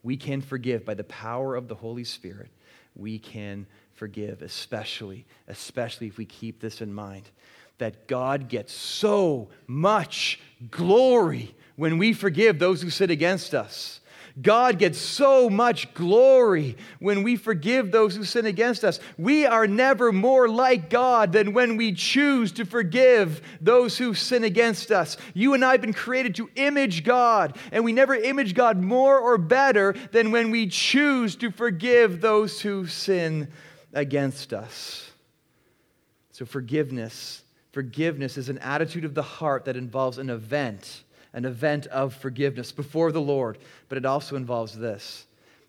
We 0.02 0.16
can 0.16 0.40
forgive 0.40 0.86
by 0.86 0.94
the 0.94 1.04
power 1.04 1.54
of 1.54 1.68
the 1.68 1.74
Holy 1.74 2.04
Spirit. 2.04 2.48
We 2.96 3.18
can 3.18 3.66
forgive, 3.92 4.40
especially, 4.40 5.26
especially 5.48 6.06
if 6.06 6.16
we 6.16 6.24
keep 6.24 6.60
this 6.60 6.80
in 6.80 6.94
mind 6.94 7.28
that 7.76 8.06
God 8.06 8.48
gets 8.48 8.72
so 8.72 9.50
much 9.66 10.40
glory 10.70 11.54
when 11.76 11.98
we 11.98 12.14
forgive 12.14 12.58
those 12.58 12.80
who 12.80 12.88
sin 12.88 13.10
against 13.10 13.52
us. 13.52 14.00
God 14.40 14.80
gets 14.80 14.98
so 14.98 15.48
much 15.48 15.94
glory 15.94 16.76
when 16.98 17.22
we 17.22 17.36
forgive 17.36 17.92
those 17.92 18.16
who 18.16 18.24
sin 18.24 18.46
against 18.46 18.82
us. 18.82 18.98
We 19.16 19.46
are 19.46 19.68
never 19.68 20.10
more 20.10 20.48
like 20.48 20.90
God 20.90 21.32
than 21.32 21.52
when 21.52 21.76
we 21.76 21.92
choose 21.92 22.50
to 22.52 22.64
forgive 22.64 23.40
those 23.60 23.96
who 23.96 24.12
sin 24.12 24.42
against 24.42 24.90
us. 24.90 25.16
You 25.34 25.54
and 25.54 25.64
I 25.64 25.72
have 25.72 25.80
been 25.80 25.92
created 25.92 26.34
to 26.36 26.50
image 26.56 27.04
God, 27.04 27.56
and 27.70 27.84
we 27.84 27.92
never 27.92 28.14
image 28.16 28.54
God 28.54 28.76
more 28.76 29.20
or 29.20 29.38
better 29.38 29.94
than 30.10 30.32
when 30.32 30.50
we 30.50 30.66
choose 30.66 31.36
to 31.36 31.52
forgive 31.52 32.20
those 32.20 32.60
who 32.60 32.88
sin 32.88 33.48
against 33.92 34.52
us. 34.52 35.08
So, 36.32 36.44
forgiveness. 36.44 37.42
Forgiveness 37.70 38.36
is 38.36 38.48
an 38.48 38.58
attitude 38.58 39.04
of 39.04 39.14
the 39.14 39.22
heart 39.22 39.64
that 39.64 39.76
involves 39.76 40.18
an 40.18 40.30
event 40.30 41.04
an 41.34 41.44
event 41.44 41.86
of 41.88 42.14
forgiveness 42.14 42.72
before 42.72 43.12
the 43.12 43.20
Lord, 43.20 43.58
but 43.90 43.98
it 43.98 44.06
also 44.06 44.36
involves 44.36 44.78
this 44.78 45.26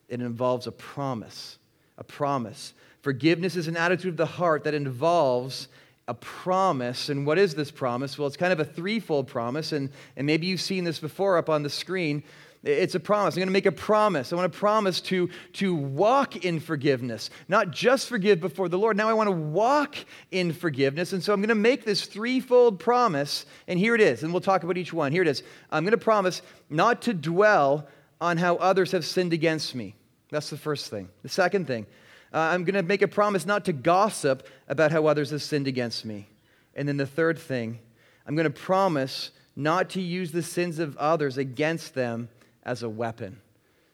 it 0.07 0.21
involves 0.21 0.67
a 0.67 0.71
promise. 0.71 1.57
A 1.97 2.03
promise. 2.03 2.73
Forgiveness 3.01 3.55
is 3.55 3.67
an 3.67 3.77
attitude 3.77 4.11
of 4.11 4.17
the 4.17 4.25
heart 4.25 4.63
that 4.65 4.73
involves 4.73 5.67
a 6.07 6.13
promise. 6.13 7.09
And 7.09 7.25
what 7.25 7.37
is 7.37 7.55
this 7.55 7.71
promise? 7.71 8.17
Well, 8.17 8.27
it's 8.27 8.37
kind 8.37 8.53
of 8.53 8.59
a 8.59 8.65
threefold 8.65 9.27
promise, 9.27 9.71
and, 9.71 9.89
and 10.15 10.27
maybe 10.27 10.45
you've 10.45 10.61
seen 10.61 10.83
this 10.83 10.99
before 10.99 11.37
up 11.37 11.49
on 11.49 11.63
the 11.63 11.69
screen. 11.69 12.23
It's 12.65 12.95
a 12.95 12.99
promise. 12.99 13.35
I'm 13.35 13.41
going 13.41 13.47
to 13.47 13.53
make 13.53 13.67
a 13.67 13.71
promise. 13.71 14.33
I 14.33 14.35
want 14.35 14.51
to 14.51 14.57
promise 14.57 14.99
to, 15.01 15.29
to 15.53 15.75
walk 15.75 16.43
in 16.43 16.59
forgiveness, 16.59 17.29
not 17.47 17.69
just 17.69 18.09
forgive 18.09 18.41
before 18.41 18.69
the 18.69 18.79
Lord. 18.79 18.97
Now 18.97 19.07
I 19.07 19.13
want 19.13 19.27
to 19.27 19.35
walk 19.35 19.95
in 20.31 20.51
forgiveness. 20.51 21.13
And 21.13 21.23
so 21.23 21.31
I'm 21.31 21.41
going 21.41 21.49
to 21.49 21.55
make 21.55 21.85
this 21.85 22.07
threefold 22.07 22.79
promise. 22.79 23.45
And 23.67 23.77
here 23.77 23.93
it 23.93 24.01
is. 24.01 24.23
And 24.23 24.33
we'll 24.33 24.41
talk 24.41 24.63
about 24.63 24.77
each 24.77 24.91
one. 24.91 25.11
Here 25.11 25.21
it 25.21 25.27
is. 25.27 25.43
I'm 25.69 25.83
going 25.83 25.91
to 25.91 25.97
promise 25.99 26.41
not 26.67 27.03
to 27.03 27.13
dwell 27.13 27.87
on 28.19 28.37
how 28.37 28.55
others 28.55 28.93
have 28.93 29.05
sinned 29.05 29.31
against 29.31 29.75
me. 29.75 29.93
That's 30.31 30.49
the 30.49 30.57
first 30.57 30.89
thing. 30.89 31.09
The 31.21 31.29
second 31.29 31.67
thing, 31.67 31.85
uh, 32.33 32.39
I'm 32.39 32.63
going 32.63 32.73
to 32.73 32.81
make 32.81 33.03
a 33.03 33.07
promise 33.07 33.45
not 33.45 33.65
to 33.65 33.73
gossip 33.73 34.47
about 34.67 34.91
how 34.91 35.05
others 35.05 35.29
have 35.29 35.43
sinned 35.43 35.67
against 35.67 36.03
me. 36.03 36.27
And 36.75 36.87
then 36.87 36.97
the 36.97 37.05
third 37.05 37.37
thing, 37.37 37.77
I'm 38.25 38.35
going 38.35 38.45
to 38.45 38.49
promise 38.49 39.29
not 39.55 39.91
to 39.91 40.01
use 40.01 40.31
the 40.31 40.41
sins 40.41 40.79
of 40.79 40.97
others 40.97 41.37
against 41.37 41.93
them 41.93 42.27
as 42.65 42.83
a 42.83 42.89
weapon. 42.89 43.39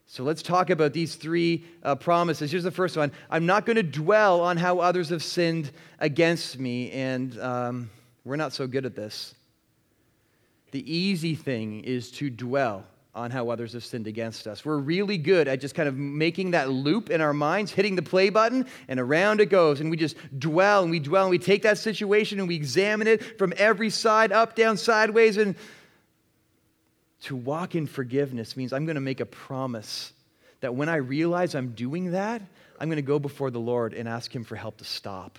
So 0.06 0.24
let's 0.24 0.42
talk 0.42 0.70
about 0.70 0.92
these 0.92 1.16
three 1.16 1.64
uh, 1.84 1.96
promises. 1.96 2.52
Here's 2.52 2.64
the 2.64 2.72
first 2.72 2.98
one 2.98 3.12
I'm 3.30 3.46
not 3.46 3.66
going 3.66 3.78
to 3.78 3.84
dwell 3.84 4.42
on 4.42 4.58
how 4.58 4.80
others 4.80 5.10
have 5.10 5.24
sinned 5.24 5.72
against 6.00 6.60
me, 6.60 6.92
and 6.92 7.40
um, 7.40 7.90
we're 8.26 8.36
not 8.36 8.54
so 8.54 8.68
good 8.68 8.86
at 8.86 8.96
this. 8.96 9.34
The 10.72 10.94
easy 10.94 11.36
thing 11.36 11.84
is 11.84 12.12
to 12.12 12.30
dwell 12.30 12.86
on 13.14 13.30
how 13.30 13.50
others 13.50 13.74
have 13.74 13.84
sinned 13.84 14.08
against 14.08 14.48
us. 14.48 14.64
We're 14.64 14.78
really 14.78 15.18
good 15.18 15.48
at 15.50 15.60
just 15.60 15.76
kind 15.76 15.90
of 15.90 15.98
making 15.98 16.52
that 16.52 16.70
loop 16.70 17.10
in 17.10 17.20
our 17.20 17.34
minds, 17.34 17.72
hitting 17.72 17.96
the 17.96 18.02
play 18.02 18.30
button, 18.30 18.66
and 18.88 19.00
around 19.00 19.42
it 19.42 19.48
goes. 19.50 19.82
And 19.82 19.92
we 19.92 19.98
just 19.98 20.16
dwell 20.40 20.84
and 20.84 20.92
we 20.92 21.00
dwell 21.00 21.24
and 21.24 21.32
we 21.32 21.38
take 21.38 21.64
that 21.64 21.78
situation 21.78 22.40
and 22.40 22.48
we 22.48 22.56
examine 22.56 23.08
it 23.08 23.38
from 23.38 23.54
every 23.58 23.90
side, 23.90 24.32
up, 24.32 24.56
down, 24.56 24.78
sideways, 24.78 25.36
and 25.36 25.56
to 27.22 27.36
walk 27.36 27.76
in 27.76 27.88
forgiveness 27.88 28.58
means 28.58 28.74
I'm 28.74 28.86
going 28.86 28.96
to 28.96 29.02
make 29.02 29.20
a 29.20 29.26
promise 29.26 30.14
that 30.62 30.76
when 30.76 30.90
I 30.90 30.98
realize 30.98 31.56
I'm 31.56 31.72
doing 31.72 32.12
that, 32.12 32.42
I'm 32.80 32.88
going 32.88 32.98
to 32.98 33.02
go 33.02 33.20
before 33.20 33.52
the 33.52 33.60
Lord 33.60 33.94
and 33.94 34.08
ask 34.08 34.34
Him 34.34 34.44
for 34.44 34.56
help 34.56 34.78
to 34.78 34.84
stop. 34.84 35.38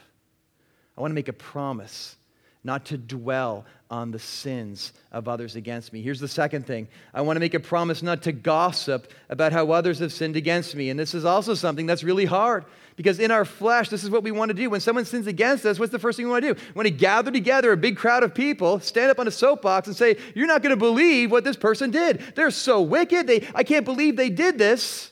I 0.97 1.01
want 1.01 1.11
to 1.11 1.15
make 1.15 1.29
a 1.29 1.33
promise 1.33 2.17
not 2.65 2.87
to 2.87 2.99
dwell 2.99 3.65
on 3.91 4.11
the 4.11 4.19
sins 4.19 4.93
of 5.11 5.29
others 5.29 5.57
against 5.57 5.93
me. 5.93 6.01
Here's 6.01 6.21
the 6.21 6.29
second 6.29 6.67
thing 6.67 6.89
I 7.13 7.21
want 7.21 7.37
to 7.37 7.41
make 7.41 7.55
a 7.55 7.61
promise 7.61 8.03
not 8.03 8.23
to 8.23 8.33
gossip 8.33 9.13
about 9.29 9.53
how 9.53 9.71
others 9.73 9.99
have 9.99 10.13
sinned 10.13 10.37
against 10.37 10.75
me. 10.75 10.89
And 10.91 10.99
this 10.99 11.15
is 11.15 11.25
also 11.25 11.55
something 11.55 11.87
that's 11.87 12.05
really 12.05 12.25
hard 12.25 12.65
because 12.97 13.19
in 13.19 13.31
our 13.31 13.45
flesh, 13.45 13.89
this 13.89 14.05
is 14.05 14.11
what 14.11 14.23
we 14.23 14.31
want 14.31 14.51
to 14.51 14.55
do. 14.55 14.71
When 14.71 14.81
someone 14.81 15.05
sins 15.05 15.27
against 15.27 15.67
us, 15.67 15.79
what's 15.79 15.93
the 15.93 15.99
first 15.99 16.17
thing 16.17 16.27
we 16.27 16.33
want 16.33 16.45
to 16.45 16.55
do? 16.55 16.61
We 16.61 16.75
want 16.75 16.87
to 16.87 16.95
gather 16.95 17.31
together 17.31 17.73
a 17.73 17.77
big 17.77 17.97
crowd 17.97 18.23
of 18.23 18.35
people, 18.35 18.81
stand 18.81 19.11
up 19.11 19.19
on 19.19 19.27
a 19.27 19.33
soapbox, 19.33 19.89
and 19.89 19.97
say, 19.97 20.17
You're 20.35 20.47
not 20.47 20.63
going 20.63 20.71
to 20.71 20.77
believe 20.77 21.31
what 21.31 21.45
this 21.45 21.57
person 21.57 21.91
did. 21.91 22.23
They're 22.37 22.51
so 22.51 22.83
wicked. 22.83 23.27
They, 23.27 23.49
I 23.55 23.65
can't 23.65 23.85
believe 23.85 24.17
they 24.17 24.31
did 24.31 24.59
this. 24.59 25.11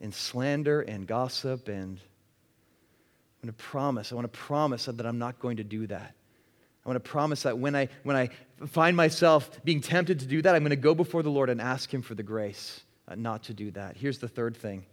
And 0.00 0.12
slander 0.12 0.80
and 0.80 1.06
gossip 1.06 1.68
and 1.68 2.00
I'm 3.42 3.48
going 3.48 3.54
to 3.56 3.64
promise, 3.64 4.12
I 4.12 4.14
want 4.14 4.32
to 4.32 4.38
promise 4.38 4.86
that 4.86 5.04
I'm 5.04 5.18
not 5.18 5.38
going 5.40 5.56
to 5.56 5.64
do 5.64 5.86
that. 5.88 6.14
I 6.84 6.88
want 6.88 7.02
to 7.02 7.10
promise 7.10 7.44
that 7.44 7.58
when 7.58 7.76
I, 7.76 7.88
when 8.02 8.16
I 8.16 8.30
find 8.66 8.96
myself 8.96 9.50
being 9.64 9.80
tempted 9.80 10.20
to 10.20 10.26
do 10.26 10.42
that, 10.42 10.54
I'm 10.54 10.62
going 10.62 10.70
to 10.70 10.76
go 10.76 10.94
before 10.94 11.22
the 11.22 11.30
Lord 11.30 11.48
and 11.48 11.60
ask 11.60 11.92
Him 11.92 12.02
for 12.02 12.14
the 12.14 12.22
grace 12.22 12.80
uh, 13.08 13.14
not 13.14 13.44
to 13.44 13.54
do 13.54 13.70
that. 13.72 13.96
Here's 13.96 14.18
the 14.18 14.28
third 14.28 14.56
thing 14.56 14.84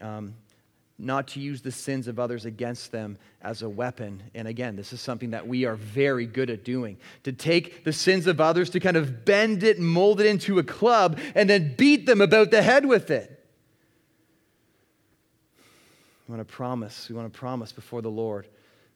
um, 0.00 0.34
not 0.98 1.28
to 1.28 1.40
use 1.40 1.60
the 1.60 1.70
sins 1.70 2.08
of 2.08 2.18
others 2.18 2.46
against 2.46 2.92
them 2.92 3.18
as 3.42 3.60
a 3.60 3.68
weapon. 3.68 4.22
And 4.34 4.48
again, 4.48 4.76
this 4.76 4.94
is 4.94 5.00
something 5.00 5.30
that 5.30 5.46
we 5.46 5.66
are 5.66 5.76
very 5.76 6.24
good 6.24 6.48
at 6.48 6.64
doing 6.64 6.96
to 7.24 7.32
take 7.32 7.84
the 7.84 7.92
sins 7.92 8.26
of 8.26 8.40
others, 8.40 8.70
to 8.70 8.80
kind 8.80 8.96
of 8.96 9.24
bend 9.24 9.62
it 9.62 9.78
mold 9.78 10.20
it 10.20 10.26
into 10.26 10.58
a 10.58 10.62
club, 10.62 11.18
and 11.34 11.50
then 11.50 11.74
beat 11.76 12.06
them 12.06 12.22
about 12.22 12.50
the 12.50 12.62
head 12.62 12.86
with 12.86 13.10
it. 13.10 13.32
We 16.26 16.34
want 16.34 16.46
to 16.46 16.52
promise, 16.52 17.08
we 17.08 17.14
want 17.14 17.30
to 17.30 17.38
promise 17.38 17.72
before 17.72 18.00
the 18.00 18.10
Lord. 18.10 18.48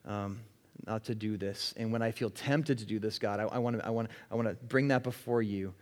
Um, 0.07 0.41
not 0.87 1.05
to 1.05 1.15
do 1.15 1.37
this. 1.37 1.75
And 1.77 1.93
when 1.93 2.03
I 2.03 2.11
feel 2.11 2.31
tempted 2.31 2.79
to 2.79 2.85
do 2.85 2.99
this, 2.99 3.19
God, 3.19 3.41
I, 3.41 3.59
want 3.59 3.79
to 3.79 3.87
I 3.87 3.91
wanna, 3.91 4.09
I 4.31 4.35
wanna 4.35 4.55
bring 4.55 4.89
that 4.89 5.03
before 5.03 5.43
you 5.43 5.75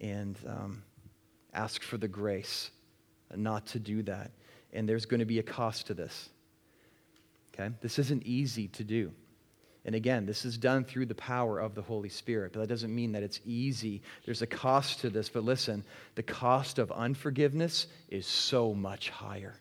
and 0.00 0.38
um, 0.46 0.82
ask 1.52 1.82
for 1.82 1.96
the 1.96 2.08
grace 2.08 2.70
not 3.34 3.66
to 3.68 3.78
do 3.78 4.02
that. 4.04 4.30
And 4.72 4.88
there's 4.88 5.06
going 5.06 5.20
to 5.20 5.26
be 5.26 5.38
a 5.38 5.42
cost 5.42 5.86
to 5.88 5.94
this. 5.94 6.28
Okay? 7.54 7.74
This 7.80 7.98
isn't 7.98 8.24
easy 8.24 8.68
to 8.68 8.84
do. 8.84 9.12
And 9.84 9.94
again, 9.94 10.26
this 10.26 10.44
is 10.44 10.58
done 10.58 10.84
through 10.84 11.06
the 11.06 11.14
power 11.14 11.58
of 11.58 11.74
the 11.74 11.80
Holy 11.80 12.10
Spirit, 12.10 12.52
but 12.52 12.60
that 12.60 12.68
doesn't 12.68 12.94
mean 12.94 13.12
that 13.12 13.22
it's 13.22 13.40
easy. 13.46 14.02
There's 14.26 14.42
a 14.42 14.46
cost 14.46 15.00
to 15.00 15.08
this, 15.08 15.30
but 15.30 15.44
listen, 15.44 15.82
the 16.14 16.22
cost 16.22 16.78
of 16.78 16.92
unforgiveness 16.92 17.86
is 18.10 18.26
so 18.26 18.74
much 18.74 19.08
higher. 19.08 19.54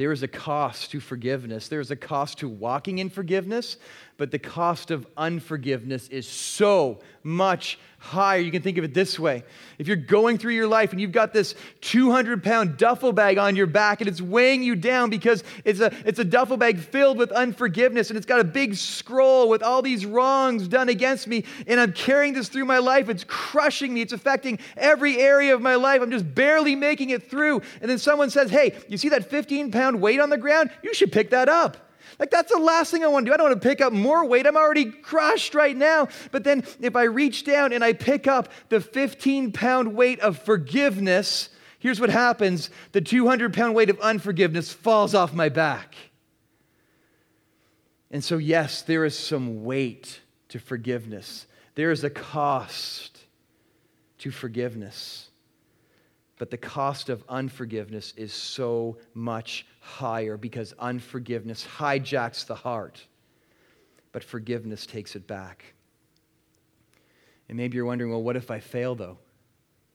There 0.00 0.12
is 0.12 0.22
a 0.22 0.28
cost 0.28 0.92
to 0.92 0.98
forgiveness. 0.98 1.68
There 1.68 1.78
is 1.78 1.90
a 1.90 1.94
cost 1.94 2.38
to 2.38 2.48
walking 2.48 3.00
in 3.00 3.10
forgiveness, 3.10 3.76
but 4.20 4.30
the 4.30 4.38
cost 4.38 4.90
of 4.90 5.06
unforgiveness 5.16 6.06
is 6.08 6.28
so 6.28 6.98
much 7.22 7.78
higher. 7.96 8.38
You 8.38 8.50
can 8.50 8.60
think 8.60 8.76
of 8.76 8.84
it 8.84 8.92
this 8.92 9.18
way 9.18 9.44
if 9.78 9.88
you're 9.88 9.96
going 9.96 10.36
through 10.36 10.52
your 10.52 10.66
life 10.66 10.92
and 10.92 11.00
you've 11.00 11.10
got 11.10 11.32
this 11.32 11.54
200 11.80 12.44
pound 12.44 12.76
duffel 12.76 13.12
bag 13.12 13.38
on 13.38 13.56
your 13.56 13.66
back 13.66 14.02
and 14.02 14.08
it's 14.08 14.20
weighing 14.20 14.62
you 14.62 14.76
down 14.76 15.08
because 15.08 15.42
it's 15.64 15.80
a, 15.80 15.90
it's 16.04 16.18
a 16.18 16.24
duffel 16.24 16.58
bag 16.58 16.80
filled 16.80 17.16
with 17.16 17.32
unforgiveness 17.32 18.10
and 18.10 18.18
it's 18.18 18.26
got 18.26 18.40
a 18.40 18.44
big 18.44 18.74
scroll 18.74 19.48
with 19.48 19.62
all 19.62 19.80
these 19.80 20.04
wrongs 20.04 20.68
done 20.68 20.90
against 20.90 21.26
me, 21.26 21.46
and 21.66 21.80
I'm 21.80 21.94
carrying 21.94 22.34
this 22.34 22.50
through 22.50 22.66
my 22.66 22.78
life, 22.78 23.08
it's 23.08 23.24
crushing 23.24 23.94
me, 23.94 24.02
it's 24.02 24.12
affecting 24.12 24.58
every 24.76 25.16
area 25.16 25.54
of 25.54 25.62
my 25.62 25.76
life. 25.76 26.02
I'm 26.02 26.10
just 26.10 26.34
barely 26.34 26.76
making 26.76 27.08
it 27.08 27.30
through. 27.30 27.62
And 27.80 27.90
then 27.90 27.96
someone 27.96 28.28
says, 28.28 28.50
Hey, 28.50 28.76
you 28.86 28.98
see 28.98 29.08
that 29.08 29.30
15 29.30 29.70
pound 29.70 30.02
weight 30.02 30.20
on 30.20 30.28
the 30.28 30.36
ground? 30.36 30.70
You 30.82 30.92
should 30.92 31.10
pick 31.10 31.30
that 31.30 31.48
up. 31.48 31.89
Like, 32.18 32.30
that's 32.30 32.52
the 32.52 32.58
last 32.58 32.90
thing 32.90 33.04
I 33.04 33.08
want 33.08 33.26
to 33.26 33.30
do. 33.30 33.34
I 33.34 33.36
don't 33.36 33.50
want 33.50 33.62
to 33.62 33.68
pick 33.68 33.80
up 33.80 33.92
more 33.92 34.24
weight. 34.24 34.46
I'm 34.46 34.56
already 34.56 34.86
crushed 34.86 35.54
right 35.54 35.76
now. 35.76 36.08
But 36.32 36.44
then, 36.44 36.64
if 36.80 36.96
I 36.96 37.04
reach 37.04 37.44
down 37.44 37.72
and 37.72 37.84
I 37.84 37.92
pick 37.92 38.26
up 38.26 38.50
the 38.68 38.80
15 38.80 39.52
pound 39.52 39.94
weight 39.94 40.20
of 40.20 40.38
forgiveness, 40.38 41.48
here's 41.78 42.00
what 42.00 42.10
happens 42.10 42.70
the 42.92 43.00
200 43.00 43.54
pound 43.54 43.74
weight 43.74 43.90
of 43.90 44.00
unforgiveness 44.00 44.72
falls 44.72 45.14
off 45.14 45.32
my 45.32 45.48
back. 45.48 45.94
And 48.10 48.24
so, 48.24 48.38
yes, 48.38 48.82
there 48.82 49.04
is 49.04 49.16
some 49.16 49.64
weight 49.64 50.20
to 50.48 50.58
forgiveness, 50.58 51.46
there 51.74 51.90
is 51.90 52.04
a 52.04 52.10
cost 52.10 53.20
to 54.18 54.30
forgiveness. 54.30 55.29
But 56.40 56.50
the 56.50 56.56
cost 56.56 57.10
of 57.10 57.22
unforgiveness 57.28 58.14
is 58.16 58.32
so 58.32 58.96
much 59.12 59.66
higher 59.80 60.38
because 60.38 60.72
unforgiveness 60.78 61.66
hijacks 61.76 62.46
the 62.46 62.54
heart, 62.54 63.06
but 64.12 64.24
forgiveness 64.24 64.86
takes 64.86 65.14
it 65.14 65.26
back. 65.26 65.74
And 67.50 67.58
maybe 67.58 67.76
you're 67.76 67.84
wondering, 67.84 68.10
well, 68.10 68.22
what 68.22 68.36
if 68.36 68.50
I 68.50 68.58
fail 68.58 68.94
though? 68.94 69.18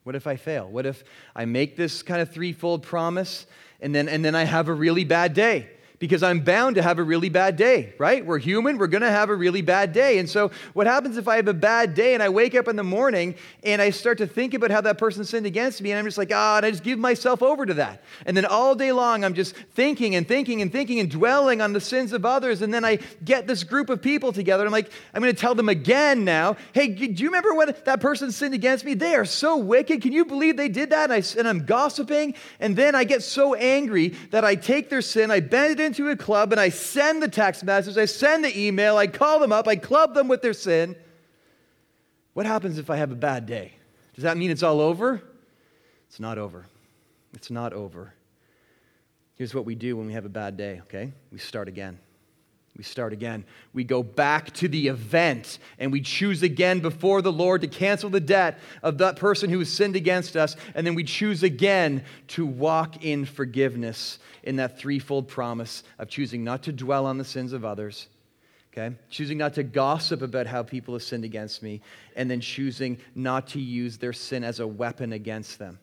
What 0.04 0.16
if 0.16 0.28
I 0.28 0.36
fail? 0.36 0.70
What 0.70 0.86
if 0.86 1.04
I 1.36 1.46
make 1.46 1.78
this 1.78 2.04
kind 2.04 2.22
of 2.22 2.32
threefold 2.32 2.84
promise 2.84 3.48
and 3.82 3.96
then, 3.96 4.08
and 4.08 4.24
then 4.24 4.36
I 4.36 4.44
have 4.44 4.68
a 4.68 4.74
really 4.74 5.04
bad 5.04 5.34
day? 5.34 5.72
Because 6.00 6.24
I'm 6.24 6.42
bound 6.42 6.76
to 6.76 6.82
have 6.82 7.00
a 7.00 7.04
really 7.04 7.30
bad 7.30 7.56
day, 7.56 7.94
right? 7.98 8.26
We're 8.26 8.40
human, 8.40 8.78
we're 8.78 8.88
gonna 8.88 9.10
have 9.10 9.30
a 9.30 9.36
really 9.36 9.62
bad 9.62 9.94
day. 9.94 10.18
And 10.18 10.30
so, 10.30 10.52
what 10.74 10.88
happens 10.88 11.18
if 11.18 11.28
I 11.28 11.38
have 11.38 11.48
a 11.48 11.54
bad 11.54 11.94
day 11.94 12.14
and 12.14 12.22
I 12.22 12.30
wake 12.30 12.56
up 12.56 12.68
in 12.68 12.76
the 12.76 12.84
morning 12.84 13.36
and 13.64 13.82
I 13.82 13.90
start 13.92 14.18
to 14.18 14.28
think 14.28 14.54
about 14.54 14.72
how 14.72 14.82
that 14.82 14.98
person 14.98 15.24
sinned 15.24 15.46
against 15.46 15.82
me, 15.82 15.92
and 15.92 16.00
I'm 16.00 16.06
just 16.06 16.18
like, 16.18 16.32
ah, 16.34 16.56
oh, 16.56 16.58
and 16.58 16.66
I 16.66 16.72
just 16.72 16.84
give 16.84 17.00
myself 17.00 17.42
over 17.42 17.66
to 17.66 17.74
that. 17.76 18.04
And 18.26 18.36
then 18.36 18.46
all 18.46 18.76
day 18.76 18.92
long, 18.92 19.24
I'm 19.24 19.34
just 19.34 19.56
thinking 19.56 20.16
and 20.16 20.28
thinking 20.28 20.62
and 20.62 20.72
thinking 20.72 21.00
and 21.00 21.10
dwelling 21.10 21.62
on 21.62 21.74
the 21.74 21.82
sins 21.82 22.12
of 22.12 22.26
others. 22.26 22.62
And 22.62 22.74
then 22.74 22.84
I 22.84 23.00
get 23.24 23.48
this 23.48 23.64
group 23.64 23.90
of 23.90 24.02
people 24.02 24.34
together. 24.34 24.66
I'm 24.66 24.72
like, 24.72 24.92
I'm 25.14 25.22
gonna 25.22 25.34
tell 25.34 25.56
them 25.56 25.70
again 25.70 26.26
now, 26.26 26.58
hey, 26.74 26.88
do 26.88 27.24
you 27.24 27.30
remember 27.30 27.54
when 27.54 27.74
that 27.86 28.02
person 28.02 28.32
sinned 28.32 28.54
against 28.54 28.84
me? 28.84 28.96
They 28.96 29.16
are 29.16 29.26
so 29.26 29.58
wicked. 29.58 30.02
Can 30.02 30.12
you 30.12 30.26
believe 30.26 30.58
they 30.58 30.70
did 30.70 30.90
that? 30.90 31.10
And, 31.10 31.14
I, 31.14 31.40
and 31.40 31.48
I'm 31.48 31.66
gossiping. 31.66 32.36
And 32.60 32.76
then 32.76 32.96
I 32.96 33.06
get 33.06 33.24
so 33.24 33.54
angry 33.54 34.10
that 34.32 34.44
I 34.44 34.56
take 34.56 34.90
their 34.90 35.02
sin, 35.02 35.32
I 35.32 35.40
bend 35.40 35.80
it 35.80 35.85
into 35.86 36.10
a 36.10 36.16
club 36.18 36.52
and 36.52 36.60
I 36.60 36.70
send 36.70 37.24
the 37.24 37.28
text 37.30 37.64
message, 37.64 37.98
I 37.98 38.06
send 38.06 38.44
the 38.44 38.60
email, 38.60 38.98
I 38.98 39.08
call 39.08 39.40
them 39.40 39.52
up, 39.52 39.68
I 39.68 39.78
club 39.78 40.14
them 40.14 40.28
with 40.28 40.42
their 40.42 40.54
sin. 40.54 40.96
What 42.34 42.46
happens 42.46 42.78
if 42.78 42.90
I 42.90 42.98
have 42.98 43.12
a 43.12 43.16
bad 43.16 43.46
day? 43.46 43.74
Does 44.14 44.24
that 44.24 44.36
mean 44.36 44.52
it's 44.52 44.64
all 44.64 44.82
over? 44.82 45.22
It's 46.10 46.20
not 46.20 46.38
over. 46.38 46.66
It's 47.34 47.50
not 47.50 47.72
over. 47.72 48.14
Here's 49.36 49.54
what 49.54 49.66
we 49.66 49.76
do 49.76 49.96
when 49.96 50.08
we 50.08 50.14
have 50.14 50.26
a 50.26 50.30
bad 50.30 50.58
day, 50.58 50.82
okay? 50.84 51.14
We 51.32 51.40
start 51.40 51.68
again. 51.68 52.00
We 52.78 52.84
start 52.84 53.14
again. 53.14 53.46
We 53.74 53.86
go 53.86 54.04
back 54.04 54.52
to 54.56 54.68
the 54.68 54.90
event 54.90 55.60
and 55.80 55.94
we 55.94 56.02
choose 56.02 56.44
again 56.44 56.82
before 56.82 57.22
the 57.22 57.32
Lord 57.32 57.62
to 57.62 57.68
cancel 57.68 58.10
the 58.10 58.20
debt 58.20 58.60
of 58.84 58.98
that 58.98 59.16
person 59.16 59.50
who 59.50 59.60
has 59.60 59.72
sinned 59.72 59.96
against 59.96 60.36
us. 60.36 60.58
And 60.74 60.86
then 60.86 60.94
we 60.94 61.06
choose 61.06 61.42
again 61.42 62.04
to 62.30 62.46
walk 62.46 63.06
in 63.06 63.26
forgiveness 63.26 64.20
in 64.44 64.58
that 64.58 64.78
threefold 64.78 65.30
promise 65.30 65.84
of 66.00 66.10
choosing 66.10 66.44
not 66.44 66.64
to 66.64 66.74
dwell 66.74 67.06
on 67.06 67.18
the 67.18 67.24
sins 67.24 67.54
of 67.54 67.64
others, 67.64 68.08
okay? 68.74 68.96
Choosing 69.10 69.38
not 69.38 69.54
to 69.54 69.64
gossip 69.64 70.22
about 70.22 70.46
how 70.46 70.62
people 70.62 70.94
have 70.96 71.04
sinned 71.04 71.24
against 71.24 71.64
me, 71.64 71.82
and 72.16 72.30
then 72.30 72.42
choosing 72.42 72.98
not 73.16 73.48
to 73.48 73.60
use 73.60 73.98
their 73.98 74.14
sin 74.14 74.44
as 74.44 74.60
a 74.60 74.68
weapon 74.68 75.14
against 75.14 75.60
them. 75.60 75.80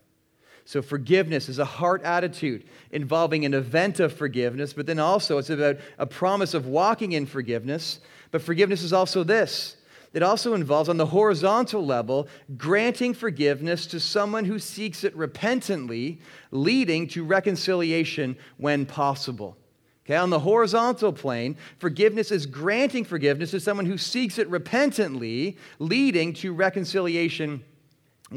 So, 0.64 0.80
forgiveness 0.80 1.48
is 1.48 1.58
a 1.58 1.64
heart 1.64 2.02
attitude 2.02 2.64
involving 2.92 3.44
an 3.44 3.54
event 3.54 4.00
of 4.00 4.12
forgiveness, 4.12 4.72
but 4.72 4.86
then 4.86 4.98
also 4.98 5.38
it's 5.38 5.50
about 5.50 5.78
a 5.98 6.06
promise 6.06 6.54
of 6.54 6.66
walking 6.66 7.12
in 7.12 7.26
forgiveness. 7.26 8.00
But 8.30 8.42
forgiveness 8.42 8.82
is 8.82 8.92
also 8.92 9.24
this 9.24 9.76
it 10.12 10.22
also 10.22 10.52
involves, 10.52 10.88
on 10.88 10.98
the 10.98 11.06
horizontal 11.06 11.84
level, 11.84 12.28
granting 12.56 13.14
forgiveness 13.14 13.86
to 13.86 14.00
someone 14.00 14.44
who 14.44 14.58
seeks 14.58 15.04
it 15.04 15.16
repentantly, 15.16 16.20
leading 16.50 17.08
to 17.08 17.24
reconciliation 17.24 18.36
when 18.58 18.84
possible. 18.84 19.56
Okay, 20.04 20.16
on 20.16 20.30
the 20.30 20.40
horizontal 20.40 21.12
plane, 21.12 21.56
forgiveness 21.78 22.30
is 22.30 22.44
granting 22.44 23.04
forgiveness 23.04 23.52
to 23.52 23.60
someone 23.60 23.86
who 23.86 23.96
seeks 23.96 24.36
it 24.36 24.48
repentantly, 24.50 25.56
leading 25.78 26.32
to 26.34 26.52
reconciliation 26.52 27.64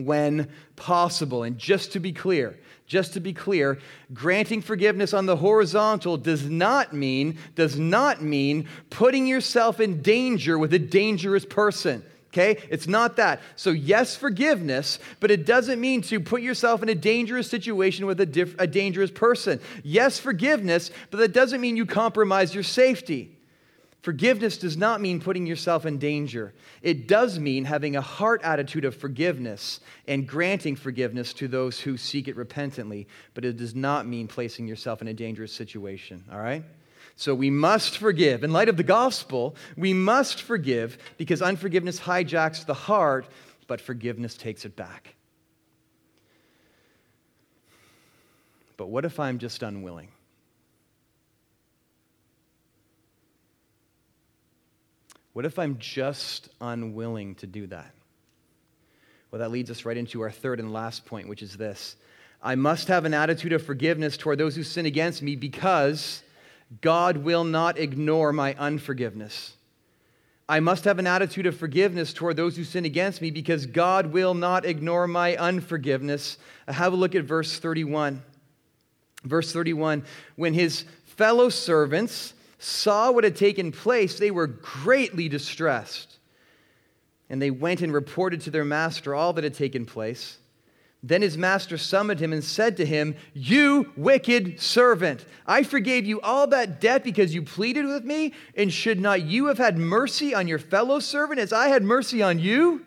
when 0.03 0.49
possible. 0.75 1.43
And 1.43 1.57
just 1.57 1.93
to 1.93 1.99
be 1.99 2.11
clear, 2.11 2.57
just 2.87 3.13
to 3.13 3.19
be 3.19 3.33
clear, 3.33 3.79
granting 4.13 4.61
forgiveness 4.61 5.13
on 5.13 5.25
the 5.25 5.35
horizontal 5.35 6.17
does 6.17 6.47
not 6.47 6.93
mean 6.93 7.37
does 7.55 7.79
not 7.79 8.21
mean 8.21 8.67
putting 8.89 9.25
yourself 9.25 9.79
in 9.79 10.01
danger 10.01 10.59
with 10.59 10.73
a 10.73 10.79
dangerous 10.79 11.45
person. 11.45 12.03
Okay? 12.35 12.61
It's 12.69 12.85
not 12.85 13.15
that. 13.15 13.39
So, 13.55 13.69
yes, 13.69 14.17
forgiveness, 14.17 14.99
but 15.21 15.31
it 15.31 15.45
doesn't 15.45 15.79
mean 15.79 16.01
to 16.03 16.19
put 16.19 16.41
yourself 16.41 16.83
in 16.83 16.89
a 16.89 16.95
dangerous 16.95 17.49
situation 17.49 18.05
with 18.05 18.19
a, 18.19 18.25
diff- 18.25 18.55
a 18.59 18.67
dangerous 18.67 19.09
person. 19.09 19.61
Yes, 19.83 20.19
forgiveness, 20.19 20.91
but 21.11 21.19
that 21.19 21.31
doesn't 21.31 21.61
mean 21.61 21.77
you 21.77 21.85
compromise 21.85 22.53
your 22.53 22.63
safety. 22.63 23.34
Forgiveness 24.05 24.59
does 24.59 24.77
not 24.77 25.01
mean 25.01 25.19
putting 25.19 25.47
yourself 25.47 25.83
in 25.83 25.97
danger. 25.97 26.53
It 26.83 27.07
does 27.07 27.39
mean 27.39 27.65
having 27.65 27.95
a 27.95 28.01
heart 28.01 28.39
attitude 28.43 28.85
of 28.85 28.95
forgiveness 28.95 29.79
and 30.07 30.27
granting 30.27 30.75
forgiveness 30.75 31.33
to 31.33 31.47
those 31.47 31.79
who 31.79 31.97
seek 31.97 32.27
it 32.27 32.35
repentantly, 32.35 33.07
but 33.33 33.43
it 33.43 33.57
does 33.57 33.73
not 33.73 34.05
mean 34.05 34.27
placing 34.27 34.67
yourself 34.67 35.01
in 35.01 35.07
a 35.07 35.13
dangerous 35.15 35.51
situation, 35.51 36.23
all 36.31 36.37
right? 36.37 36.63
So 37.15 37.33
we 37.33 37.49
must 37.49 37.97
forgive. 37.97 38.43
In 38.43 38.53
light 38.53 38.69
of 38.69 38.77
the 38.77 38.83
gospel, 38.83 39.55
we 39.75 39.91
must 39.91 40.43
forgive 40.43 40.99
because 41.17 41.41
unforgiveness 41.41 41.99
hijacks 41.99 42.63
the 42.63 42.75
heart, 42.75 43.25
but 43.65 43.81
forgiveness 43.81 44.37
takes 44.37 44.65
it 44.65 44.75
back. 44.75 45.15
But 48.77 48.85
what 48.85 49.03
if 49.03 49.19
I'm 49.19 49.39
just 49.39 49.63
unwilling? 49.63 50.09
What 55.35 55.43
if 55.43 55.59
I'm 55.59 55.79
just 55.79 56.47
unwilling 56.61 57.35
to 57.35 57.45
do 57.45 57.67
that? 57.67 57.91
Well, 59.29 59.39
that 59.39 59.51
leads 59.51 59.69
us 59.69 59.83
right 59.83 59.97
into 59.97 60.21
our 60.21 60.31
third 60.31 60.61
and 60.61 60.71
last 60.71 61.05
point, 61.05 61.27
which 61.27 61.43
is 61.43 61.57
this 61.57 61.97
I 62.41 62.55
must 62.55 62.87
have 62.87 63.03
an 63.03 63.13
attitude 63.13 63.51
of 63.51 63.61
forgiveness 63.61 64.15
toward 64.15 64.37
those 64.37 64.55
who 64.55 64.63
sin 64.63 64.85
against 64.85 65.21
me 65.21 65.35
because 65.35 66.23
God 66.79 67.17
will 67.17 67.43
not 67.43 67.77
ignore 67.77 68.31
my 68.31 68.53
unforgiveness. 68.53 69.57
I 70.47 70.61
must 70.61 70.85
have 70.85 70.99
an 70.99 71.07
attitude 71.07 71.47
of 71.47 71.57
forgiveness 71.57 72.13
toward 72.13 72.37
those 72.37 72.55
who 72.55 72.63
sin 72.63 72.85
against 72.85 73.21
me 73.21 73.29
because 73.29 73.65
God 73.65 74.13
will 74.13 74.35
not 74.35 74.63
ignore 74.63 75.05
my 75.05 75.35
unforgiveness. 75.35 76.37
Have 76.65 76.93
a 76.93 76.95
look 76.95 77.13
at 77.13 77.25
verse 77.25 77.59
31. 77.59 78.23
Verse 79.25 79.51
31 79.51 80.05
When 80.37 80.53
his 80.53 80.85
fellow 81.03 81.49
servants 81.49 82.33
saw 82.65 83.11
what 83.11 83.23
had 83.23 83.35
taken 83.35 83.71
place, 83.71 84.17
they 84.17 84.31
were 84.31 84.47
greatly 84.47 85.29
distressed. 85.29 86.17
And 87.29 87.41
they 87.41 87.51
went 87.51 87.81
and 87.81 87.93
reported 87.93 88.41
to 88.41 88.51
their 88.51 88.65
master 88.65 89.13
all 89.13 89.33
that 89.33 89.43
had 89.43 89.53
taken 89.53 89.85
place. 89.85 90.37
Then 91.03 91.21
his 91.21 91.37
master 91.37 91.77
summoned 91.77 92.19
him 92.19 92.33
and 92.33 92.43
said 92.43 92.77
to 92.77 92.85
him, 92.85 93.15
You 93.33 93.91
wicked 93.95 94.59
servant, 94.59 95.23
I 95.45 95.61
forgave 95.61 96.05
you 96.05 96.19
all 96.21 96.47
that 96.47 96.81
debt 96.81 97.03
because 97.03 97.35
you 97.35 97.43
pleaded 97.43 97.85
with 97.85 98.03
me, 98.03 98.33
and 98.55 98.73
should 98.73 98.99
not 98.99 99.21
you 99.21 99.45
have 99.45 99.59
had 99.59 99.77
mercy 99.77 100.33
on 100.33 100.47
your 100.47 100.57
fellow 100.57 100.99
servant 100.99 101.39
as 101.39 101.53
I 101.53 101.67
had 101.67 101.83
mercy 101.83 102.23
on 102.23 102.39
you? 102.39 102.83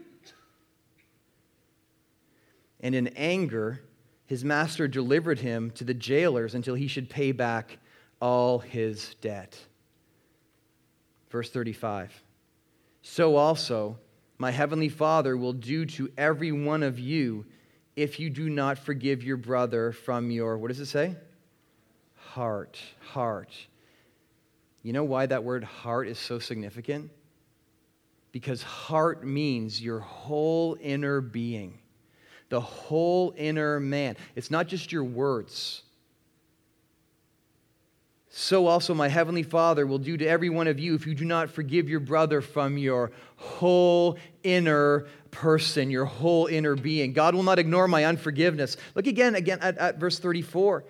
And 2.81 2.97
in 2.97 3.09
anger, 3.09 3.83
his 4.27 4.45
master 4.45 4.89
delivered 4.89 5.39
him 5.39 5.71
to 5.73 5.85
the 5.85 5.95
jailers 5.95 6.57
until 6.57 6.75
he 6.75 6.89
should 6.89 7.09
pay 7.09 7.31
back 7.31 7.79
all 8.21 8.59
his 8.59 9.15
debt. 9.21 9.57
Verse 11.31 11.51
35 11.51 12.23
So 13.03 13.37
also 13.37 13.99
my 14.39 14.51
heavenly 14.51 14.89
Father 14.89 15.37
will 15.37 15.53
do 15.53 15.85
to 15.85 16.11
every 16.17 16.53
one 16.53 16.83
of 16.83 16.99
you 16.99 17.45
if 17.97 18.21
you 18.21 18.31
do 18.31 18.49
not 18.49 18.79
forgive 18.79 19.25
your 19.25 19.37
brother 19.37 19.91
from 19.91 20.31
your, 20.31 20.57
what 20.57 20.69
does 20.69 20.79
it 20.79 20.87
say? 20.87 21.17
Heart. 22.15 22.79
Heart. 23.01 23.53
You 24.83 24.93
know 24.93 25.03
why 25.03 25.27
that 25.27 25.43
word 25.43 25.65
heart 25.65 26.07
is 26.07 26.19
so 26.19 26.39
significant? 26.39 27.11
Because 28.31 28.63
heart 28.63 29.25
means 29.25 29.83
your 29.83 29.99
whole 29.99 30.77
inner 30.81 31.21
being, 31.21 31.81
the 32.51 32.61
whole 32.61 33.35
inner 33.37 33.81
man. 33.81 34.17
It's 34.37 34.51
not 34.51 34.69
just 34.69 34.93
your 34.93 35.03
words 35.03 35.83
so 38.39 38.69
also 38.69 38.95
my 38.95 39.09
heavenly 39.09 39.43
Father 39.43 39.85
will 39.85 39.99
do 39.99 40.17
to 40.17 40.25
every 40.25 40.49
one 40.49 40.69
of 40.69 40.79
you 40.79 40.95
if 40.95 41.09
you 41.09 41.15
do 41.17 41.25
not 41.25 41.51
forgive 41.51 41.89
your 41.89 41.99
brother 41.99 42.41
from 42.41 42.79
your 42.79 43.11
whole 43.35 44.17
inner 44.45 45.09
person, 45.33 45.91
your 45.91 46.05
whole 46.05 46.47
inner 46.47 46.77
being. 46.77 47.13
God 47.13 47.35
will 47.35 47.43
not 47.43 47.59
ignore 47.59 47.89
my 47.89 48.05
unforgiveness. 48.05 48.77
Look 48.95 49.09
again, 49.09 49.35
again 49.35 49.59
at, 49.61 49.77
at 49.79 49.99
verse 49.99 50.21
34. 50.21 50.85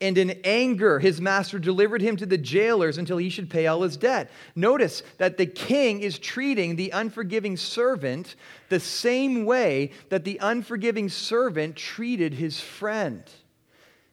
And 0.00 0.16
in 0.16 0.38
anger, 0.44 1.00
his 1.00 1.20
master 1.20 1.58
delivered 1.58 2.02
him 2.02 2.16
to 2.18 2.26
the 2.26 2.38
jailers 2.38 2.98
until 2.98 3.16
he 3.16 3.30
should 3.30 3.50
pay 3.50 3.66
all 3.66 3.82
his 3.82 3.96
debt. 3.96 4.30
Notice 4.54 5.02
that 5.18 5.38
the 5.38 5.46
king 5.46 6.02
is 6.02 6.20
treating 6.20 6.76
the 6.76 6.90
unforgiving 6.90 7.56
servant 7.56 8.36
the 8.68 8.78
same 8.78 9.44
way 9.44 9.90
that 10.10 10.22
the 10.22 10.38
unforgiving 10.40 11.08
servant 11.08 11.74
treated 11.74 12.34
his 12.34 12.60
friend. 12.60 13.24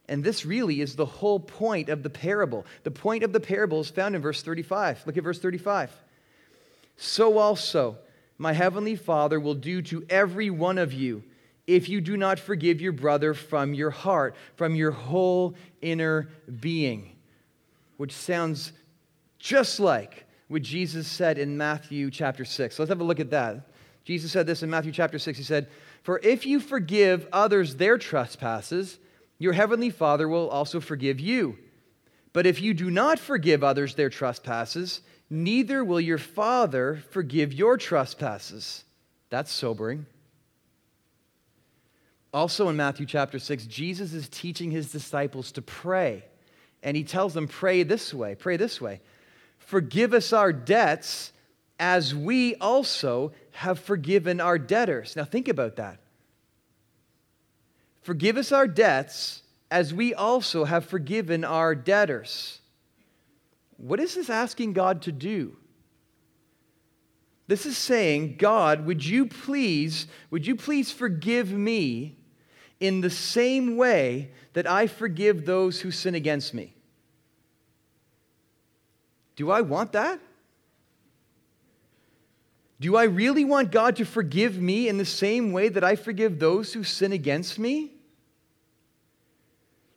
And 0.09 0.23
this 0.23 0.45
really 0.45 0.81
is 0.81 0.95
the 0.95 1.05
whole 1.05 1.39
point 1.39 1.89
of 1.89 2.03
the 2.03 2.09
parable. 2.09 2.65
The 2.83 2.91
point 2.91 3.23
of 3.23 3.31
the 3.31 3.39
parable 3.39 3.79
is 3.79 3.89
found 3.89 4.15
in 4.15 4.21
verse 4.21 4.41
35. 4.41 5.03
Look 5.05 5.17
at 5.17 5.23
verse 5.23 5.39
35. 5.39 5.91
So 6.97 7.37
also, 7.37 7.97
my 8.37 8.53
heavenly 8.53 8.95
Father 8.95 9.39
will 9.39 9.55
do 9.55 9.81
to 9.83 10.05
every 10.09 10.49
one 10.49 10.77
of 10.77 10.93
you 10.93 11.23
if 11.65 11.87
you 11.87 12.01
do 12.01 12.17
not 12.17 12.39
forgive 12.39 12.81
your 12.81 12.91
brother 12.91 13.33
from 13.33 13.73
your 13.73 13.89
heart, 13.89 14.35
from 14.55 14.75
your 14.75 14.91
whole 14.91 15.55
inner 15.81 16.29
being. 16.59 17.15
Which 17.95 18.11
sounds 18.11 18.73
just 19.39 19.79
like 19.79 20.25
what 20.49 20.61
Jesus 20.61 21.07
said 21.07 21.37
in 21.37 21.57
Matthew 21.57 22.11
chapter 22.11 22.43
6. 22.43 22.77
Let's 22.77 22.89
have 22.89 22.99
a 22.99 23.05
look 23.05 23.21
at 23.21 23.31
that. 23.31 23.69
Jesus 24.03 24.31
said 24.31 24.45
this 24.45 24.63
in 24.63 24.69
Matthew 24.69 24.91
chapter 24.91 25.17
6. 25.17 25.37
He 25.37 25.43
said, 25.43 25.69
For 26.03 26.19
if 26.21 26.45
you 26.45 26.59
forgive 26.59 27.27
others 27.31 27.75
their 27.75 27.97
trespasses, 27.97 28.99
your 29.43 29.51
heavenly 29.51 29.89
Father 29.89 30.29
will 30.29 30.47
also 30.47 30.79
forgive 30.79 31.19
you. 31.19 31.57
But 32.31 32.45
if 32.45 32.61
you 32.61 32.73
do 32.73 32.89
not 32.89 33.19
forgive 33.19 33.61
others 33.61 33.93
their 33.93 34.09
trespasses, 34.09 35.01
neither 35.29 35.83
will 35.83 35.99
your 35.99 36.17
Father 36.17 37.03
forgive 37.11 37.51
your 37.51 37.77
trespasses. 37.77 38.85
That's 39.29 39.51
sobering. 39.51 40.05
Also 42.33 42.69
in 42.69 42.77
Matthew 42.77 43.05
chapter 43.05 43.37
6, 43.37 43.65
Jesus 43.65 44.13
is 44.13 44.29
teaching 44.29 44.71
his 44.71 44.93
disciples 44.93 45.51
to 45.51 45.61
pray. 45.61 46.23
And 46.81 46.95
he 46.95 47.03
tells 47.03 47.33
them, 47.33 47.49
Pray 47.49 47.83
this 47.83 48.13
way, 48.13 48.35
pray 48.35 48.55
this 48.55 48.79
way. 48.79 49.01
Forgive 49.57 50.13
us 50.13 50.31
our 50.31 50.53
debts 50.53 51.33
as 51.79 52.15
we 52.15 52.55
also 52.55 53.33
have 53.51 53.77
forgiven 53.77 54.39
our 54.39 54.57
debtors. 54.57 55.17
Now 55.17 55.25
think 55.25 55.49
about 55.49 55.75
that. 55.75 55.99
Forgive 58.03 58.37
us 58.37 58.51
our 58.51 58.67
debts 58.67 59.41
as 59.71 59.93
we 59.93 60.13
also 60.13 60.65
have 60.65 60.85
forgiven 60.85 61.43
our 61.43 61.73
debtors. 61.73 62.59
What 63.77 63.99
is 63.99 64.15
this 64.15 64.29
asking 64.29 64.73
God 64.73 65.01
to 65.03 65.11
do? 65.11 65.57
This 67.47 67.65
is 67.65 67.77
saying, 67.77 68.35
God, 68.37 68.85
would 68.85 69.05
you 69.05 69.25
please, 69.25 70.07
would 70.29 70.45
you 70.45 70.55
please 70.55 70.91
forgive 70.91 71.51
me 71.51 72.17
in 72.79 73.01
the 73.01 73.09
same 73.09 73.77
way 73.77 74.31
that 74.53 74.69
I 74.69 74.87
forgive 74.87 75.45
those 75.45 75.81
who 75.81 75.91
sin 75.91 76.15
against 76.15 76.53
me? 76.53 76.73
Do 79.35 79.49
I 79.49 79.61
want 79.61 79.93
that? 79.93 80.19
Do 82.79 82.97
I 82.97 83.05
really 83.05 83.45
want 83.45 83.71
God 83.71 83.95
to 83.95 84.05
forgive 84.05 84.61
me 84.61 84.89
in 84.89 84.97
the 84.97 85.05
same 85.05 85.53
way 85.53 85.69
that 85.69 85.83
I 85.85 85.95
forgive 85.95 86.39
those 86.39 86.73
who 86.73 86.83
sin 86.83 87.13
against 87.13 87.57
me? 87.57 87.92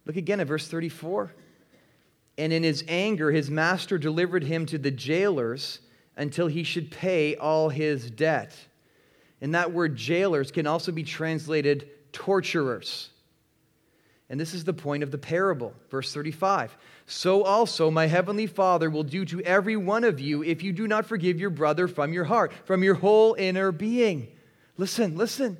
Look 0.06 0.16
again 0.16 0.40
at 0.40 0.46
verse 0.46 0.66
34. 0.68 1.32
And 2.38 2.52
in 2.52 2.62
his 2.62 2.84
anger, 2.88 3.30
his 3.30 3.50
master 3.50 3.98
delivered 3.98 4.44
him 4.44 4.66
to 4.66 4.78
the 4.78 4.90
jailers 4.90 5.80
until 6.16 6.46
he 6.46 6.62
should 6.62 6.90
pay 6.90 7.36
all 7.36 7.68
his 7.68 8.10
debt. 8.10 8.56
And 9.40 9.54
that 9.54 9.72
word 9.72 9.96
jailers 9.96 10.50
can 10.50 10.66
also 10.66 10.92
be 10.92 11.02
translated 11.02 11.90
torturers. 12.12 13.10
And 14.28 14.40
this 14.40 14.54
is 14.54 14.64
the 14.64 14.72
point 14.72 15.02
of 15.02 15.10
the 15.10 15.18
parable. 15.18 15.74
Verse 15.90 16.12
35 16.12 16.76
So 17.06 17.44
also 17.44 17.90
my 17.90 18.06
heavenly 18.06 18.46
Father 18.46 18.90
will 18.90 19.04
do 19.04 19.24
to 19.26 19.40
every 19.42 19.76
one 19.76 20.04
of 20.04 20.20
you 20.20 20.42
if 20.42 20.62
you 20.62 20.72
do 20.72 20.88
not 20.88 21.06
forgive 21.06 21.38
your 21.38 21.50
brother 21.50 21.86
from 21.88 22.12
your 22.12 22.24
heart, 22.24 22.52
from 22.64 22.82
your 22.82 22.94
whole 22.94 23.34
inner 23.34 23.72
being. 23.72 24.28
Listen, 24.76 25.16
listen. 25.16 25.58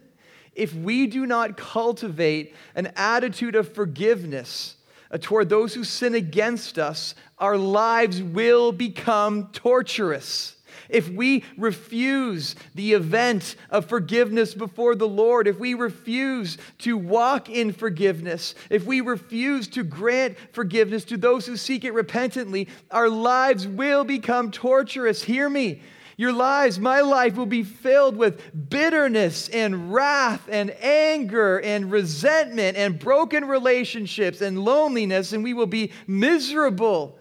If 0.57 0.75
we 0.75 1.07
do 1.07 1.27
not 1.27 1.57
cultivate 1.57 2.55
an 2.75 2.93
attitude 2.97 3.55
of 3.55 3.73
forgiveness 3.73 4.77
uh, 5.11 5.19
toward 5.21 5.49
those 5.49 5.75
who 5.75 5.85
sin 5.85 6.15
against 6.15 6.79
us, 6.79 7.15
our 7.39 7.57
lives 7.57 8.23
will 8.23 8.73
become 8.73 9.49
torturous 9.53 10.57
if 10.89 11.09
we 11.09 11.45
refuse 11.57 12.55
the 12.75 12.93
event 12.93 13.57
of 13.71 13.87
forgiveness 13.87 14.55
before 14.55 14.95
the 14.95 15.09
Lord, 15.09 15.47
if 15.47 15.59
we 15.59 15.75
refuse 15.75 16.59
to 16.79 16.97
walk 16.97 17.49
in 17.49 17.73
forgiveness, 17.73 18.55
if 18.71 18.85
we 18.85 19.01
refuse 19.01 19.69
to 19.69 19.83
grant 19.83 20.37
forgiveness 20.53 21.05
to 21.07 21.17
those 21.17 21.47
who 21.47 21.57
seek 21.57 21.85
it 21.85 21.95
repentantly, 21.95 22.69
our 22.91 23.09
lives 23.09 23.67
will 23.67 24.05
become 24.05 24.51
torturous. 24.51 25.23
Hear 25.23 25.49
me. 25.49 25.81
Your 26.19 26.33
lives, 26.33 26.79
my 26.79 27.03
life, 27.03 27.37
will 27.37 27.45
be 27.45 27.63
filled 27.63 28.17
with 28.17 28.71
bitterness 28.71 29.51
and 29.51 29.93
wrath 29.93 30.49
and 30.51 30.71
anger 30.83 31.61
and 31.61 31.91
resentment 31.91 32.79
and 32.79 32.99
broken 32.99 33.45
relationships 33.45 34.41
and 34.41 34.59
loneliness, 34.65 35.33
and 35.33 35.45
we 35.45 35.53
will 35.53 35.67
be 35.67 35.93
miserable. 36.07 37.19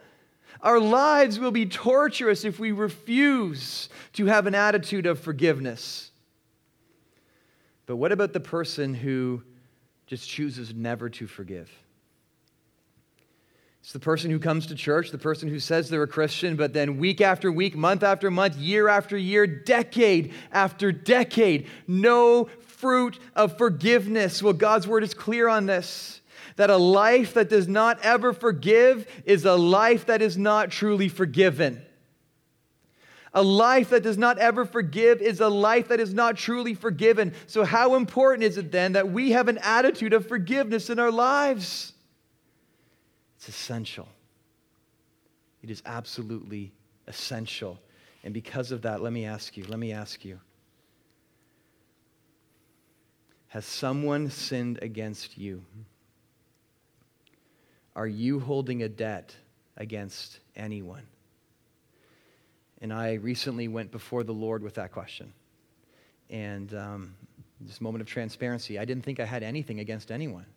Our 0.62 0.80
lives 0.80 1.40
will 1.40 1.52
be 1.52 1.66
torturous 1.66 2.46
if 2.46 2.58
we 2.58 2.72
refuse 2.72 3.90
to 4.14 4.28
have 4.28 4.48
an 4.48 4.56
attitude 4.56 5.06
of 5.06 5.20
forgiveness. 5.20 6.12
But 7.86 7.98
what 7.98 8.14
about 8.14 8.32
the 8.32 8.40
person 8.40 8.94
who 8.94 9.44
just 10.08 10.28
chooses 10.28 10.74
never 10.74 11.10
to 11.10 11.28
forgive? 11.28 11.70
It's 13.86 13.94
the 13.94 14.00
person 14.00 14.32
who 14.32 14.40
comes 14.40 14.66
to 14.66 14.74
church, 14.74 15.12
the 15.12 15.20
person 15.20 15.48
who 15.48 15.60
says 15.60 15.92
they're 15.92 16.02
a 16.02 16.08
Christian, 16.08 16.56
but 16.56 16.74
then 16.74 16.98
week 16.98 17.22
after 17.22 17.52
week, 17.52 17.76
month 17.76 18.02
after 18.02 18.32
month, 18.32 18.56
year 18.56 18.88
after 18.88 19.16
year, 19.16 19.46
decade 19.46 20.34
after 20.52 20.92
decade, 20.92 21.68
no 21.86 22.46
fruit 22.62 23.20
of 23.36 23.60
forgiveness. 23.60 24.42
Well, 24.42 24.54
God's 24.54 24.88
word 24.88 25.04
is 25.04 25.14
clear 25.14 25.48
on 25.48 25.68
this 25.68 26.20
that 26.56 26.72
a 26.72 26.78
life 26.78 27.36
that 27.36 27.48
does 27.48 27.68
not 27.68 28.00
ever 28.02 28.34
forgive 28.34 29.08
is 29.24 29.46
a 29.46 29.54
life 29.54 30.08
that 30.08 30.24
is 30.24 30.36
not 30.36 30.72
truly 30.72 31.08
forgiven. 31.08 31.80
A 33.36 33.44
life 33.44 33.92
that 33.92 34.02
does 34.02 34.18
not 34.18 34.40
ever 34.40 34.66
forgive 34.66 35.22
is 35.22 35.42
a 35.42 35.48
life 35.48 35.90
that 35.90 36.00
is 36.00 36.12
not 36.12 36.38
truly 36.38 36.74
forgiven. 36.74 37.36
So, 37.46 37.64
how 37.64 37.94
important 37.94 38.46
is 38.46 38.58
it 38.58 38.72
then 38.72 38.94
that 38.94 39.12
we 39.12 39.34
have 39.34 39.48
an 39.48 39.60
attitude 39.60 40.14
of 40.14 40.28
forgiveness 40.28 40.90
in 40.90 40.98
our 40.98 41.12
lives? 41.12 41.92
It's 43.46 43.56
essential. 43.56 44.08
It 45.62 45.70
is 45.70 45.84
absolutely 45.86 46.72
essential. 47.06 47.80
And 48.24 48.34
because 48.34 48.72
of 48.72 48.82
that, 48.82 49.04
let 49.04 49.14
me 49.14 49.26
ask 49.26 49.56
you, 49.56 49.66
let 49.66 49.78
me 49.78 49.92
ask 49.92 50.26
you 50.26 50.40
Has 53.50 53.66
someone 53.66 54.32
sinned 54.32 54.80
against 54.82 55.38
you? 55.38 55.64
Are 57.96 58.08
you 58.08 58.40
holding 58.40 58.82
a 58.82 58.90
debt 58.90 59.36
against 59.78 60.40
anyone? 60.56 61.04
And 62.82 62.92
I 62.92 63.14
recently 63.14 63.68
went 63.68 63.92
before 63.92 64.24
the 64.24 64.34
Lord 64.34 64.64
with 64.64 64.74
that 64.74 64.92
question. 64.92 65.32
And 66.32 66.74
um, 66.74 67.16
this 67.62 67.80
moment 67.80 68.02
of 68.02 68.08
transparency, 68.08 68.80
I 68.80 68.86
didn't 68.86 69.06
think 69.06 69.20
I 69.20 69.26
had 69.26 69.44
anything 69.44 69.80
against 69.80 70.12
anyone. 70.12 70.48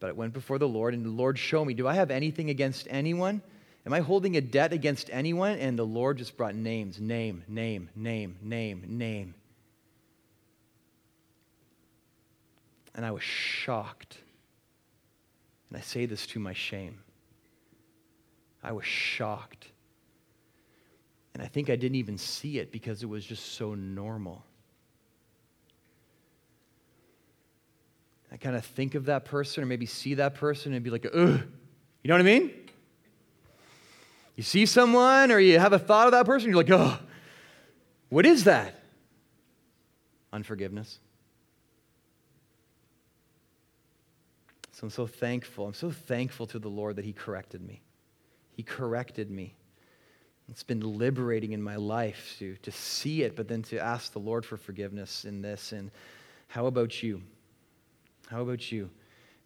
But 0.00 0.08
I 0.08 0.12
went 0.12 0.32
before 0.32 0.58
the 0.58 0.68
Lord, 0.68 0.94
and 0.94 1.04
the 1.04 1.10
Lord 1.10 1.38
showed 1.38 1.66
me 1.66 1.74
do 1.74 1.86
I 1.86 1.94
have 1.94 2.10
anything 2.10 2.50
against 2.50 2.86
anyone? 2.90 3.42
Am 3.86 3.92
I 3.92 4.00
holding 4.00 4.36
a 4.36 4.40
debt 4.40 4.72
against 4.72 5.08
anyone? 5.12 5.58
And 5.58 5.78
the 5.78 5.86
Lord 5.86 6.18
just 6.18 6.36
brought 6.36 6.54
names 6.54 7.00
name, 7.00 7.44
name, 7.48 7.88
name, 7.94 8.36
name, 8.42 8.84
name. 8.88 9.34
And 12.94 13.06
I 13.06 13.10
was 13.12 13.22
shocked. 13.22 14.18
And 15.68 15.78
I 15.78 15.80
say 15.82 16.06
this 16.06 16.26
to 16.28 16.40
my 16.40 16.52
shame. 16.52 16.98
I 18.62 18.72
was 18.72 18.84
shocked. 18.84 19.68
And 21.34 21.42
I 21.42 21.46
think 21.46 21.70
I 21.70 21.76
didn't 21.76 21.94
even 21.94 22.18
see 22.18 22.58
it 22.58 22.72
because 22.72 23.02
it 23.02 23.08
was 23.08 23.24
just 23.24 23.52
so 23.52 23.74
normal. 23.74 24.44
I 28.32 28.36
kind 28.36 28.56
of 28.56 28.64
think 28.64 28.94
of 28.94 29.06
that 29.06 29.24
person 29.24 29.62
or 29.62 29.66
maybe 29.66 29.86
see 29.86 30.14
that 30.14 30.34
person 30.34 30.72
and 30.72 30.84
be 30.84 30.90
like, 30.90 31.06
ugh. 31.06 31.42
You 32.02 32.08
know 32.08 32.14
what 32.14 32.20
I 32.20 32.24
mean? 32.24 32.52
You 34.36 34.42
see 34.42 34.64
someone 34.66 35.32
or 35.32 35.38
you 35.38 35.58
have 35.58 35.72
a 35.72 35.78
thought 35.78 36.06
of 36.06 36.12
that 36.12 36.26
person, 36.26 36.48
you're 36.48 36.56
like, 36.56 36.70
oh, 36.70 36.98
what 38.08 38.24
is 38.24 38.44
that? 38.44 38.82
Unforgiveness. 40.32 40.98
So 44.72 44.86
I'm 44.86 44.90
so 44.90 45.06
thankful. 45.06 45.66
I'm 45.66 45.74
so 45.74 45.90
thankful 45.90 46.46
to 46.46 46.58
the 46.58 46.70
Lord 46.70 46.96
that 46.96 47.04
He 47.04 47.12
corrected 47.12 47.60
me. 47.60 47.82
He 48.52 48.62
corrected 48.62 49.30
me. 49.30 49.54
It's 50.48 50.62
been 50.62 50.80
liberating 50.80 51.52
in 51.52 51.62
my 51.62 51.76
life 51.76 52.36
to, 52.38 52.56
to 52.62 52.72
see 52.72 53.22
it, 53.22 53.36
but 53.36 53.46
then 53.46 53.62
to 53.64 53.78
ask 53.78 54.12
the 54.12 54.18
Lord 54.18 54.44
for 54.44 54.56
forgiveness 54.56 55.24
in 55.24 55.42
this. 55.42 55.72
And 55.72 55.90
how 56.48 56.66
about 56.66 57.02
you? 57.02 57.22
How 58.30 58.42
about 58.42 58.70
you? 58.70 58.90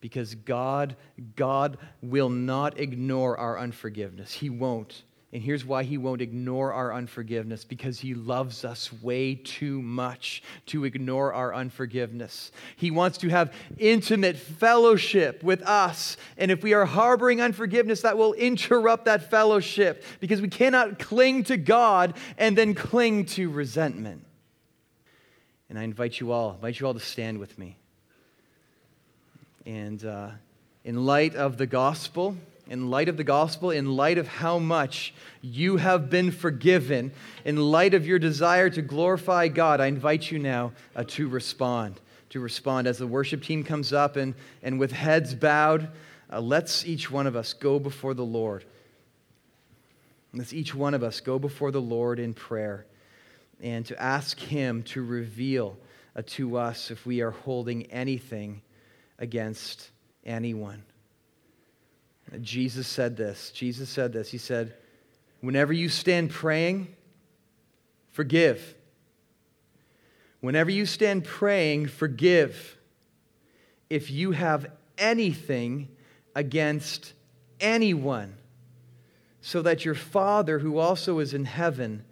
Because 0.00 0.34
God, 0.34 0.96
God 1.36 1.78
will 2.02 2.28
not 2.28 2.78
ignore 2.78 3.38
our 3.38 3.58
unforgiveness. 3.58 4.30
He 4.30 4.50
won't. 4.50 5.04
And 5.32 5.42
here's 5.42 5.64
why 5.64 5.82
he 5.82 5.96
won't 5.96 6.20
ignore 6.20 6.72
our 6.74 6.92
unforgiveness 6.92 7.64
because 7.64 7.98
he 7.98 8.14
loves 8.14 8.64
us 8.64 8.92
way 9.02 9.34
too 9.34 9.80
much 9.80 10.42
to 10.66 10.84
ignore 10.84 11.32
our 11.32 11.54
unforgiveness. 11.54 12.52
He 12.76 12.90
wants 12.90 13.16
to 13.18 13.30
have 13.30 13.52
intimate 13.78 14.36
fellowship 14.36 15.42
with 15.42 15.62
us. 15.62 16.18
And 16.36 16.50
if 16.50 16.62
we 16.62 16.74
are 16.74 16.84
harboring 16.84 17.40
unforgiveness, 17.40 18.02
that 18.02 18.18
will 18.18 18.34
interrupt 18.34 19.06
that 19.06 19.30
fellowship 19.30 20.04
because 20.20 20.42
we 20.42 20.48
cannot 20.48 20.98
cling 20.98 21.44
to 21.44 21.56
God 21.56 22.14
and 22.36 22.56
then 22.56 22.74
cling 22.74 23.24
to 23.26 23.50
resentment. 23.50 24.24
And 25.70 25.78
I 25.78 25.82
invite 25.82 26.20
you 26.20 26.30
all, 26.30 26.52
invite 26.52 26.78
you 26.78 26.86
all 26.86 26.94
to 26.94 27.00
stand 27.00 27.38
with 27.38 27.58
me. 27.58 27.78
And 29.66 30.04
uh, 30.04 30.30
in 30.84 31.06
light 31.06 31.34
of 31.34 31.56
the 31.56 31.66
gospel, 31.66 32.36
in 32.68 32.90
light 32.90 33.08
of 33.08 33.16
the 33.16 33.24
gospel, 33.24 33.70
in 33.70 33.96
light 33.96 34.18
of 34.18 34.26
how 34.26 34.58
much 34.58 35.14
you 35.42 35.76
have 35.76 36.10
been 36.10 36.30
forgiven, 36.30 37.12
in 37.44 37.56
light 37.56 37.94
of 37.94 38.06
your 38.06 38.18
desire 38.18 38.70
to 38.70 38.82
glorify 38.82 39.48
God, 39.48 39.80
I 39.80 39.86
invite 39.86 40.30
you 40.30 40.38
now 40.38 40.72
uh, 40.96 41.04
to 41.08 41.28
respond. 41.28 42.00
To 42.30 42.40
respond 42.40 42.86
as 42.86 42.98
the 42.98 43.06
worship 43.06 43.42
team 43.42 43.62
comes 43.64 43.92
up 43.92 44.16
and, 44.16 44.34
and 44.62 44.78
with 44.78 44.92
heads 44.92 45.34
bowed, 45.34 45.88
uh, 46.32 46.40
let's 46.40 46.84
each 46.84 47.10
one 47.10 47.26
of 47.26 47.36
us 47.36 47.52
go 47.52 47.78
before 47.78 48.14
the 48.14 48.24
Lord. 48.24 48.64
Let's 50.32 50.52
each 50.52 50.74
one 50.74 50.94
of 50.94 51.02
us 51.02 51.20
go 51.20 51.38
before 51.38 51.70
the 51.70 51.80
Lord 51.80 52.18
in 52.18 52.34
prayer 52.34 52.86
and 53.62 53.86
to 53.86 54.02
ask 54.02 54.38
Him 54.38 54.82
to 54.84 55.04
reveal 55.04 55.76
uh, 56.16 56.22
to 56.26 56.56
us 56.56 56.90
if 56.90 57.06
we 57.06 57.20
are 57.20 57.30
holding 57.30 57.84
anything 57.86 58.62
against 59.18 59.90
anyone. 60.24 60.82
Jesus 62.40 62.86
said 62.86 63.16
this. 63.16 63.50
Jesus 63.50 63.88
said 63.88 64.12
this. 64.12 64.30
He 64.30 64.38
said, 64.38 64.74
Whenever 65.40 65.72
you 65.72 65.88
stand 65.88 66.30
praying, 66.30 66.88
forgive. 68.10 68.74
Whenever 70.40 70.70
you 70.70 70.86
stand 70.86 71.24
praying, 71.24 71.88
forgive. 71.88 72.78
If 73.90 74.10
you 74.10 74.32
have 74.32 74.66
anything 74.98 75.88
against 76.34 77.12
anyone, 77.60 78.36
so 79.40 79.60
that 79.60 79.84
your 79.84 79.94
Father, 79.94 80.60
who 80.60 80.78
also 80.78 81.18
is 81.18 81.34
in 81.34 81.44
heaven, 81.44 82.04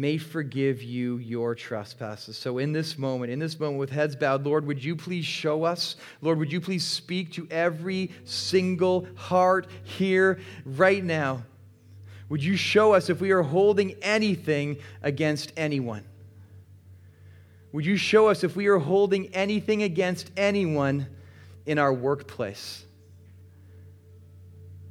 may 0.00 0.18
forgive 0.18 0.82
you 0.82 1.16
your 1.18 1.54
trespasses. 1.54 2.36
So, 2.36 2.58
in 2.58 2.72
this 2.72 2.98
moment, 2.98 3.32
in 3.32 3.38
this 3.38 3.58
moment, 3.58 3.78
with 3.78 3.90
heads 3.90 4.14
bowed, 4.14 4.44
Lord, 4.44 4.66
would 4.66 4.82
you 4.82 4.94
please 4.94 5.24
show 5.24 5.64
us? 5.64 5.96
Lord, 6.20 6.38
would 6.38 6.52
you 6.52 6.60
please 6.60 6.84
speak 6.84 7.32
to 7.32 7.48
every 7.50 8.10
single 8.24 9.06
heart 9.16 9.68
here 9.84 10.38
right 10.64 11.02
now? 11.02 11.42
Would 12.28 12.42
you 12.44 12.56
show 12.56 12.92
us 12.92 13.08
if 13.08 13.20
we 13.20 13.30
are 13.30 13.42
holding 13.42 13.92
anything 14.02 14.78
against 15.02 15.52
anyone? 15.56 16.04
Would 17.72 17.86
you 17.86 17.96
show 17.96 18.28
us 18.28 18.42
if 18.42 18.56
we 18.56 18.66
are 18.66 18.78
holding 18.78 19.34
anything 19.34 19.82
against 19.82 20.30
anyone 20.36 21.06
in 21.66 21.78
our 21.78 21.92
workplace? 21.92 22.84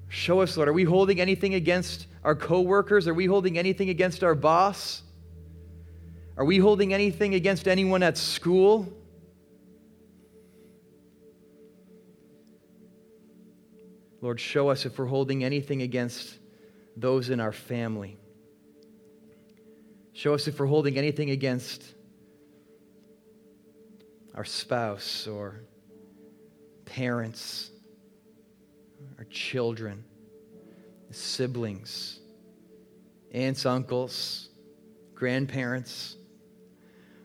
Show 0.08 0.42
us, 0.42 0.56
Lord. 0.56 0.70
Are 0.70 0.74
we 0.74 0.84
holding 0.84 1.20
anything 1.20 1.56
against 1.56 2.08
our 2.26 2.36
coworkers? 2.36 3.08
Are 3.08 3.14
we 3.14 3.28
holding 3.28 3.58
anything 3.60 3.90
against 3.90 4.24
our 4.24 4.34
boss? 4.34 5.04
Are 6.36 6.44
we 6.44 6.58
holding 6.58 6.92
anything 6.92 7.36
against 7.36 7.68
anyone 7.68 8.02
at 8.02 8.18
school? 8.18 8.92
Lord, 14.22 14.40
show 14.40 14.70
us 14.70 14.88
if 14.88 14.98
we're 14.98 15.06
holding 15.06 15.44
anything 15.44 15.84
against 15.84 16.40
those 16.98 17.30
in 17.30 17.40
our 17.40 17.52
family. 17.52 18.18
Show 20.14 20.34
us 20.34 20.48
if 20.48 20.60
we're 20.60 20.66
holding 20.66 20.98
anything 20.98 21.30
against 21.30 21.84
our 24.34 24.46
spouse 24.46 25.28
or 25.28 25.62
parents 26.86 27.70
our 29.20 29.26
children, 29.26 30.04
siblings, 31.16 32.20
aunts, 33.32 33.66
uncles, 33.66 34.50
grandparents. 35.14 36.18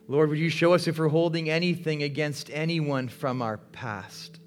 Lord, 0.07 0.29
would 0.29 0.39
you 0.39 0.49
show 0.49 0.73
us 0.73 0.87
if 0.87 0.99
we're 0.99 1.07
holding 1.07 1.49
anything 1.49 2.03
against 2.03 2.49
anyone 2.51 3.07
from 3.07 3.41
our 3.41 3.57
past? 3.57 4.39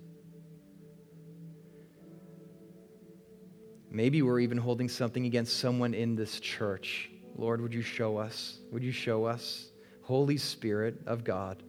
Maybe 3.90 4.22
we're 4.22 4.40
even 4.40 4.58
holding 4.58 4.88
something 4.88 5.24
against 5.24 5.58
someone 5.58 5.94
in 5.94 6.16
this 6.16 6.40
church. 6.40 7.10
Lord, 7.36 7.60
would 7.60 7.72
you 7.72 7.82
show 7.82 8.16
us? 8.16 8.58
Would 8.72 8.82
you 8.82 8.92
show 8.92 9.24
us? 9.24 9.70
Holy 10.02 10.36
Spirit 10.36 11.00
of 11.06 11.24
God, 11.24 11.62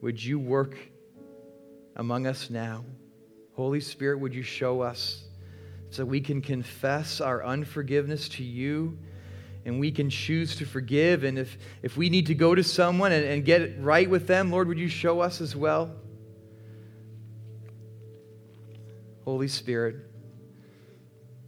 would 0.00 0.22
you 0.22 0.38
work 0.40 0.76
among 1.94 2.26
us 2.26 2.50
now? 2.50 2.84
Holy 3.54 3.80
Spirit, 3.80 4.18
would 4.18 4.34
you 4.34 4.42
show 4.42 4.80
us 4.80 5.27
so 5.90 6.04
we 6.04 6.20
can 6.20 6.40
confess 6.42 7.20
our 7.20 7.44
unforgiveness 7.44 8.28
to 8.30 8.44
you 8.44 8.98
and 9.64 9.80
we 9.80 9.90
can 9.90 10.10
choose 10.10 10.56
to 10.56 10.66
forgive? 10.66 11.24
And 11.24 11.38
if, 11.38 11.56
if 11.82 11.96
we 11.96 12.10
need 12.10 12.26
to 12.26 12.34
go 12.34 12.54
to 12.54 12.62
someone 12.62 13.12
and, 13.12 13.24
and 13.24 13.44
get 13.44 13.80
right 13.80 14.08
with 14.08 14.26
them, 14.26 14.50
Lord, 14.50 14.68
would 14.68 14.78
you 14.78 14.88
show 14.88 15.20
us 15.20 15.40
as 15.40 15.56
well? 15.56 15.94
Holy 19.24 19.48
Spirit, 19.48 19.96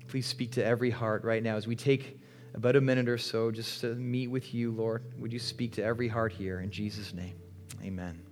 please 0.09 0.27
speak 0.27 0.53
to 0.53 0.65
every 0.65 0.91
heart 0.91 1.25
right 1.25 1.43
now 1.43 1.57
as 1.57 1.67
we 1.67 1.77
take 1.77 2.21
about 2.55 2.77
a 2.77 2.81
minute 2.81 3.09
or 3.09 3.19
so 3.19 3.51
just 3.51 3.81
to 3.81 3.95
meet 3.95 4.27
with 4.27 4.53
you, 4.53 4.71
Lord. 4.73 5.03
Would 5.19 5.33
you 5.33 5.39
speak 5.39 5.73
to 5.75 5.85
every 5.85 6.09
heart 6.09 6.33
here 6.33 6.61
in 6.61 6.71
Jesus' 6.71 7.15
name? 7.15 7.37
Amen. 7.83 8.30